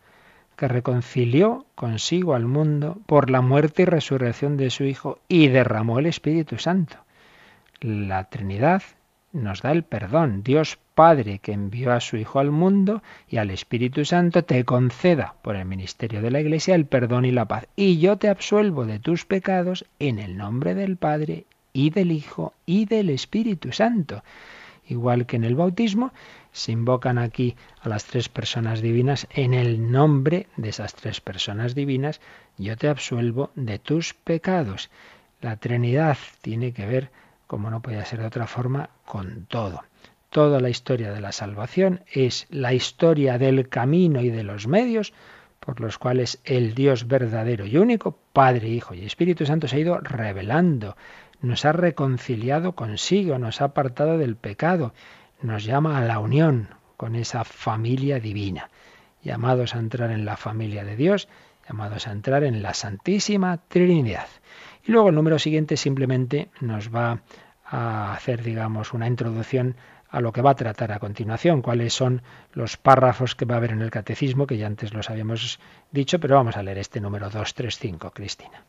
que 0.55 0.67
reconcilió 0.67 1.65
consigo 1.73 2.35
al 2.35 2.45
mundo 2.45 2.99
por 3.07 3.31
la 3.31 3.41
muerte 3.41 3.83
y 3.83 3.85
resurrección 3.85 4.57
de 4.57 4.69
su 4.69 4.83
Hijo 4.83 5.19
y 5.27 5.47
derramó 5.47 5.97
el 5.97 6.05
Espíritu 6.05 6.59
Santo. 6.59 6.97
La 7.79 8.25
Trinidad 8.25 8.83
nos 9.33 9.61
da 9.61 9.71
el 9.71 9.83
perdón. 9.83 10.43
Dios 10.43 10.77
Padre 10.93 11.39
que 11.39 11.53
envió 11.53 11.93
a 11.93 12.01
su 12.01 12.17
Hijo 12.17 12.39
al 12.39 12.51
mundo 12.51 13.01
y 13.27 13.37
al 13.37 13.49
Espíritu 13.49 14.05
Santo 14.05 14.43
te 14.43 14.63
conceda 14.65 15.35
por 15.41 15.55
el 15.55 15.65
ministerio 15.65 16.21
de 16.21 16.29
la 16.29 16.41
Iglesia 16.41 16.75
el 16.75 16.85
perdón 16.85 17.25
y 17.25 17.31
la 17.31 17.45
paz. 17.45 17.67
Y 17.75 17.97
yo 17.97 18.17
te 18.17 18.29
absuelvo 18.29 18.85
de 18.85 18.99
tus 18.99 19.25
pecados 19.25 19.85
en 19.99 20.19
el 20.19 20.37
nombre 20.37 20.75
del 20.75 20.97
Padre 20.97 21.45
y 21.73 21.89
del 21.89 22.11
Hijo 22.11 22.53
y 22.65 22.85
del 22.85 23.09
Espíritu 23.09 23.71
Santo. 23.71 24.23
Igual 24.87 25.25
que 25.25 25.37
en 25.37 25.43
el 25.43 25.55
bautismo, 25.55 26.11
se 26.51 26.71
invocan 26.71 27.17
aquí 27.17 27.55
a 27.81 27.89
las 27.89 28.05
tres 28.05 28.27
personas 28.27 28.81
divinas 28.81 29.27
en 29.29 29.53
el 29.53 29.91
nombre 29.91 30.47
de 30.57 30.69
esas 30.69 30.95
tres 30.95 31.21
personas 31.21 31.75
divinas, 31.75 32.19
yo 32.57 32.75
te 32.75 32.89
absuelvo 32.89 33.51
de 33.55 33.79
tus 33.79 34.13
pecados. 34.13 34.89
La 35.39 35.55
Trinidad 35.55 36.17
tiene 36.41 36.73
que 36.73 36.85
ver 36.85 37.11
como 37.51 37.69
no 37.69 37.81
podía 37.81 38.05
ser 38.05 38.21
de 38.21 38.27
otra 38.27 38.47
forma, 38.47 38.91
con 39.05 39.45
todo. 39.47 39.83
Toda 40.29 40.61
la 40.61 40.69
historia 40.69 41.11
de 41.11 41.19
la 41.19 41.33
salvación 41.33 41.99
es 42.09 42.47
la 42.49 42.73
historia 42.73 43.37
del 43.37 43.67
camino 43.67 44.21
y 44.21 44.29
de 44.29 44.43
los 44.43 44.67
medios 44.67 45.11
por 45.59 45.81
los 45.81 45.97
cuales 45.97 46.39
el 46.45 46.73
Dios 46.73 47.09
verdadero 47.09 47.65
y 47.65 47.75
único, 47.75 48.17
Padre, 48.31 48.69
Hijo 48.69 48.93
y 48.93 49.03
Espíritu 49.03 49.45
Santo, 49.45 49.67
se 49.67 49.75
ha 49.75 49.79
ido 49.79 49.99
revelando, 49.99 50.95
nos 51.41 51.65
ha 51.65 51.71
reconciliado 51.71 52.73
consigo, 52.73 53.37
nos 53.39 53.61
ha 53.61 53.65
apartado 53.65 54.17
del 54.17 54.35
pecado, 54.35 54.93
nos 55.41 55.63
llama 55.63 55.97
a 55.97 56.01
la 56.01 56.19
unión 56.19 56.69
con 56.97 57.15
esa 57.15 57.43
familia 57.43 58.19
divina, 58.19 58.69
llamados 59.23 59.75
a 59.75 59.79
entrar 59.79 60.11
en 60.11 60.25
la 60.25 60.37
familia 60.37 60.83
de 60.83 60.95
Dios, 60.95 61.27
llamados 61.67 62.07
a 62.07 62.11
entrar 62.11 62.43
en 62.43 62.61
la 62.61 62.73
Santísima 62.73 63.57
Trinidad. 63.67 64.27
Y 64.85 64.91
luego 64.91 65.09
el 65.09 65.15
número 65.15 65.39
siguiente 65.39 65.77
simplemente 65.77 66.49
nos 66.59 66.93
va 66.93 67.21
a 67.65 68.13
hacer, 68.13 68.43
digamos, 68.43 68.93
una 68.93 69.07
introducción 69.07 69.75
a 70.09 70.19
lo 70.19 70.33
que 70.33 70.41
va 70.41 70.51
a 70.51 70.55
tratar 70.55 70.91
a 70.91 70.99
continuación, 70.99 71.61
cuáles 71.61 71.93
son 71.93 72.21
los 72.53 72.77
párrafos 72.77 73.33
que 73.33 73.45
va 73.45 73.55
a 73.55 73.57
haber 73.57 73.71
en 73.71 73.81
el 73.81 73.89
catecismo, 73.89 74.45
que 74.45 74.57
ya 74.57 74.67
antes 74.67 74.93
los 74.93 75.09
habíamos 75.09 75.59
dicho, 75.89 76.19
pero 76.19 76.35
vamos 76.35 76.57
a 76.57 76.63
leer 76.63 76.79
este 76.79 76.99
número 76.99 77.29
235, 77.29 78.11
Cristina. 78.11 78.65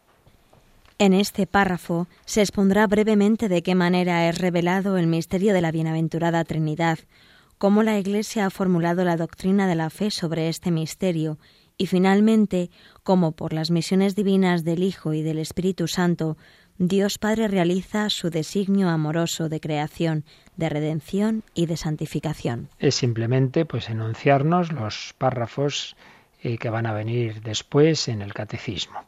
En 1.03 1.15
este 1.15 1.49
párrafo 1.49 2.07
se 2.27 2.43
expondrá 2.43 2.87
brevemente 2.87 3.49
de 3.49 3.65
qué 3.65 3.75
manera 3.75 4.29
es 4.29 4.39
revelado 4.39 4.97
el 4.97 5.09
misterio 5.09 5.53
de 5.53 5.61
la 5.61 5.73
bienaventurada 5.73 6.45
Trinidad, 6.45 7.01
cómo 7.59 7.83
la 7.83 7.99
Iglesia 7.99 8.47
ha 8.47 8.51
formulado 8.51 9.03
la 9.03 9.17
doctrina 9.17 9.67
de 9.67 9.75
la 9.75 9.91
fe 9.91 10.13
sobre 10.13 10.49
este 10.49 10.71
misterio 10.71 11.39
y 11.77 11.87
finalmente 11.87 12.71
cómo 13.03 13.33
por 13.33 13.53
las 13.53 13.73
misiones 13.73 14.15
divinas 14.15 14.63
del 14.63 14.85
Hijo 14.85 15.13
y 15.13 15.23
del 15.23 15.41
Espíritu 15.41 15.89
Santo 15.89 16.37
Dios 16.79 17.19
Padre 17.19 17.49
realiza 17.49 18.09
su 18.09 18.31
designio 18.31 18.89
amoroso 18.89 19.49
de 19.49 19.59
creación, 19.59 20.25
de 20.57 20.69
redención 20.69 21.43
y 21.53 21.67
de 21.67 21.79
santificación. 21.79 22.69
Es 22.79 22.95
simplemente 22.95 23.65
pues 23.65 23.91
enunciarnos 23.91 24.71
los 24.71 25.17
párrafos 25.19 25.97
eh, 26.45 26.59
que 26.59 26.71
van 26.71 26.87
a 26.87 26.93
venir 26.93 27.43
después 27.43 28.07
en 28.07 28.23
el 28.23 28.33
catecismo. 28.35 29.01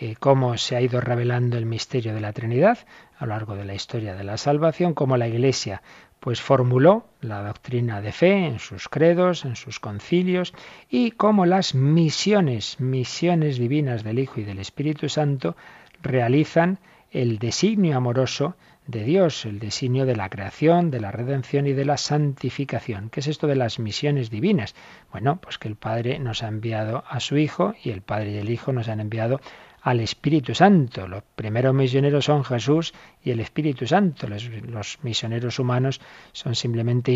Eh, 0.00 0.14
cómo 0.20 0.56
se 0.58 0.76
ha 0.76 0.80
ido 0.80 1.00
revelando 1.00 1.58
el 1.58 1.66
misterio 1.66 2.14
de 2.14 2.20
la 2.20 2.32
Trinidad 2.32 2.78
a 3.18 3.26
lo 3.26 3.30
largo 3.30 3.56
de 3.56 3.64
la 3.64 3.74
historia 3.74 4.14
de 4.14 4.22
la 4.22 4.36
salvación, 4.36 4.94
cómo 4.94 5.16
la 5.16 5.26
Iglesia 5.26 5.82
pues 6.20 6.40
formuló 6.40 7.06
la 7.20 7.42
doctrina 7.42 8.00
de 8.00 8.12
fe 8.12 8.46
en 8.46 8.60
sus 8.60 8.88
credos, 8.88 9.44
en 9.44 9.56
sus 9.56 9.80
concilios, 9.80 10.54
y 10.88 11.12
cómo 11.12 11.46
las 11.46 11.74
misiones, 11.74 12.78
misiones 12.78 13.58
divinas 13.58 14.04
del 14.04 14.20
Hijo 14.20 14.40
y 14.40 14.44
del 14.44 14.60
Espíritu 14.60 15.08
Santo, 15.08 15.56
realizan 16.00 16.78
el 17.10 17.38
designio 17.38 17.96
amoroso 17.96 18.54
de 18.86 19.04
Dios, 19.04 19.44
el 19.46 19.58
designio 19.58 20.06
de 20.06 20.16
la 20.16 20.28
creación, 20.28 20.90
de 20.90 21.00
la 21.00 21.10
redención 21.10 21.66
y 21.66 21.72
de 21.72 21.84
la 21.84 21.96
santificación. 21.96 23.10
¿Qué 23.10 23.20
es 23.20 23.26
esto 23.26 23.46
de 23.46 23.56
las 23.56 23.78
misiones 23.78 24.30
divinas? 24.30 24.74
Bueno, 25.12 25.40
pues 25.40 25.58
que 25.58 25.68
el 25.68 25.76
Padre 25.76 26.18
nos 26.18 26.42
ha 26.42 26.48
enviado 26.48 27.04
a 27.08 27.20
su 27.20 27.36
Hijo 27.36 27.74
y 27.82 27.90
el 27.90 28.00
Padre 28.00 28.32
y 28.32 28.38
el 28.38 28.50
Hijo 28.50 28.72
nos 28.72 28.88
han 28.88 29.00
enviado 29.00 29.40
al 29.88 30.00
Espíritu 30.00 30.54
Santo. 30.54 31.08
Los 31.08 31.22
primeros 31.34 31.74
misioneros 31.74 32.26
son 32.26 32.44
Jesús 32.44 32.92
y 33.28 33.30
el 33.30 33.40
Espíritu 33.40 33.86
Santo. 33.86 34.26
Los, 34.26 34.98
misioneros 35.02 35.58
humanos 35.58 36.00
son 36.32 36.54
simplemente 36.54 37.14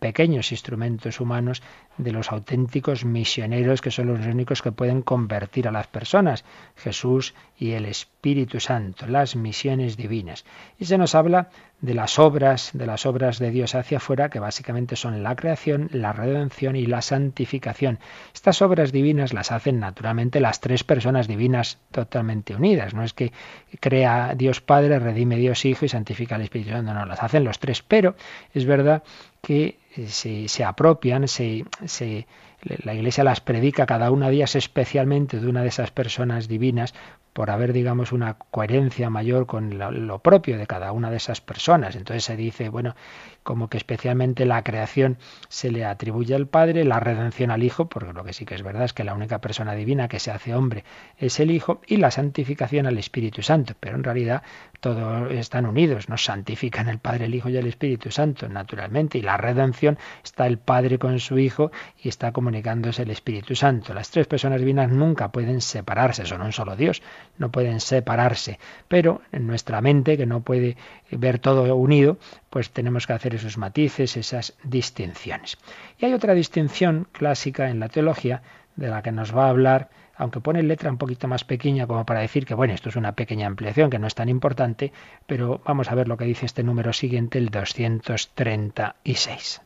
pequeños 0.00 0.50
instrumentos 0.50 1.20
humanos 1.20 1.62
de 1.98 2.10
los 2.10 2.32
auténticos 2.32 3.04
misioneros 3.04 3.80
que 3.80 3.92
son 3.92 4.08
los 4.08 4.26
únicos 4.26 4.60
que 4.60 4.72
pueden 4.72 5.02
convertir 5.02 5.68
a 5.68 5.70
las 5.70 5.86
personas. 5.86 6.44
Jesús 6.74 7.34
y 7.56 7.72
el 7.72 7.84
Espíritu 7.84 8.58
Santo, 8.58 9.06
las 9.06 9.36
misiones 9.36 9.96
divinas. 9.96 10.44
Y 10.80 10.86
se 10.86 10.98
nos 10.98 11.14
habla 11.14 11.50
de 11.80 11.94
las 11.94 12.18
obras, 12.18 12.70
de 12.72 12.86
las 12.86 13.06
obras 13.06 13.38
de 13.40 13.50
Dios 13.50 13.74
hacia 13.74 13.98
afuera, 13.98 14.30
que 14.30 14.38
básicamente 14.38 14.94
son 14.96 15.22
la 15.22 15.34
creación, 15.34 15.88
la 15.92 16.12
redención 16.12 16.76
y 16.76 16.86
la 16.86 17.02
santificación. 17.02 17.98
Estas 18.32 18.62
obras 18.62 18.92
divinas 18.92 19.32
las 19.32 19.50
hacen 19.50 19.80
naturalmente 19.80 20.40
las 20.40 20.60
tres 20.60 20.84
personas 20.84 21.26
divinas 21.26 21.78
totalmente 21.90 22.54
unidas. 22.54 22.94
No 22.94 23.02
es 23.02 23.12
que 23.12 23.32
crea 23.80 24.34
Dios 24.36 24.60
Padre, 24.60 25.00
redime 25.00 25.36
Dios 25.36 25.51
Hijo 25.64 25.84
y 25.84 25.88
santifica 25.88 26.34
al 26.34 26.42
Espíritu 26.42 26.70
Santo, 26.70 26.92
no, 26.94 27.06
las 27.06 27.22
hacen 27.22 27.44
los 27.44 27.58
tres. 27.58 27.82
Pero 27.82 28.14
es 28.54 28.64
verdad 28.64 29.02
que 29.40 29.78
se, 30.08 30.48
se 30.48 30.64
apropian, 30.64 31.28
se, 31.28 31.64
se 31.84 32.26
la 32.62 32.94
Iglesia 32.94 33.24
las 33.24 33.40
predica 33.40 33.86
cada 33.86 34.10
una 34.10 34.28
de 34.28 34.36
ellas 34.36 34.54
especialmente 34.54 35.40
de 35.40 35.48
una 35.48 35.62
de 35.62 35.68
esas 35.68 35.90
personas 35.90 36.46
divinas 36.48 36.94
por 37.32 37.50
haber, 37.50 37.72
digamos, 37.72 38.12
una 38.12 38.34
coherencia 38.34 39.08
mayor 39.10 39.46
con 39.46 39.78
lo, 39.78 40.18
propio 40.18 40.58
de 40.58 40.66
cada 40.66 40.92
una 40.92 41.10
de 41.10 41.16
esas 41.16 41.40
personas. 41.40 41.96
Entonces 41.96 42.24
se 42.24 42.36
dice, 42.36 42.68
bueno, 42.68 42.94
como 43.42 43.68
que 43.68 43.76
especialmente 43.76 44.44
la 44.46 44.62
creación 44.62 45.18
se 45.48 45.70
le 45.70 45.84
atribuye 45.84 46.34
al 46.34 46.46
Padre, 46.46 46.84
la 46.84 47.00
redención 47.00 47.50
al 47.50 47.62
Hijo, 47.62 47.88
porque 47.88 48.12
lo 48.12 48.24
que 48.24 48.32
sí 48.32 48.44
que 48.44 48.54
es 48.54 48.62
verdad 48.62 48.84
es 48.84 48.92
que 48.92 49.04
la 49.04 49.14
única 49.14 49.40
persona 49.40 49.74
divina 49.74 50.08
que 50.08 50.18
se 50.18 50.30
hace 50.30 50.54
hombre 50.54 50.84
es 51.18 51.40
el 51.40 51.50
Hijo, 51.50 51.80
y 51.86 51.96
la 51.96 52.10
santificación 52.10 52.86
al 52.86 52.98
Espíritu 52.98 53.42
Santo. 53.42 53.74
Pero 53.78 53.96
en 53.96 54.04
realidad 54.04 54.42
todos 54.80 55.30
están 55.32 55.66
unidos, 55.66 56.08
nos 56.08 56.24
santifican 56.24 56.88
el 56.88 56.98
Padre, 56.98 57.26
el 57.26 57.34
Hijo 57.34 57.48
y 57.48 57.56
el 57.56 57.66
Espíritu 57.66 58.10
Santo, 58.10 58.48
naturalmente, 58.48 59.18
y 59.18 59.22
la 59.22 59.36
redención 59.36 59.98
está 60.24 60.46
el 60.46 60.58
Padre 60.58 60.98
con 60.98 61.18
su 61.20 61.38
Hijo 61.38 61.70
y 62.02 62.08
está 62.08 62.32
comunicándose 62.32 63.02
el 63.02 63.10
Espíritu 63.10 63.54
Santo. 63.54 63.94
Las 63.94 64.10
tres 64.10 64.26
personas 64.26 64.60
divinas 64.60 64.90
nunca 64.90 65.30
pueden 65.32 65.60
separarse, 65.60 66.26
son 66.26 66.42
un 66.42 66.52
solo 66.52 66.76
Dios, 66.76 67.02
no 67.38 67.50
pueden 67.50 67.80
separarse, 67.80 68.58
pero 68.88 69.22
en 69.32 69.46
nuestra 69.46 69.80
mente, 69.80 70.16
que 70.16 70.26
no 70.26 70.40
puede 70.40 70.76
ver 71.16 71.38
todo 71.38 71.74
unido, 71.76 72.18
pues 72.50 72.70
tenemos 72.70 73.06
que 73.06 73.12
hacer 73.12 73.34
esos 73.34 73.58
matices, 73.58 74.16
esas 74.16 74.54
distinciones. 74.64 75.58
Y 75.98 76.06
hay 76.06 76.14
otra 76.14 76.34
distinción 76.34 77.06
clásica 77.12 77.70
en 77.70 77.80
la 77.80 77.88
teología 77.88 78.42
de 78.76 78.88
la 78.88 79.02
que 79.02 79.12
nos 79.12 79.36
va 79.36 79.46
a 79.46 79.50
hablar, 79.50 79.90
aunque 80.16 80.40
pone 80.40 80.62
letra 80.62 80.90
un 80.90 80.98
poquito 80.98 81.28
más 81.28 81.44
pequeña 81.44 81.86
como 81.86 82.06
para 82.06 82.20
decir 82.20 82.46
que 82.46 82.54
bueno, 82.54 82.74
esto 82.74 82.88
es 82.88 82.96
una 82.96 83.12
pequeña 83.12 83.46
ampliación 83.46 83.90
que 83.90 83.98
no 83.98 84.06
es 84.06 84.14
tan 84.14 84.28
importante, 84.28 84.92
pero 85.26 85.60
vamos 85.64 85.90
a 85.90 85.94
ver 85.94 86.08
lo 86.08 86.16
que 86.16 86.24
dice 86.24 86.46
este 86.46 86.62
número 86.62 86.92
siguiente, 86.92 87.38
el 87.38 87.50
236. 87.50 89.60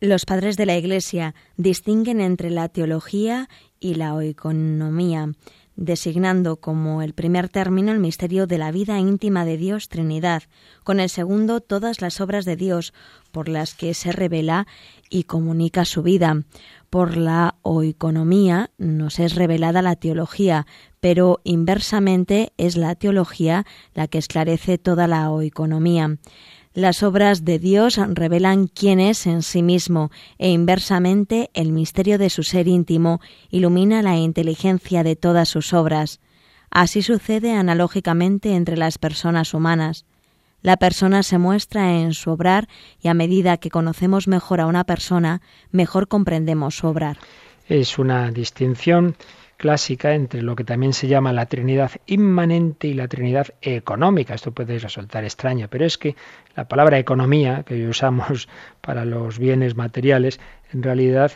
Los 0.00 0.26
padres 0.26 0.58
de 0.58 0.66
la 0.66 0.76
Iglesia 0.76 1.34
distinguen 1.56 2.20
entre 2.20 2.50
la 2.50 2.68
teología 2.68 3.48
y 3.80 3.94
la 3.94 4.14
oeconomía 4.14 5.30
designando 5.76 6.56
como 6.56 7.02
el 7.02 7.12
primer 7.12 7.48
término 7.48 7.92
el 7.92 8.00
misterio 8.00 8.46
de 8.46 8.58
la 8.58 8.72
vida 8.72 8.98
íntima 8.98 9.44
de 9.44 9.56
Dios 9.56 9.88
Trinidad, 9.88 10.42
con 10.82 11.00
el 11.00 11.10
segundo 11.10 11.60
todas 11.60 12.00
las 12.00 12.20
obras 12.20 12.44
de 12.44 12.56
Dios 12.56 12.92
por 13.30 13.48
las 13.48 13.74
que 13.74 13.94
se 13.94 14.12
revela 14.12 14.66
y 15.10 15.24
comunica 15.24 15.84
su 15.84 16.02
vida. 16.02 16.42
Por 16.90 17.16
la 17.16 17.56
oeconomía 17.62 18.70
nos 18.78 19.18
es 19.18 19.34
revelada 19.34 19.82
la 19.82 19.96
teología, 19.96 20.66
pero 21.00 21.40
inversamente 21.44 22.52
es 22.56 22.76
la 22.76 22.94
teología 22.94 23.66
la 23.94 24.08
que 24.08 24.18
esclarece 24.18 24.78
toda 24.78 25.06
la 25.06 25.30
oeconomía. 25.30 26.16
Las 26.76 27.02
obras 27.02 27.46
de 27.46 27.58
Dios 27.58 27.98
revelan 28.10 28.66
quién 28.66 29.00
es 29.00 29.26
en 29.26 29.40
sí 29.40 29.62
mismo 29.62 30.10
e 30.36 30.50
inversamente 30.50 31.48
el 31.54 31.72
misterio 31.72 32.18
de 32.18 32.28
su 32.28 32.42
ser 32.42 32.68
íntimo 32.68 33.22
ilumina 33.48 34.02
la 34.02 34.16
inteligencia 34.16 35.02
de 35.02 35.16
todas 35.16 35.48
sus 35.48 35.72
obras. 35.72 36.20
Así 36.70 37.00
sucede 37.00 37.52
analógicamente 37.52 38.54
entre 38.54 38.76
las 38.76 38.98
personas 38.98 39.54
humanas. 39.54 40.04
La 40.60 40.76
persona 40.76 41.22
se 41.22 41.38
muestra 41.38 41.94
en 41.94 42.12
su 42.12 42.30
obrar 42.30 42.68
y 43.00 43.08
a 43.08 43.14
medida 43.14 43.56
que 43.56 43.70
conocemos 43.70 44.28
mejor 44.28 44.60
a 44.60 44.66
una 44.66 44.84
persona, 44.84 45.40
mejor 45.70 46.08
comprendemos 46.08 46.76
su 46.76 46.88
obrar. 46.88 47.16
Es 47.68 47.98
una 47.98 48.30
distinción 48.30 49.16
clásica 49.56 50.14
entre 50.14 50.42
lo 50.42 50.56
que 50.56 50.64
también 50.64 50.92
se 50.92 51.08
llama 51.08 51.32
la 51.32 51.46
Trinidad 51.46 51.90
inmanente 52.06 52.88
y 52.88 52.94
la 52.94 53.08
Trinidad 53.08 53.48
económica. 53.60 54.34
Esto 54.34 54.52
puede 54.52 54.78
resultar 54.78 55.24
extraño, 55.24 55.68
pero 55.68 55.84
es 55.84 55.98
que 55.98 56.16
la 56.54 56.68
palabra 56.68 56.98
economía 56.98 57.62
que 57.62 57.86
usamos 57.88 58.48
para 58.80 59.04
los 59.04 59.38
bienes 59.38 59.76
materiales, 59.76 60.40
en 60.72 60.82
realidad 60.82 61.32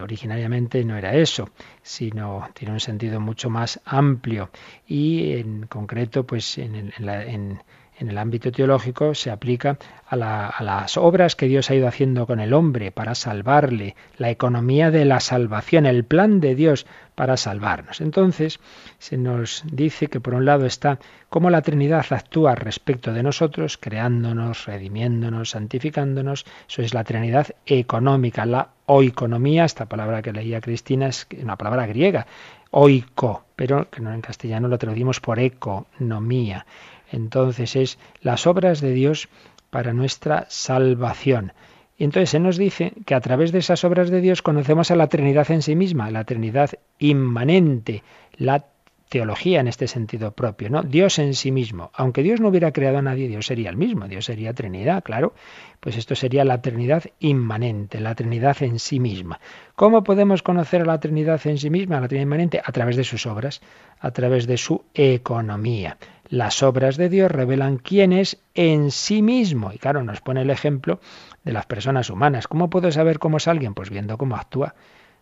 originariamente 0.00 0.84
no 0.84 0.96
era 0.96 1.14
eso, 1.14 1.50
sino 1.82 2.48
tiene 2.54 2.74
un 2.74 2.80
sentido 2.80 3.18
mucho 3.18 3.50
más 3.50 3.80
amplio 3.84 4.50
y 4.86 5.32
en 5.32 5.66
concreto 5.66 6.24
pues 6.24 6.58
en, 6.58 6.76
en, 6.76 7.08
en 7.08 7.62
el 8.06 8.18
ámbito 8.18 8.52
teológico 8.52 9.14
se 9.14 9.30
aplica 9.30 9.78
a, 10.06 10.16
las 10.16 10.96
obras 10.96 11.34
que 11.34 11.46
Dios 11.46 11.68
ha 11.70 11.74
ido 11.74 11.88
haciendo 11.88 12.26
con 12.26 12.38
el 12.38 12.52
hombre 12.52 12.92
para 12.92 13.14
salvarle, 13.14 13.96
la 14.16 14.30
economía 14.30 14.90
de 14.90 15.04
la 15.04 15.20
salvación, 15.20 15.86
el 15.86 16.04
plan 16.04 16.40
de 16.40 16.54
Dios 16.54 16.86
para 17.16 17.36
salvarnos. 17.36 18.00
Entonces 18.00 18.60
se 18.98 19.16
nos 19.16 19.64
dice 19.70 20.06
que 20.06 20.20
por 20.20 20.34
un 20.34 20.44
lado 20.44 20.64
está 20.66 21.00
cómo 21.28 21.50
la 21.50 21.62
Trinidad 21.62 22.06
actúa 22.10 22.54
respecto 22.54 23.12
de 23.12 23.24
nosotros, 23.24 23.76
creándonos, 23.76 24.66
redimiéndonos, 24.66 25.50
santificándonos. 25.50 26.46
Eso 26.68 26.82
es 26.82 26.94
la 26.94 27.02
Trinidad 27.02 27.48
económica, 27.66 28.46
la 28.46 28.68
oikonomía, 28.86 29.64
esta 29.64 29.86
palabra 29.86 30.22
que 30.22 30.32
leía 30.32 30.60
Cristina 30.60 31.08
es 31.08 31.26
una 31.42 31.56
palabra 31.56 31.86
griega, 31.86 32.26
oiko, 32.70 33.44
pero 33.56 33.90
que 33.90 34.00
en 34.00 34.20
castellano 34.20 34.68
lo 34.68 34.78
traducimos 34.78 35.20
por 35.20 35.38
economía. 35.38 36.64
Entonces 37.10 37.76
es 37.76 37.98
las 38.20 38.46
obras 38.46 38.80
de 38.80 38.92
Dios 38.92 39.28
para 39.70 39.92
nuestra 39.92 40.46
salvación. 40.48 41.52
Y 41.96 42.04
entonces 42.04 42.30
se 42.30 42.38
nos 42.38 42.56
dice 42.56 42.92
que 43.06 43.14
a 43.14 43.20
través 43.20 43.50
de 43.50 43.58
esas 43.58 43.82
obras 43.84 44.10
de 44.10 44.20
Dios 44.20 44.40
conocemos 44.40 44.90
a 44.90 44.96
la 44.96 45.08
Trinidad 45.08 45.50
en 45.50 45.62
sí 45.62 45.74
misma, 45.74 46.10
la 46.10 46.24
Trinidad 46.24 46.70
inmanente, 46.98 48.04
la 48.36 48.64
teología 49.08 49.60
en 49.60 49.68
este 49.68 49.88
sentido 49.88 50.32
propio, 50.32 50.70
¿no? 50.70 50.82
Dios 50.82 51.18
en 51.18 51.34
sí 51.34 51.50
mismo. 51.50 51.90
Aunque 51.94 52.22
Dios 52.22 52.40
no 52.40 52.48
hubiera 52.48 52.72
creado 52.72 52.98
a 52.98 53.02
nadie, 53.02 53.28
Dios 53.28 53.46
sería 53.46 53.70
el 53.70 53.76
mismo, 53.76 54.06
Dios 54.06 54.26
sería 54.26 54.52
Trinidad, 54.52 55.02
claro. 55.02 55.34
Pues 55.80 55.96
esto 55.96 56.14
sería 56.14 56.44
la 56.44 56.60
Trinidad 56.60 57.04
inmanente, 57.18 58.00
la 58.00 58.14
Trinidad 58.14 58.62
en 58.62 58.78
sí 58.78 59.00
misma. 59.00 59.40
¿Cómo 59.74 60.04
podemos 60.04 60.42
conocer 60.42 60.82
a 60.82 60.86
la 60.86 61.00
Trinidad 61.00 61.40
en 61.46 61.58
sí 61.58 61.70
misma, 61.70 61.98
a 61.98 62.00
la 62.02 62.08
Trinidad 62.08 62.26
inmanente? 62.26 62.60
A 62.64 62.72
través 62.72 62.96
de 62.96 63.04
sus 63.04 63.26
obras, 63.26 63.62
a 63.98 64.10
través 64.10 64.46
de 64.46 64.56
su 64.56 64.84
economía. 64.94 65.96
Las 66.30 66.62
obras 66.62 66.98
de 66.98 67.08
Dios 67.08 67.30
revelan 67.30 67.78
quién 67.78 68.12
es 68.12 68.38
en 68.54 68.90
sí 68.90 69.22
mismo. 69.22 69.72
Y 69.72 69.78
claro, 69.78 70.02
nos 70.02 70.20
pone 70.20 70.42
el 70.42 70.50
ejemplo 70.50 71.00
de 71.42 71.52
las 71.52 71.64
personas 71.64 72.10
humanas. 72.10 72.46
¿Cómo 72.46 72.68
puedo 72.68 72.92
saber 72.92 73.18
cómo 73.18 73.38
es 73.38 73.48
alguien? 73.48 73.72
Pues 73.72 73.88
viendo 73.88 74.18
cómo 74.18 74.36
actúa. 74.36 74.74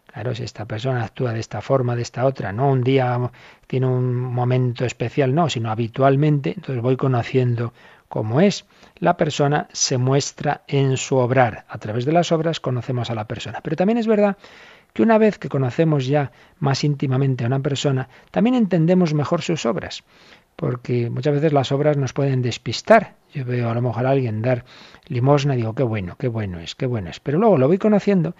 Claro, 0.06 0.34
si 0.34 0.42
esta 0.42 0.64
persona 0.64 1.04
actúa 1.04 1.32
de 1.32 1.38
esta 1.38 1.60
forma, 1.60 1.94
de 1.94 2.02
esta 2.02 2.24
otra, 2.24 2.52
no 2.52 2.70
un 2.70 2.82
día 2.82 3.30
tiene 3.68 3.86
un 3.86 4.16
momento 4.16 4.84
especial, 4.84 5.32
no, 5.32 5.48
sino 5.48 5.70
habitualmente, 5.70 6.54
entonces 6.56 6.82
voy 6.82 6.96
conociendo 6.96 7.72
cómo 8.08 8.40
es. 8.40 8.64
La 8.98 9.16
persona 9.16 9.68
se 9.72 9.98
muestra 9.98 10.62
en 10.66 10.96
su 10.96 11.16
obrar. 11.16 11.66
A 11.68 11.78
través 11.78 12.04
de 12.04 12.12
las 12.12 12.32
obras 12.32 12.58
conocemos 12.58 13.10
a 13.10 13.14
la 13.14 13.28
persona. 13.28 13.60
Pero 13.62 13.76
también 13.76 13.98
es 13.98 14.08
verdad 14.08 14.38
que 14.92 15.02
una 15.02 15.18
vez 15.18 15.38
que 15.38 15.48
conocemos 15.48 16.06
ya 16.06 16.32
más 16.58 16.82
íntimamente 16.82 17.44
a 17.44 17.48
una 17.48 17.60
persona, 17.60 18.08
también 18.32 18.56
entendemos 18.56 19.14
mejor 19.14 19.42
sus 19.42 19.66
obras 19.66 20.02
porque 20.56 21.10
muchas 21.10 21.34
veces 21.34 21.52
las 21.52 21.70
obras 21.70 21.96
nos 21.98 22.14
pueden 22.14 22.42
despistar. 22.42 23.14
Yo 23.32 23.44
veo 23.44 23.68
a 23.68 23.74
lo 23.74 23.82
mejor 23.82 24.06
a 24.06 24.10
alguien 24.10 24.40
dar 24.40 24.64
limosna 25.06 25.54
y 25.54 25.58
digo, 25.58 25.74
qué 25.74 25.82
bueno, 25.82 26.16
qué 26.18 26.28
bueno 26.28 26.58
es, 26.58 26.74
qué 26.74 26.86
bueno 26.86 27.10
es. 27.10 27.20
Pero 27.20 27.38
luego 27.38 27.58
lo 27.58 27.68
voy 27.68 27.78
conociendo 27.78 28.34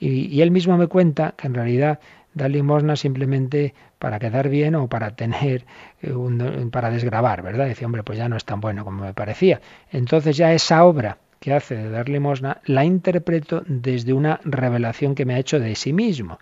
y, 0.00 0.40
él 0.40 0.50
mismo 0.50 0.76
me 0.76 0.88
cuenta 0.88 1.34
que 1.36 1.46
en 1.46 1.54
realidad 1.54 2.00
da 2.34 2.48
limosna 2.48 2.96
simplemente 2.96 3.74
para 3.98 4.18
quedar 4.18 4.48
bien 4.48 4.74
o 4.74 4.88
para 4.88 5.14
tener, 5.14 5.66
eh, 6.00 6.12
un, 6.12 6.70
para 6.72 6.90
desgrabar, 6.90 7.42
¿verdad? 7.42 7.66
Dice, 7.66 7.84
hombre, 7.84 8.02
pues 8.02 8.18
ya 8.18 8.28
no 8.28 8.36
es 8.36 8.44
tan 8.44 8.60
bueno 8.60 8.84
como 8.84 9.04
me 9.04 9.14
parecía. 9.14 9.60
Entonces 9.92 10.36
ya 10.36 10.52
esa 10.52 10.84
obra 10.84 11.18
que 11.38 11.52
hace 11.52 11.76
de 11.76 11.90
dar 11.90 12.08
limosna 12.08 12.60
la 12.64 12.84
interpreto 12.84 13.62
desde 13.66 14.12
una 14.12 14.40
revelación 14.44 15.14
que 15.14 15.24
me 15.24 15.34
ha 15.34 15.38
hecho 15.38 15.60
de 15.60 15.74
sí 15.76 15.92
mismo. 15.92 16.38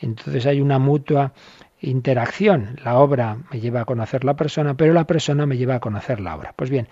Entonces 0.00 0.46
hay 0.46 0.60
una 0.60 0.78
mutua 0.78 1.32
interacción. 1.80 2.78
La 2.84 2.98
obra 2.98 3.38
me 3.50 3.60
lleva 3.60 3.82
a 3.82 3.84
conocer 3.84 4.24
la 4.24 4.36
persona, 4.36 4.74
pero 4.74 4.92
la 4.92 5.04
persona 5.04 5.46
me 5.46 5.56
lleva 5.56 5.76
a 5.76 5.80
conocer 5.80 6.20
la 6.20 6.34
obra. 6.36 6.52
Pues 6.56 6.70
bien, 6.70 6.88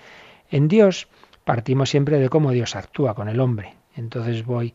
en 0.51 0.69
Dios 0.69 1.09
partimos 1.45 1.91
siempre 1.91 2.19
de 2.19 2.29
cómo 2.29 2.51
Dios 2.53 2.77
actúa 2.77 3.15
con 3.15 3.29
el 3.29 3.41
hombre. 3.41 3.75
Entonces 3.95 4.45
voy 4.45 4.75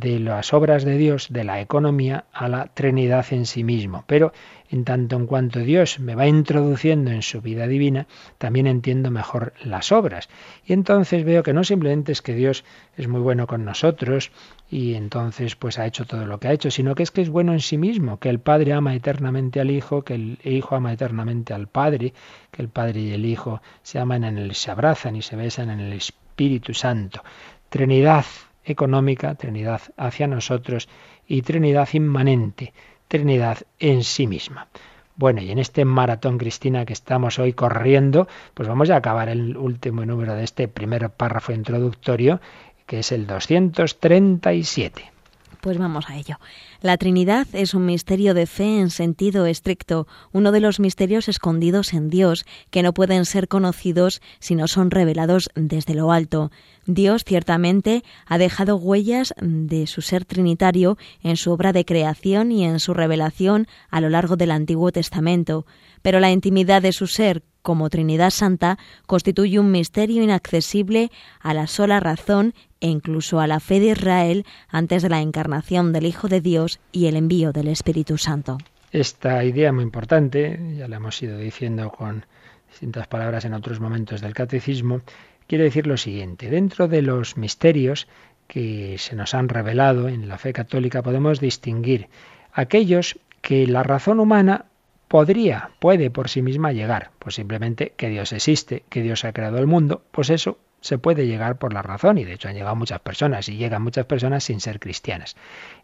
de 0.00 0.18
las 0.18 0.52
obras 0.52 0.84
de 0.84 0.98
Dios, 0.98 1.28
de 1.30 1.44
la 1.44 1.60
economía, 1.60 2.24
a 2.32 2.48
la 2.48 2.66
Trinidad 2.74 3.26
en 3.30 3.46
sí 3.46 3.62
mismo. 3.62 4.04
Pero 4.06 4.32
en 4.70 4.84
tanto 4.84 5.16
en 5.16 5.26
cuanto 5.26 5.60
Dios 5.60 6.00
me 6.00 6.16
va 6.16 6.26
introduciendo 6.26 7.12
en 7.12 7.22
su 7.22 7.40
vida 7.40 7.68
divina, 7.68 8.08
también 8.38 8.66
entiendo 8.66 9.10
mejor 9.10 9.52
las 9.62 9.92
obras. 9.92 10.28
Y 10.66 10.72
entonces 10.72 11.24
veo 11.24 11.44
que 11.44 11.52
no 11.52 11.62
simplemente 11.62 12.10
es 12.10 12.22
que 12.22 12.34
Dios 12.34 12.64
es 12.96 13.06
muy 13.06 13.20
bueno 13.20 13.46
con 13.46 13.64
nosotros 13.64 14.32
y 14.68 14.94
entonces 14.94 15.54
pues 15.54 15.78
ha 15.78 15.86
hecho 15.86 16.06
todo 16.06 16.26
lo 16.26 16.40
que 16.40 16.48
ha 16.48 16.52
hecho, 16.52 16.72
sino 16.72 16.96
que 16.96 17.04
es 17.04 17.12
que 17.12 17.22
es 17.22 17.28
bueno 17.28 17.52
en 17.52 17.60
sí 17.60 17.78
mismo, 17.78 18.18
que 18.18 18.30
el 18.30 18.40
Padre 18.40 18.72
ama 18.72 18.94
eternamente 18.96 19.60
al 19.60 19.70
Hijo, 19.70 20.02
que 20.02 20.14
el 20.14 20.38
Hijo 20.42 20.74
ama 20.74 20.92
eternamente 20.92 21.54
al 21.54 21.68
Padre, 21.68 22.12
que 22.50 22.62
el 22.62 22.68
Padre 22.68 23.00
y 23.00 23.12
el 23.12 23.24
Hijo 23.26 23.62
se 23.82 24.00
aman 24.00 24.24
en 24.24 24.38
el 24.38 24.54
se 24.54 24.72
abrazan 24.72 25.14
y 25.14 25.22
se 25.22 25.36
besan 25.36 25.70
en 25.70 25.78
el 25.78 25.92
Espíritu 25.92 26.74
Santo. 26.74 27.22
Trinidad 27.68 28.24
económica, 28.64 29.34
Trinidad 29.34 29.82
hacia 29.96 30.26
nosotros 30.26 30.88
y 31.26 31.42
Trinidad 31.42 31.88
inmanente, 31.92 32.72
Trinidad 33.08 33.58
en 33.78 34.04
sí 34.04 34.26
misma. 34.26 34.68
Bueno, 35.16 35.40
y 35.42 35.50
en 35.50 35.58
este 35.58 35.84
maratón, 35.84 36.38
Cristina, 36.38 36.84
que 36.84 36.92
estamos 36.92 37.38
hoy 37.38 37.52
corriendo, 37.52 38.26
pues 38.54 38.68
vamos 38.68 38.90
a 38.90 38.96
acabar 38.96 39.28
el 39.28 39.56
último 39.56 40.04
número 40.04 40.34
de 40.34 40.42
este 40.42 40.66
primer 40.66 41.08
párrafo 41.10 41.52
introductorio, 41.52 42.40
que 42.86 42.98
es 42.98 43.12
el 43.12 43.26
237. 43.26 45.12
Pues 45.60 45.78
vamos 45.78 46.10
a 46.10 46.16
ello. 46.18 46.38
La 46.82 46.98
Trinidad 46.98 47.46
es 47.54 47.72
un 47.72 47.86
misterio 47.86 48.34
de 48.34 48.46
fe 48.46 48.80
en 48.80 48.90
sentido 48.90 49.46
estricto, 49.46 50.06
uno 50.30 50.52
de 50.52 50.60
los 50.60 50.78
misterios 50.78 51.26
escondidos 51.26 51.94
en 51.94 52.10
Dios, 52.10 52.44
que 52.70 52.82
no 52.82 52.92
pueden 52.92 53.24
ser 53.24 53.48
conocidos 53.48 54.20
si 54.40 54.56
no 54.56 54.68
son 54.68 54.90
revelados 54.90 55.48
desde 55.54 55.94
lo 55.94 56.12
alto. 56.12 56.50
Dios 56.86 57.24
ciertamente 57.24 58.02
ha 58.26 58.38
dejado 58.38 58.76
huellas 58.76 59.34
de 59.40 59.86
su 59.86 60.02
ser 60.02 60.24
trinitario 60.24 60.96
en 61.22 61.36
su 61.36 61.52
obra 61.52 61.72
de 61.72 61.84
creación 61.84 62.52
y 62.52 62.64
en 62.64 62.80
su 62.80 62.94
revelación 62.94 63.66
a 63.90 64.00
lo 64.00 64.10
largo 64.10 64.36
del 64.36 64.50
Antiguo 64.50 64.92
Testamento, 64.92 65.66
pero 66.02 66.20
la 66.20 66.30
intimidad 66.30 66.82
de 66.82 66.92
su 66.92 67.06
ser 67.06 67.42
como 67.62 67.88
Trinidad 67.88 68.28
Santa 68.28 68.78
constituye 69.06 69.58
un 69.58 69.70
misterio 69.70 70.22
inaccesible 70.22 71.10
a 71.40 71.54
la 71.54 71.66
sola 71.66 71.98
razón 71.98 72.52
e 72.80 72.88
incluso 72.88 73.40
a 73.40 73.46
la 73.46 73.58
fe 73.58 73.80
de 73.80 73.92
Israel 73.92 74.44
antes 74.68 75.02
de 75.02 75.08
la 75.08 75.22
encarnación 75.22 75.94
del 75.94 76.04
Hijo 76.04 76.28
de 76.28 76.42
Dios 76.42 76.78
y 76.92 77.06
el 77.06 77.16
envío 77.16 77.52
del 77.52 77.68
Espíritu 77.68 78.18
Santo. 78.18 78.58
Esta 78.92 79.42
idea 79.44 79.72
muy 79.72 79.82
importante, 79.82 80.76
ya 80.76 80.86
la 80.86 80.96
hemos 80.96 81.20
ido 81.22 81.38
diciendo 81.38 81.90
con 81.90 82.26
distintas 82.68 83.06
palabras 83.06 83.46
en 83.46 83.54
otros 83.54 83.80
momentos 83.80 84.20
del 84.20 84.34
catecismo, 84.34 85.00
quiere 85.46 85.64
decir 85.64 85.86
lo 85.86 85.96
siguiente. 85.96 86.50
Dentro 86.50 86.88
de 86.88 87.02
los 87.02 87.36
misterios 87.36 88.08
que 88.46 88.96
se 88.98 89.16
nos 89.16 89.34
han 89.34 89.48
revelado 89.48 90.08
en 90.08 90.28
la 90.28 90.38
fe 90.38 90.52
católica 90.52 91.02
podemos 91.02 91.40
distinguir 91.40 92.08
aquellos 92.52 93.18
que 93.40 93.66
la 93.66 93.82
razón 93.82 94.20
humana 94.20 94.66
podría, 95.08 95.70
puede 95.80 96.10
por 96.10 96.28
sí 96.28 96.42
misma 96.42 96.72
llegar, 96.72 97.10
pues 97.18 97.36
simplemente 97.36 97.92
que 97.96 98.08
Dios 98.08 98.32
existe, 98.32 98.84
que 98.88 99.02
Dios 99.02 99.24
ha 99.24 99.32
creado 99.32 99.58
el 99.58 99.66
mundo, 99.66 100.02
pues 100.10 100.30
eso 100.30 100.58
se 100.80 100.98
puede 100.98 101.26
llegar 101.26 101.56
por 101.56 101.72
la 101.72 101.82
razón 101.82 102.18
y 102.18 102.24
de 102.24 102.34
hecho 102.34 102.48
han 102.48 102.54
llegado 102.54 102.76
muchas 102.76 103.00
personas 103.00 103.48
y 103.48 103.56
llegan 103.56 103.82
muchas 103.82 104.04
personas 104.06 104.44
sin 104.44 104.60
ser 104.60 104.80
cristianas. 104.80 105.34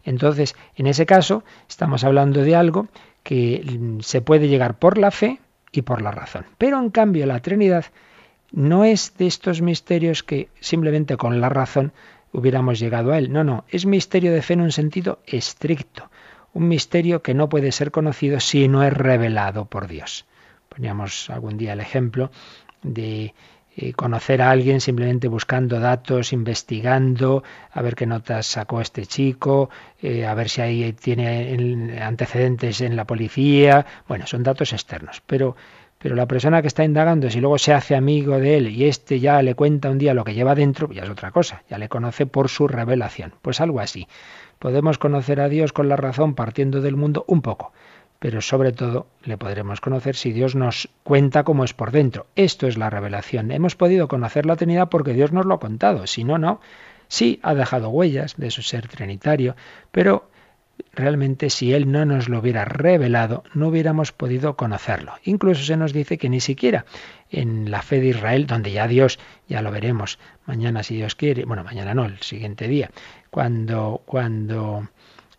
Entonces, 0.03 0.55
en 0.75 0.85
ese 0.85 1.05
caso, 1.07 1.43
estamos 1.67 2.03
hablando 2.03 2.43
de 2.43 2.55
algo 2.55 2.87
que 3.23 3.63
mm, 3.65 4.01
se 4.01 4.21
puede 4.21 4.47
llegar 4.47 4.77
por 4.77 4.97
la 4.97 5.09
fe 5.09 5.39
y 5.71 5.81
por 5.81 6.01
la 6.01 6.11
razón. 6.11 6.45
Pero 6.57 6.79
en 6.79 6.89
cambio 6.89 7.25
la 7.25 7.39
Trinidad 7.39 7.85
no 8.51 8.83
es 8.83 9.17
de 9.17 9.27
estos 9.27 9.61
misterios 9.61 10.23
que 10.23 10.49
simplemente 10.59 11.17
con 11.17 11.41
la 11.41 11.49
razón 11.49 11.93
hubiéramos 12.31 12.79
llegado 12.79 13.11
a 13.11 13.17
él. 13.17 13.31
No, 13.31 13.43
no, 13.43 13.65
es 13.69 13.85
misterio 13.85 14.33
de 14.33 14.41
fe 14.41 14.53
en 14.53 14.61
un 14.61 14.71
sentido 14.71 15.19
estricto, 15.25 16.09
un 16.53 16.67
misterio 16.67 17.21
que 17.21 17.33
no 17.33 17.49
puede 17.49 17.71
ser 17.71 17.91
conocido 17.91 18.39
si 18.39 18.67
no 18.67 18.83
es 18.83 18.93
revelado 18.93 19.65
por 19.65 19.87
Dios. 19.87 20.25
Poníamos 20.69 21.29
algún 21.29 21.57
día 21.57 21.73
el 21.73 21.81
ejemplo 21.81 22.31
de 22.81 23.33
eh, 23.77 23.93
conocer 23.93 24.41
a 24.41 24.51
alguien 24.51 24.81
simplemente 24.81 25.29
buscando 25.29 25.79
datos, 25.79 26.33
investigando, 26.33 27.43
a 27.71 27.81
ver 27.81 27.95
qué 27.95 28.05
notas 28.05 28.45
sacó 28.45 28.81
este 28.81 29.05
chico, 29.05 29.69
eh, 30.01 30.25
a 30.25 30.33
ver 30.33 30.49
si 30.49 30.61
ahí 30.61 30.93
tiene 30.93 32.01
antecedentes 32.01 32.81
en 32.81 32.97
la 32.97 33.05
policía. 33.05 33.85
Bueno, 34.09 34.27
son 34.27 34.43
datos 34.43 34.73
externos, 34.73 35.21
pero 35.25 35.55
pero 36.01 36.15
la 36.15 36.25
persona 36.25 36.61
que 36.61 36.67
está 36.67 36.83
indagando, 36.83 37.29
si 37.29 37.39
luego 37.39 37.59
se 37.59 37.73
hace 37.73 37.95
amigo 37.95 38.39
de 38.39 38.57
él 38.57 38.69
y 38.69 38.85
éste 38.85 39.19
ya 39.19 39.41
le 39.43 39.53
cuenta 39.53 39.91
un 39.91 39.99
día 39.99 40.15
lo 40.15 40.23
que 40.23 40.33
lleva 40.33 40.55
dentro, 40.55 40.91
ya 40.91 41.03
es 41.03 41.09
otra 41.09 41.31
cosa, 41.31 41.63
ya 41.69 41.77
le 41.77 41.89
conoce 41.89 42.25
por 42.25 42.49
su 42.49 42.67
revelación. 42.67 43.33
Pues 43.41 43.61
algo 43.61 43.79
así. 43.79 44.07
Podemos 44.57 44.97
conocer 44.97 45.39
a 45.39 45.49
Dios 45.49 45.73
con 45.73 45.89
la 45.89 45.95
razón 45.95 46.33
partiendo 46.33 46.81
del 46.81 46.95
mundo 46.95 47.23
un 47.27 47.43
poco, 47.43 47.71
pero 48.17 48.41
sobre 48.41 48.71
todo 48.71 49.07
le 49.23 49.37
podremos 49.37 49.79
conocer 49.79 50.15
si 50.15 50.31
Dios 50.31 50.55
nos 50.55 50.89
cuenta 51.03 51.43
cómo 51.43 51.63
es 51.63 51.73
por 51.73 51.91
dentro. 51.91 52.25
Esto 52.35 52.67
es 52.67 52.77
la 52.77 52.89
revelación. 52.89 53.51
Hemos 53.51 53.75
podido 53.75 54.07
conocer 54.07 54.47
la 54.47 54.55
Trinidad 54.55 54.89
porque 54.89 55.13
Dios 55.13 55.31
nos 55.31 55.45
lo 55.45 55.55
ha 55.55 55.59
contado, 55.59 56.07
si 56.07 56.23
no, 56.23 56.39
no. 56.39 56.61
Sí 57.09 57.39
ha 57.43 57.53
dejado 57.53 57.89
huellas 57.89 58.37
de 58.37 58.49
su 58.49 58.63
ser 58.63 58.87
trinitario, 58.87 59.55
pero 59.91 60.30
realmente 60.93 61.49
si 61.49 61.73
Él 61.73 61.91
no 61.91 62.05
nos 62.05 62.29
lo 62.29 62.39
hubiera 62.39 62.65
revelado, 62.65 63.43
no 63.53 63.67
hubiéramos 63.67 64.11
podido 64.11 64.55
conocerlo. 64.55 65.13
Incluso 65.23 65.63
se 65.63 65.77
nos 65.77 65.93
dice 65.93 66.17
que 66.17 66.29
ni 66.29 66.39
siquiera 66.39 66.85
en 67.29 67.71
la 67.71 67.81
fe 67.81 67.99
de 67.99 68.07
Israel, 68.07 68.47
donde 68.47 68.71
ya 68.71 68.87
Dios, 68.87 69.19
ya 69.47 69.61
lo 69.61 69.71
veremos 69.71 70.19
mañana 70.45 70.83
si 70.83 70.95
Dios 70.95 71.15
quiere, 71.15 71.45
bueno, 71.45 71.63
mañana 71.63 71.93
no, 71.93 72.05
el 72.05 72.19
siguiente 72.21 72.67
día, 72.67 72.91
cuando, 73.29 74.01
cuando 74.05 74.89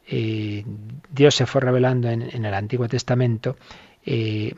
eh, 0.06 0.64
Dios 1.10 1.34
se 1.34 1.46
fue 1.46 1.60
revelando 1.60 2.08
en, 2.08 2.44
el 2.44 2.54
Antiguo 2.54 2.88
Testamento, 2.88 3.56
eh, 4.04 4.54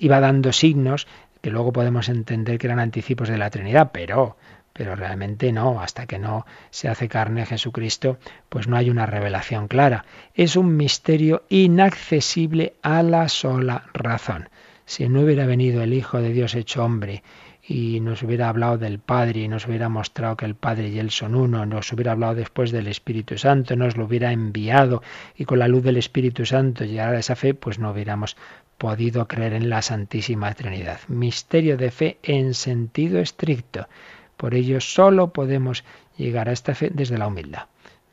iba 0.00 0.20
dando 0.20 0.52
signos 0.52 1.06
que 1.40 1.50
luego 1.50 1.72
podemos 1.72 2.08
entender 2.08 2.58
que 2.58 2.66
eran 2.66 2.80
anticipos 2.80 3.28
de 3.28 3.38
la 3.38 3.50
Trinidad, 3.50 3.90
pero 3.92 4.36
pero 4.76 4.94
realmente 4.94 5.52
no, 5.52 5.80
hasta 5.80 6.06
que 6.06 6.18
no 6.18 6.44
se 6.70 6.88
hace 6.88 7.08
carne 7.08 7.46
Jesucristo, 7.46 8.18
pues 8.48 8.68
no 8.68 8.76
hay 8.76 8.90
una 8.90 9.06
revelación 9.06 9.68
clara. 9.68 10.04
Es 10.34 10.54
un 10.56 10.76
misterio 10.76 11.44
inaccesible 11.48 12.74
a 12.82 13.02
la 13.02 13.28
sola 13.28 13.84
razón. 13.94 14.50
Si 14.84 15.08
no 15.08 15.22
hubiera 15.22 15.46
venido 15.46 15.82
el 15.82 15.94
Hijo 15.94 16.20
de 16.20 16.32
Dios 16.32 16.54
hecho 16.54 16.84
hombre 16.84 17.22
y 17.66 18.00
nos 18.00 18.22
hubiera 18.22 18.48
hablado 18.48 18.78
del 18.78 18.98
Padre 18.98 19.40
y 19.40 19.48
nos 19.48 19.66
hubiera 19.66 19.88
mostrado 19.88 20.36
que 20.36 20.44
el 20.44 20.54
Padre 20.54 20.88
y 20.88 20.98
Él 20.98 21.10
son 21.10 21.34
uno, 21.34 21.66
nos 21.66 21.90
hubiera 21.92 22.12
hablado 22.12 22.34
después 22.34 22.70
del 22.70 22.86
Espíritu 22.86 23.38
Santo, 23.38 23.74
nos 23.76 23.96
lo 23.96 24.04
hubiera 24.04 24.30
enviado 24.30 25.02
y 25.36 25.46
con 25.46 25.58
la 25.58 25.68
luz 25.68 25.82
del 25.82 25.96
Espíritu 25.96 26.44
Santo 26.44 26.84
llegar 26.84 27.14
a 27.14 27.18
esa 27.18 27.34
fe, 27.34 27.54
pues 27.54 27.78
no 27.78 27.90
hubiéramos 27.90 28.36
podido 28.78 29.26
creer 29.26 29.54
en 29.54 29.70
la 29.70 29.80
Santísima 29.82 30.52
Trinidad. 30.54 31.00
Misterio 31.08 31.76
de 31.76 31.90
fe 31.90 32.18
en 32.22 32.54
sentido 32.54 33.18
estricto. 33.18 33.88
Por 34.36 34.54
ello 34.54 34.80
solo 34.80 35.32
podemos 35.32 35.84
llegar 36.16 36.48
a 36.48 36.52
esta 36.52 36.74
fe 36.74 36.90
desde 36.92 37.18
la 37.18 37.26
humildad, 37.26 37.66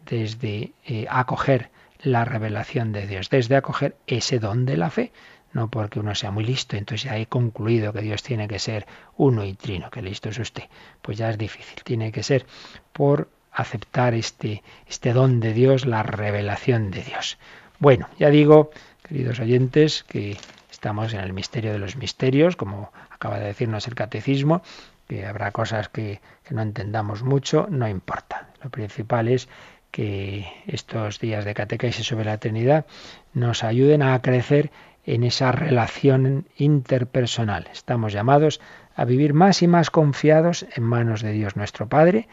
desde 0.05 0.74
eh, 0.86 1.05
acoger 1.09 1.69
la 2.01 2.26
revelación 2.26 2.91
de 2.91 3.07
Dios, 3.07 3.30
desde 3.30 3.55
acoger 3.55 3.95
ese 4.07 4.39
don 4.39 4.65
de 4.65 4.78
la 4.78 4.89
fe 4.89 5.11
no 5.53 5.69
porque 5.69 5.99
uno 5.99 6.15
sea 6.15 6.32
muy 6.32 6.43
listo, 6.43 6.76
entonces 6.76 7.09
ya 7.09 7.17
he 7.17 7.28
concluido 7.28 7.93
que 7.93 8.01
Dios 8.01 8.24
tiene 8.24 8.47
que 8.47 8.59
ser 8.59 8.86
uno 9.15 9.45
y 9.45 9.53
trino, 9.53 9.89
que 9.91 10.01
listo 10.01 10.30
es 10.30 10.39
usted. 10.39 10.63
Pues 11.01 11.17
ya 11.17 11.30
es 11.30 11.38
difícil, 11.38 11.84
tiene 11.84 12.11
que 12.11 12.24
ser 12.24 12.45
por 12.91 13.30
aceptar 13.51 14.15
este, 14.15 14.63
este 14.88 15.13
don 15.13 15.39
de 15.39 15.53
Dios, 15.53 15.86
la 15.86 16.01
revelación 16.01 16.89
de 16.89 17.03
Dios. 17.03 17.38
Bueno, 17.80 18.09
ya 18.17 18.30
digo, 18.30 18.71
queridos 19.07 19.39
oyentes, 19.39 20.03
que 20.03 20.38
estamos 20.71 21.13
en 21.13 21.19
el 21.19 21.34
misterio 21.34 21.71
de 21.71 21.80
los 21.80 21.95
misterios, 21.95 22.55
como 22.55 22.91
acaba 23.11 23.39
de 23.39 23.45
decirnos 23.45 23.88
el 23.88 23.93
catecismo, 23.93 24.63
que 25.08 25.26
habrá 25.26 25.51
cosas 25.51 25.89
que, 25.89 26.22
que 26.43 26.54
no 26.54 26.62
entendamos 26.62 27.24
mucho, 27.24 27.68
no 27.70 27.88
importa. 27.88 28.49
Lo 28.64 28.70
principal 28.70 29.28
es 29.28 29.49
que 29.91 30.47
estos 30.66 31.20
días 31.20 31.45
de 31.45 31.54
catequesis 31.54 32.08
sobre 32.08 32.26
la 32.26 32.39
Trinidad 32.39 32.86
nos 33.34 33.64
ayuden 33.64 34.01
a 34.01 34.20
crecer 34.22 34.72
en 35.06 35.24
esa 35.24 35.51
relación 35.51 36.47
interpersonal. 36.58 37.68
Estamos 37.72 38.14
llamados 38.14 38.62
a 38.95 39.06
vivir 39.06 39.34
más 39.34 39.62
y 39.62 39.68
más 39.68 39.89
confiados 39.89 40.66
en 40.76 40.84
manos 40.84 41.22
de 41.22 41.32
Dios 41.32 41.56
nuestro 41.56 41.88
Padre. 41.88 42.28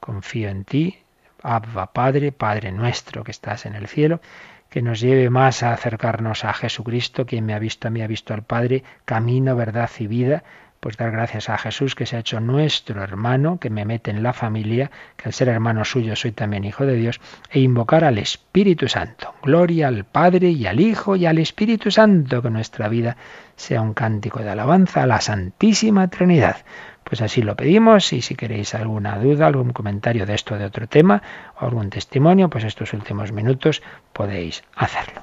Confío 0.00 0.48
en 0.48 0.64
ti, 0.64 0.98
Abba 1.42 1.92
Padre, 1.92 2.32
Padre 2.32 2.72
nuestro 2.72 3.24
que 3.24 3.30
estás 3.30 3.66
en 3.66 3.74
el 3.74 3.86
cielo, 3.86 4.20
que 4.68 4.82
nos 4.82 5.00
lleve 5.00 5.30
más 5.30 5.62
a 5.62 5.72
acercarnos 5.72 6.44
a 6.44 6.52
Jesucristo, 6.52 7.24
quien 7.24 7.46
me 7.46 7.54
ha 7.54 7.58
visto 7.58 7.88
a 7.88 7.90
mí, 7.90 8.02
ha 8.02 8.06
visto 8.06 8.34
al 8.34 8.42
Padre, 8.42 8.82
camino, 9.04 9.54
verdad 9.56 9.90
y 9.98 10.06
vida, 10.06 10.42
pues 10.86 10.96
dar 10.96 11.10
gracias 11.10 11.48
a 11.48 11.58
Jesús 11.58 11.96
que 11.96 12.06
se 12.06 12.14
ha 12.14 12.20
hecho 12.20 12.38
nuestro 12.38 13.02
hermano, 13.02 13.58
que 13.58 13.70
me 13.70 13.84
mete 13.84 14.12
en 14.12 14.22
la 14.22 14.32
familia, 14.32 14.92
que 15.16 15.24
al 15.24 15.32
ser 15.32 15.48
hermano 15.48 15.84
suyo 15.84 16.14
soy 16.14 16.30
también 16.30 16.62
hijo 16.62 16.86
de 16.86 16.94
Dios, 16.94 17.20
e 17.50 17.58
invocar 17.58 18.04
al 18.04 18.18
Espíritu 18.18 18.86
Santo. 18.86 19.34
Gloria 19.42 19.88
al 19.88 20.04
Padre 20.04 20.50
y 20.50 20.64
al 20.64 20.78
Hijo 20.78 21.16
y 21.16 21.26
al 21.26 21.38
Espíritu 21.38 21.90
Santo, 21.90 22.40
que 22.40 22.50
nuestra 22.50 22.88
vida 22.88 23.16
sea 23.56 23.82
un 23.82 23.94
cántico 23.94 24.44
de 24.44 24.50
alabanza 24.50 25.02
a 25.02 25.06
la 25.08 25.20
Santísima 25.20 26.06
Trinidad. 26.06 26.58
pues 27.02 27.20
así 27.20 27.42
lo 27.42 27.56
pedimos 27.56 28.12
y 28.12 28.22
si 28.22 28.36
queréis 28.36 28.72
alguna 28.76 29.18
duda, 29.18 29.48
algún 29.48 29.72
comentario 29.72 30.24
de 30.24 30.34
esto, 30.34 30.56
de 30.56 30.66
otro 30.66 30.86
tema 30.86 31.20
o 31.60 31.64
algún 31.64 31.90
testimonio, 31.90 32.48
pues 32.48 32.62
estos 32.62 32.92
últimos 32.92 33.32
minutos 33.32 33.82
podéis 34.12 34.62
hacerlo. 34.76 35.22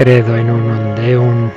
Credo 0.00 0.34
en 0.34 0.48
un 0.48 0.94
Deum, 0.94 1.50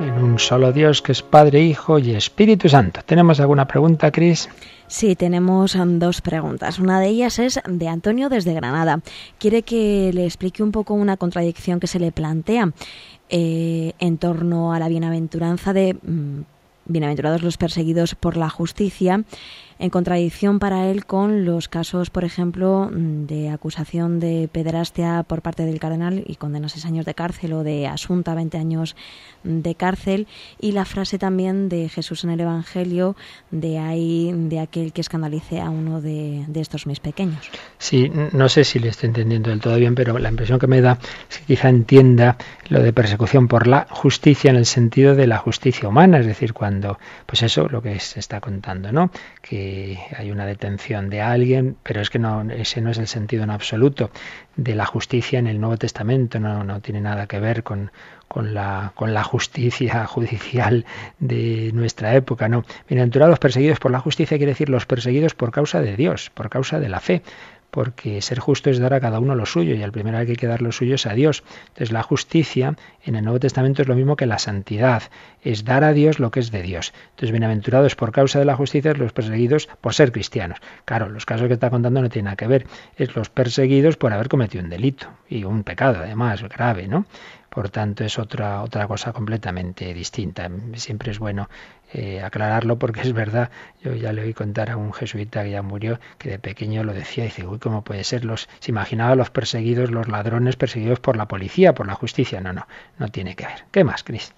en 0.00 0.24
un 0.24 0.38
solo 0.38 0.72
Dios 0.72 1.02
que 1.02 1.12
es 1.12 1.20
Padre, 1.20 1.60
Hijo 1.62 1.98
y 1.98 2.12
Espíritu 2.12 2.66
Santo. 2.66 3.02
¿Tenemos 3.04 3.40
alguna 3.40 3.66
pregunta, 3.66 4.10
Cris? 4.10 4.48
Sí, 4.86 5.14
tenemos 5.16 5.76
dos 5.76 6.22
preguntas. 6.22 6.78
Una 6.78 6.98
de 6.98 7.08
ellas 7.08 7.38
es 7.38 7.60
de 7.68 7.88
Antonio 7.88 8.30
desde 8.30 8.54
Granada. 8.54 9.02
Quiere 9.38 9.64
que 9.64 10.12
le 10.14 10.24
explique 10.24 10.62
un 10.62 10.72
poco 10.72 10.94
una 10.94 11.18
contradicción 11.18 11.78
que 11.78 11.88
se 11.88 12.00
le 12.00 12.10
plantea 12.10 12.72
eh, 13.28 13.92
en 13.98 14.16
torno 14.16 14.72
a 14.72 14.78
la 14.78 14.88
bienaventuranza 14.88 15.74
de 15.74 15.92
mm, 15.92 16.40
bienaventurados 16.86 17.42
los 17.42 17.58
perseguidos 17.58 18.14
por 18.14 18.38
la 18.38 18.48
justicia 18.48 19.24
en 19.80 19.88
contradicción 19.88 20.58
para 20.58 20.88
él 20.88 21.06
con 21.06 21.46
los 21.46 21.68
casos, 21.68 22.10
por 22.10 22.24
ejemplo, 22.24 22.90
de 22.92 23.48
acusación 23.48 24.20
de 24.20 24.46
pederastia 24.52 25.24
por 25.26 25.40
parte 25.40 25.64
del 25.64 25.80
cardenal 25.80 26.22
y 26.26 26.36
condena 26.36 26.68
seis 26.68 26.84
años 26.84 27.06
de 27.06 27.14
cárcel 27.14 27.54
o 27.54 27.64
de 27.64 27.86
asunta 27.86 28.34
20 28.34 28.58
años 28.58 28.94
de 29.42 29.74
cárcel 29.74 30.26
y 30.60 30.72
la 30.72 30.84
frase 30.84 31.18
también 31.18 31.70
de 31.70 31.88
Jesús 31.88 32.24
en 32.24 32.30
el 32.30 32.40
Evangelio 32.40 33.16
de 33.50 33.78
ahí 33.78 34.30
de 34.34 34.60
aquel 34.60 34.92
que 34.92 35.00
escandalice 35.00 35.62
a 35.62 35.70
uno 35.70 36.02
de, 36.02 36.44
estos 36.54 36.86
mis 36.86 37.00
pequeños. 37.00 37.50
Sí, 37.78 38.12
no 38.32 38.50
sé 38.50 38.64
si 38.64 38.80
le 38.80 38.88
estoy 38.90 39.08
entendiendo 39.08 39.48
del 39.48 39.60
todo 39.60 39.76
bien, 39.76 39.94
pero 39.94 40.18
la 40.18 40.28
impresión 40.28 40.58
que 40.58 40.66
me 40.66 40.82
da 40.82 40.98
es 41.30 41.38
que 41.38 41.44
quizá 41.46 41.70
entienda 41.70 42.36
lo 42.68 42.82
de 42.82 42.92
persecución 42.92 43.48
por 43.48 43.66
la 43.66 43.86
justicia 43.88 44.50
en 44.50 44.56
el 44.56 44.66
sentido 44.66 45.14
de 45.14 45.26
la 45.26 45.38
justicia 45.38 45.88
humana, 45.88 46.18
es 46.18 46.26
decir, 46.26 46.52
cuando, 46.52 46.98
pues 47.24 47.42
eso, 47.42 47.66
lo 47.68 47.80
que 47.80 47.98
se 47.98 48.20
está 48.20 48.40
contando, 48.40 48.92
¿no? 48.92 49.10
Que 49.40 49.69
hay 50.16 50.30
una 50.30 50.46
detención 50.46 51.10
de 51.10 51.20
alguien, 51.20 51.76
pero 51.82 52.00
es 52.00 52.10
que 52.10 52.18
no, 52.18 52.42
ese 52.50 52.80
no 52.80 52.90
es 52.90 52.98
el 52.98 53.06
sentido 53.06 53.44
en 53.44 53.50
absoluto 53.50 54.10
de 54.56 54.74
la 54.74 54.86
justicia 54.86 55.38
en 55.38 55.46
el 55.46 55.60
Nuevo 55.60 55.76
Testamento, 55.76 56.38
no, 56.40 56.80
tiene 56.80 57.00
nada 57.00 57.26
que 57.26 57.40
ver 57.40 57.62
con, 57.62 57.90
con 58.28 58.54
la, 58.54 58.92
con 58.94 59.14
la 59.14 59.24
justicia 59.24 60.06
judicial 60.14 60.84
de 61.18 61.70
nuestra 61.74 62.14
época, 62.14 62.48
no. 62.48 62.64
Bienaventurados 62.88 63.38
perseguidos 63.38 63.78
por 63.78 63.90
la 63.90 64.00
justicia 64.00 64.36
quiere 64.36 64.52
decir 64.52 64.68
los 64.68 64.86
perseguidos 64.86 65.34
por 65.34 65.50
causa 65.50 65.80
de 65.80 65.96
Dios, 65.96 66.30
por 66.30 66.50
causa 66.50 66.80
de 66.80 66.88
la 66.88 67.00
fe 67.00 67.22
porque 67.70 68.20
ser 68.22 68.38
justo 68.38 68.70
es 68.70 68.78
dar 68.78 68.94
a 68.94 69.00
cada 69.00 69.20
uno 69.20 69.34
lo 69.34 69.46
suyo 69.46 69.74
y 69.74 69.82
al 69.82 69.92
primero 69.92 70.18
hay 70.18 70.36
que 70.36 70.46
dar 70.46 70.62
lo 70.62 70.72
suyo 70.72 70.94
es 70.94 71.06
a 71.06 71.14
Dios. 71.14 71.42
Entonces 71.68 71.92
la 71.92 72.02
justicia 72.02 72.76
en 73.04 73.14
el 73.14 73.24
Nuevo 73.24 73.40
Testamento 73.40 73.82
es 73.82 73.88
lo 73.88 73.94
mismo 73.94 74.16
que 74.16 74.26
la 74.26 74.38
santidad, 74.38 75.04
es 75.42 75.64
dar 75.64 75.84
a 75.84 75.92
Dios 75.92 76.18
lo 76.18 76.30
que 76.30 76.40
es 76.40 76.50
de 76.50 76.62
Dios. 76.62 76.92
Entonces 77.10 77.30
bienaventurados 77.30 77.96
por 77.96 78.12
causa 78.12 78.38
de 78.38 78.44
la 78.44 78.56
justicia, 78.56 78.92
los 78.94 79.12
perseguidos 79.12 79.68
por 79.80 79.94
ser 79.94 80.12
cristianos. 80.12 80.58
Claro, 80.84 81.08
los 81.08 81.26
casos 81.26 81.48
que 81.48 81.54
está 81.54 81.70
contando 81.70 82.02
no 82.02 82.08
tienen 82.08 82.26
nada 82.26 82.36
que 82.36 82.46
ver, 82.46 82.66
es 82.96 83.14
los 83.16 83.30
perseguidos 83.30 83.96
por 83.96 84.12
haber 84.12 84.28
cometido 84.28 84.64
un 84.64 84.70
delito 84.70 85.08
y 85.28 85.44
un 85.44 85.62
pecado 85.62 86.00
además 86.00 86.42
grave, 86.42 86.88
¿no? 86.88 87.06
Por 87.50 87.68
tanto 87.68 88.04
es 88.04 88.18
otra, 88.18 88.62
otra 88.62 88.86
cosa 88.86 89.12
completamente 89.12 89.92
distinta. 89.92 90.48
Siempre 90.74 91.10
es 91.10 91.18
bueno 91.18 91.48
eh, 91.92 92.22
aclararlo 92.22 92.78
porque 92.78 93.00
es 93.02 93.12
verdad, 93.12 93.50
yo 93.82 93.94
ya 93.94 94.12
le 94.12 94.22
oí 94.22 94.32
contar 94.32 94.70
a 94.70 94.76
un 94.76 94.92
jesuita 94.92 95.42
que 95.42 95.50
ya 95.50 95.62
murió, 95.62 96.00
que 96.18 96.30
de 96.30 96.38
pequeño 96.38 96.84
lo 96.84 96.94
decía, 96.94 97.24
dice, 97.24 97.46
uy, 97.46 97.58
¿cómo 97.58 97.82
puede 97.84 98.04
ser? 98.04 98.24
Los, 98.24 98.48
se 98.60 98.70
imaginaba 98.70 99.14
los 99.16 99.30
perseguidos, 99.30 99.90
los 99.90 100.08
ladrones 100.08 100.56
perseguidos 100.56 101.00
por 101.00 101.16
la 101.16 101.28
policía, 101.28 101.74
por 101.74 101.86
la 101.86 101.94
justicia. 101.94 102.40
No, 102.40 102.52
no, 102.52 102.66
no 102.98 103.08
tiene 103.08 103.36
que 103.36 103.46
ver. 103.46 103.64
¿Qué 103.70 103.84
más, 103.84 104.04
Cris? 104.04 104.32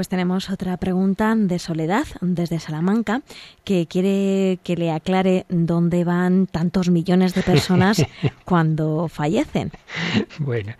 Pues 0.00 0.08
tenemos 0.08 0.48
otra 0.48 0.78
pregunta 0.78 1.34
de 1.36 1.58
Soledad 1.58 2.06
desde 2.22 2.58
Salamanca 2.58 3.20
que 3.64 3.86
quiere 3.86 4.58
que 4.64 4.74
le 4.74 4.92
aclare 4.92 5.44
dónde 5.50 6.04
van 6.04 6.46
tantos 6.46 6.88
millones 6.88 7.34
de 7.34 7.42
personas 7.42 8.06
cuando 8.46 9.08
fallecen. 9.08 9.72
Bueno, 10.38 10.72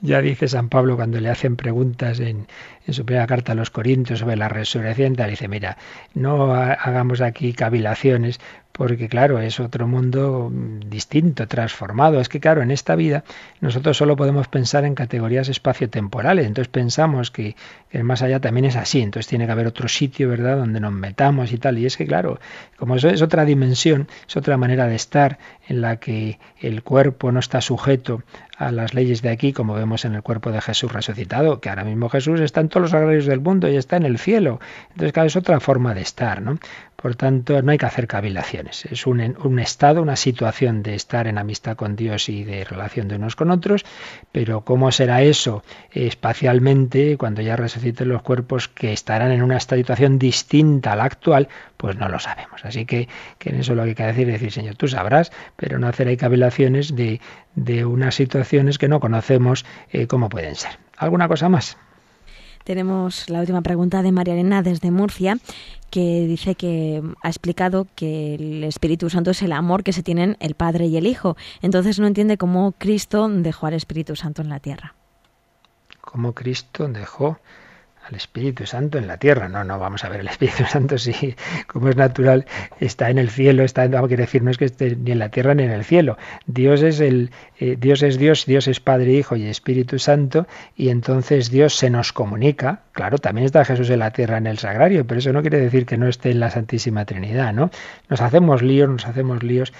ya 0.00 0.20
dice 0.20 0.48
San 0.48 0.70
Pablo 0.70 0.96
cuando 0.96 1.20
le 1.20 1.28
hacen 1.28 1.54
preguntas 1.54 2.18
en, 2.18 2.48
en 2.84 2.94
su 2.94 3.04
primera 3.04 3.28
carta 3.28 3.52
a 3.52 3.54
los 3.54 3.70
Corintios 3.70 4.18
sobre 4.18 4.34
la 4.34 4.48
resurrección, 4.48 5.14
dice, 5.14 5.46
mira, 5.46 5.78
no 6.14 6.52
hagamos 6.52 7.20
aquí 7.20 7.52
cavilaciones 7.52 8.40
porque 8.76 9.08
claro, 9.08 9.38
es 9.38 9.60
otro 9.60 9.86
mundo 9.86 10.50
distinto, 10.52 11.46
transformado. 11.46 12.20
Es 12.20 12.28
que 12.28 12.40
claro, 12.40 12.60
en 12.60 12.72
esta 12.72 12.96
vida 12.96 13.22
nosotros 13.60 13.96
solo 13.96 14.16
podemos 14.16 14.48
pensar 14.48 14.84
en 14.84 14.96
categorías 14.96 15.48
espaciotemporales, 15.48 16.44
entonces 16.44 16.72
pensamos 16.72 17.30
que, 17.30 17.54
que, 17.88 18.02
más 18.02 18.22
allá 18.22 18.40
también 18.40 18.64
es 18.64 18.74
así, 18.74 19.00
entonces 19.00 19.28
tiene 19.28 19.46
que 19.46 19.52
haber 19.52 19.68
otro 19.68 19.86
sitio, 19.86 20.28
¿verdad?, 20.28 20.56
donde 20.56 20.80
nos 20.80 20.92
metamos 20.92 21.52
y 21.52 21.58
tal. 21.58 21.78
Y 21.78 21.86
es 21.86 21.96
que 21.96 22.04
claro, 22.04 22.40
como 22.76 22.96
eso 22.96 23.08
es 23.08 23.22
otra 23.22 23.44
dimensión, 23.44 24.08
es 24.26 24.36
otra 24.36 24.56
manera 24.56 24.88
de 24.88 24.96
estar 24.96 25.38
en 25.68 25.80
la 25.80 25.98
que 25.98 26.40
el 26.58 26.82
cuerpo 26.82 27.30
no 27.30 27.38
está 27.38 27.60
sujeto 27.60 28.24
a 28.58 28.72
las 28.72 28.92
leyes 28.92 29.22
de 29.22 29.30
aquí, 29.30 29.52
como 29.52 29.74
vemos 29.74 30.04
en 30.04 30.14
el 30.14 30.22
cuerpo 30.22 30.50
de 30.50 30.60
Jesús 30.60 30.92
resucitado, 30.92 31.60
que 31.60 31.68
ahora 31.68 31.84
mismo 31.84 32.08
Jesús 32.08 32.40
está 32.40 32.60
en 32.60 32.68
todos 32.68 32.82
los 32.82 32.94
agrarios 32.94 33.26
del 33.26 33.40
mundo 33.40 33.68
y 33.68 33.76
está 33.76 33.96
en 33.96 34.04
el 34.04 34.18
cielo. 34.18 34.58
Entonces, 34.90 35.12
claro, 35.12 35.28
es 35.28 35.36
otra 35.36 35.60
forma 35.60 35.94
de 35.94 36.02
estar, 36.02 36.42
¿no? 36.42 36.58
Por 37.04 37.16
tanto, 37.16 37.60
no 37.60 37.70
hay 37.70 37.76
que 37.76 37.84
hacer 37.84 38.06
cavilaciones. 38.06 38.86
Es 38.86 39.06
un, 39.06 39.20
un, 39.20 39.58
estado, 39.58 40.00
una 40.00 40.16
situación 40.16 40.82
de 40.82 40.94
estar 40.94 41.26
en 41.26 41.36
amistad 41.36 41.76
con 41.76 41.96
Dios 41.96 42.30
y 42.30 42.44
de 42.44 42.64
relación 42.64 43.08
de 43.08 43.16
unos 43.16 43.36
con 43.36 43.50
otros, 43.50 43.84
pero 44.32 44.62
¿cómo 44.62 44.90
será 44.90 45.20
eso 45.20 45.62
espacialmente 45.92 47.18
cuando 47.18 47.42
ya 47.42 47.56
resuciten 47.56 48.08
los 48.08 48.22
cuerpos 48.22 48.68
que 48.68 48.94
estarán 48.94 49.32
en 49.32 49.42
una 49.42 49.60
situación 49.60 50.18
distinta 50.18 50.92
a 50.92 50.96
la 50.96 51.04
actual? 51.04 51.48
Pues 51.76 51.94
no 51.98 52.08
lo 52.08 52.18
sabemos. 52.18 52.64
Así 52.64 52.86
que, 52.86 53.10
que 53.38 53.50
en 53.50 53.56
eso 53.56 53.74
lo 53.74 53.82
que 53.82 53.90
hay 53.90 53.94
que 53.94 54.06
decir 54.06 54.28
es 54.30 54.40
decir, 54.40 54.52
Señor, 54.52 54.76
tú 54.76 54.88
sabrás, 54.88 55.30
pero 55.56 55.78
no 55.78 55.88
hacer 55.88 56.08
ahí 56.08 56.16
cavilaciones 56.16 56.96
de, 56.96 57.20
de 57.54 57.84
unas 57.84 58.14
situaciones 58.14 58.78
que 58.78 58.88
no 58.88 58.98
conocemos 59.00 59.66
eh, 59.90 60.06
cómo 60.06 60.30
pueden 60.30 60.54
ser. 60.54 60.78
¿Alguna 60.96 61.28
cosa 61.28 61.50
más? 61.50 61.76
Tenemos 62.64 63.28
la 63.28 63.40
última 63.40 63.60
pregunta 63.60 64.02
de 64.02 64.10
María 64.10 64.32
Elena 64.32 64.62
desde 64.62 64.90
Murcia, 64.90 65.38
que 65.90 66.26
dice 66.26 66.54
que 66.54 67.02
ha 67.22 67.28
explicado 67.28 67.86
que 67.94 68.34
el 68.34 68.64
Espíritu 68.64 69.10
Santo 69.10 69.30
es 69.30 69.42
el 69.42 69.52
amor 69.52 69.84
que 69.84 69.92
se 69.92 70.02
tienen 70.02 70.38
el 70.40 70.54
Padre 70.54 70.86
y 70.86 70.96
el 70.96 71.06
Hijo. 71.06 71.36
Entonces 71.60 71.98
no 71.98 72.06
entiende 72.06 72.38
cómo 72.38 72.72
Cristo 72.78 73.28
dejó 73.28 73.66
al 73.66 73.74
Espíritu 73.74 74.16
Santo 74.16 74.40
en 74.40 74.48
la 74.48 74.60
tierra. 74.60 74.94
¿Cómo 76.00 76.32
Cristo 76.32 76.88
dejó 76.88 77.38
al 78.08 78.14
Espíritu 78.14 78.66
Santo 78.66 78.98
en 78.98 79.06
la 79.06 79.16
tierra. 79.16 79.48
No, 79.48 79.64
no, 79.64 79.78
vamos 79.78 80.04
a 80.04 80.08
ver, 80.08 80.20
el 80.20 80.28
Espíritu 80.34 80.64
Santo 80.64 80.98
sí, 80.98 81.34
como 81.66 81.88
es 81.88 81.96
natural, 81.96 82.46
está 82.80 83.10
en 83.10 83.18
el 83.18 83.30
cielo, 83.30 83.64
está, 83.64 83.88
no 83.88 84.06
quiere 84.06 84.24
decir, 84.24 84.42
no 84.42 84.50
es 84.50 84.58
que 84.58 84.66
esté 84.66 84.96
ni 84.96 85.12
en 85.12 85.18
la 85.18 85.30
tierra 85.30 85.54
ni 85.54 85.62
en 85.62 85.70
el 85.70 85.84
cielo. 85.84 86.18
Dios 86.46 86.82
es 86.82 87.00
el, 87.00 87.30
eh, 87.58 87.76
Dios 87.78 88.02
es 88.02 88.18
Dios, 88.18 88.46
Dios 88.46 88.68
es 88.68 88.80
Padre, 88.80 89.12
Hijo 89.12 89.36
y 89.36 89.46
Espíritu 89.46 89.98
Santo, 89.98 90.46
y 90.76 90.90
entonces 90.90 91.50
Dios 91.50 91.74
se 91.76 91.90
nos 91.90 92.12
comunica. 92.12 92.82
Claro, 92.92 93.18
también 93.18 93.46
está 93.46 93.64
Jesús 93.64 93.90
en 93.90 94.00
la 94.00 94.10
tierra, 94.10 94.38
en 94.38 94.46
el 94.46 94.58
sagrario, 94.58 95.06
pero 95.06 95.18
eso 95.18 95.32
no 95.32 95.40
quiere 95.40 95.60
decir 95.60 95.86
que 95.86 95.96
no 95.96 96.08
esté 96.08 96.30
en 96.30 96.40
la 96.40 96.50
Santísima 96.50 97.04
Trinidad, 97.04 97.52
¿no? 97.52 97.70
Nos 98.08 98.20
hacemos 98.20 98.62
líos, 98.62 98.88
nos 98.88 99.06
hacemos 99.06 99.42
líos 99.42 99.72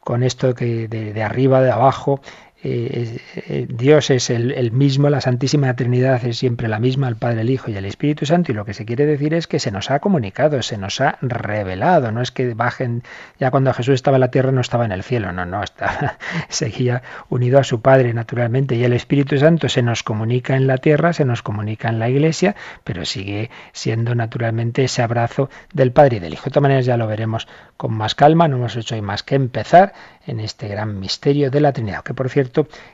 con 0.00 0.22
esto 0.22 0.54
que 0.54 0.88
de, 0.88 1.12
de 1.12 1.22
arriba, 1.22 1.60
de 1.60 1.70
abajo, 1.70 2.20
eh, 2.62 3.18
eh, 3.36 3.66
Dios 3.70 4.10
es 4.10 4.28
el, 4.28 4.70
mismo, 4.72 5.08
la 5.08 5.22
Santísima 5.22 5.74
Trinidad 5.74 6.22
es 6.26 6.38
siempre 6.38 6.68
la 6.68 6.78
misma, 6.78 7.08
el 7.08 7.16
Padre, 7.16 7.40
el 7.40 7.50
Hijo 7.50 7.70
y 7.70 7.76
el 7.76 7.86
Espíritu 7.86 8.26
Santo, 8.26 8.52
y 8.52 8.54
lo 8.54 8.66
que 8.66 8.74
se 8.74 8.84
quiere 8.84 9.06
decir 9.06 9.32
es 9.32 9.46
que 9.46 9.58
se 9.58 9.70
nos 9.70 9.90
ha 9.90 10.00
comunicado, 10.00 10.60
se 10.62 10.76
nos 10.76 11.00
ha 11.00 11.16
revelado, 11.22 12.12
no 12.12 12.20
es 12.20 12.30
que 12.30 12.52
bajen, 12.52 13.02
ya 13.38 13.50
cuando 13.50 13.72
Jesús 13.72 13.94
estaba 13.94 14.18
en 14.18 14.20
la 14.20 14.30
tierra 14.30 14.52
no 14.52 14.60
estaba 14.60 14.84
en 14.84 14.92
el 14.92 15.02
cielo, 15.02 15.32
no, 15.32 15.46
no, 15.46 15.62
está, 15.62 16.18
seguía 16.50 17.02
unido 17.30 17.58
a 17.58 17.64
su 17.64 17.80
Padre 17.80 18.12
naturalmente, 18.12 18.74
y 18.74 18.84
el 18.84 18.92
Espíritu 18.92 19.38
Santo 19.38 19.70
se 19.70 19.80
nos 19.80 20.02
comunica 20.02 20.54
en 20.54 20.66
la 20.66 20.76
tierra, 20.76 21.14
se 21.14 21.24
nos 21.24 21.42
comunica 21.42 21.88
en 21.88 21.98
la 21.98 22.10
iglesia, 22.10 22.56
pero 22.84 23.06
sigue 23.06 23.50
siendo 23.72 24.14
naturalmente 24.14 24.84
ese 24.84 25.00
abrazo 25.00 25.48
del 25.72 25.92
Padre 25.92 26.18
y 26.18 26.20
del 26.20 26.34
Hijo. 26.34 26.44
De 26.44 26.50
todas 26.50 26.62
maneras 26.62 26.84
ya 26.84 26.98
lo 26.98 27.06
veremos 27.06 27.48
con 27.78 27.94
más 27.94 28.14
calma, 28.14 28.48
no 28.48 28.56
hemos 28.56 28.76
hecho 28.76 28.94
hoy 28.94 29.02
más 29.02 29.22
que 29.22 29.34
empezar 29.34 29.94
en 30.26 30.40
este 30.40 30.68
gran 30.68 31.00
misterio 31.00 31.50
de 31.50 31.60
la 31.60 31.72
Trinidad, 31.72 32.04
que 32.04 32.12
por 32.12 32.28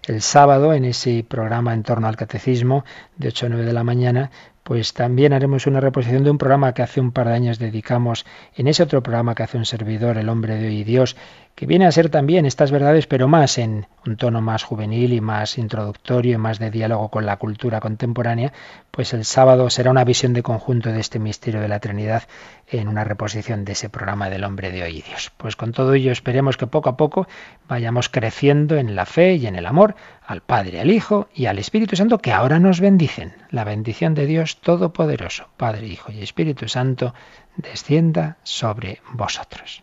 el 0.07 0.23
sábado 0.23 0.73
en 0.73 0.85
ese 0.85 1.25
programa 1.29 1.75
en 1.75 1.83
torno 1.83 2.09
al 2.09 2.17
catecismo 2.17 2.85
de 3.17 3.29
8 3.29 3.47
a 3.47 3.49
9 3.51 3.65
de 3.65 3.73
la 3.73 3.85
mañana, 3.85 4.31
pues 4.67 4.95
también 4.95 5.33
haremos 5.33 5.69
una 5.69 5.79
reposición 5.79 6.25
de 6.25 6.31
un 6.31 6.39
programa 6.39 6.75
que 6.75 6.83
hace 6.83 7.01
un 7.01 7.13
par 7.13 7.29
de 7.29 7.35
años 7.35 7.61
dedicamos 7.61 8.27
en 8.57 8.67
ese 8.67 8.83
otro 8.83 9.01
programa 9.01 9.37
que 9.37 9.45
hace 9.45 9.57
un 9.57 9.65
servidor, 9.65 10.19
El 10.19 10.29
hombre 10.29 10.57
de 10.57 10.67
hoy 10.67 10.81
y 10.81 10.85
Dios, 10.85 11.15
que 11.55 11.67
viene 11.67 11.87
a 11.87 11.93
ser 11.93 12.11
también 12.11 12.47
estas 12.47 12.73
verdades, 12.73 13.07
pero 13.07 13.29
más 13.29 13.59
en 13.59 13.87
un 14.05 14.17
tono 14.17 14.41
más 14.41 14.65
juvenil 14.65 15.13
y 15.13 15.21
más 15.21 15.57
introductorio 15.57 16.35
y 16.35 16.39
más 16.39 16.59
de 16.59 16.73
diálogo 16.73 17.11
con 17.11 17.27
la 17.27 17.37
cultura 17.37 17.79
contemporánea, 17.79 18.53
pues 18.91 19.15
el 19.15 19.25
sábado 19.25 19.71
será 19.71 19.93
una 19.93 20.05
visión 20.05 20.33
de 20.33 20.43
conjunto 20.43 20.91
de 20.91 20.99
este 20.99 21.21
misterio 21.21 21.61
de 21.61 21.69
la 21.69 21.79
Trinidad 21.79 22.25
en 22.69 22.89
una 22.89 23.05
reposición 23.05 23.65
de 23.65 23.73
ese 23.73 23.89
programa 23.89 24.29
del 24.29 24.45
hombre 24.45 24.73
de 24.73 24.83
hoy 24.83 25.03
Dios. 25.03 25.33
Pues 25.37 25.57
con 25.57 25.73
todo 25.73 25.95
ello 25.95 26.13
esperemos 26.13 26.57
que 26.57 26.67
poco 26.67 26.89
a 26.89 26.97
poco 26.97 27.29
vayamos 27.69 28.09
creciendo 28.09 28.77
en 28.77 28.97
la 28.97 29.07
fe 29.07 29.35
y 29.35 29.47
en 29.47 29.57
el 29.57 29.67
amor 29.67 29.95
al 30.27 30.41
Padre, 30.41 30.81
al 30.81 30.91
Hijo 30.91 31.29
y 31.35 31.47
al 31.47 31.59
Espíritu 31.59 31.97
Santo 31.97 32.19
que 32.19 32.33
ahora 32.33 32.59
nos 32.59 32.81
bendicen. 32.81 33.35
La 33.51 33.65
bendición 33.65 34.15
de 34.15 34.27
Dios 34.27 34.61
Todopoderoso, 34.61 35.49
Padre, 35.57 35.87
Hijo 35.87 36.13
y 36.13 36.23
Espíritu 36.23 36.69
Santo, 36.69 37.15
descienda 37.57 38.37
sobre 38.43 39.01
vosotros. 39.13 39.83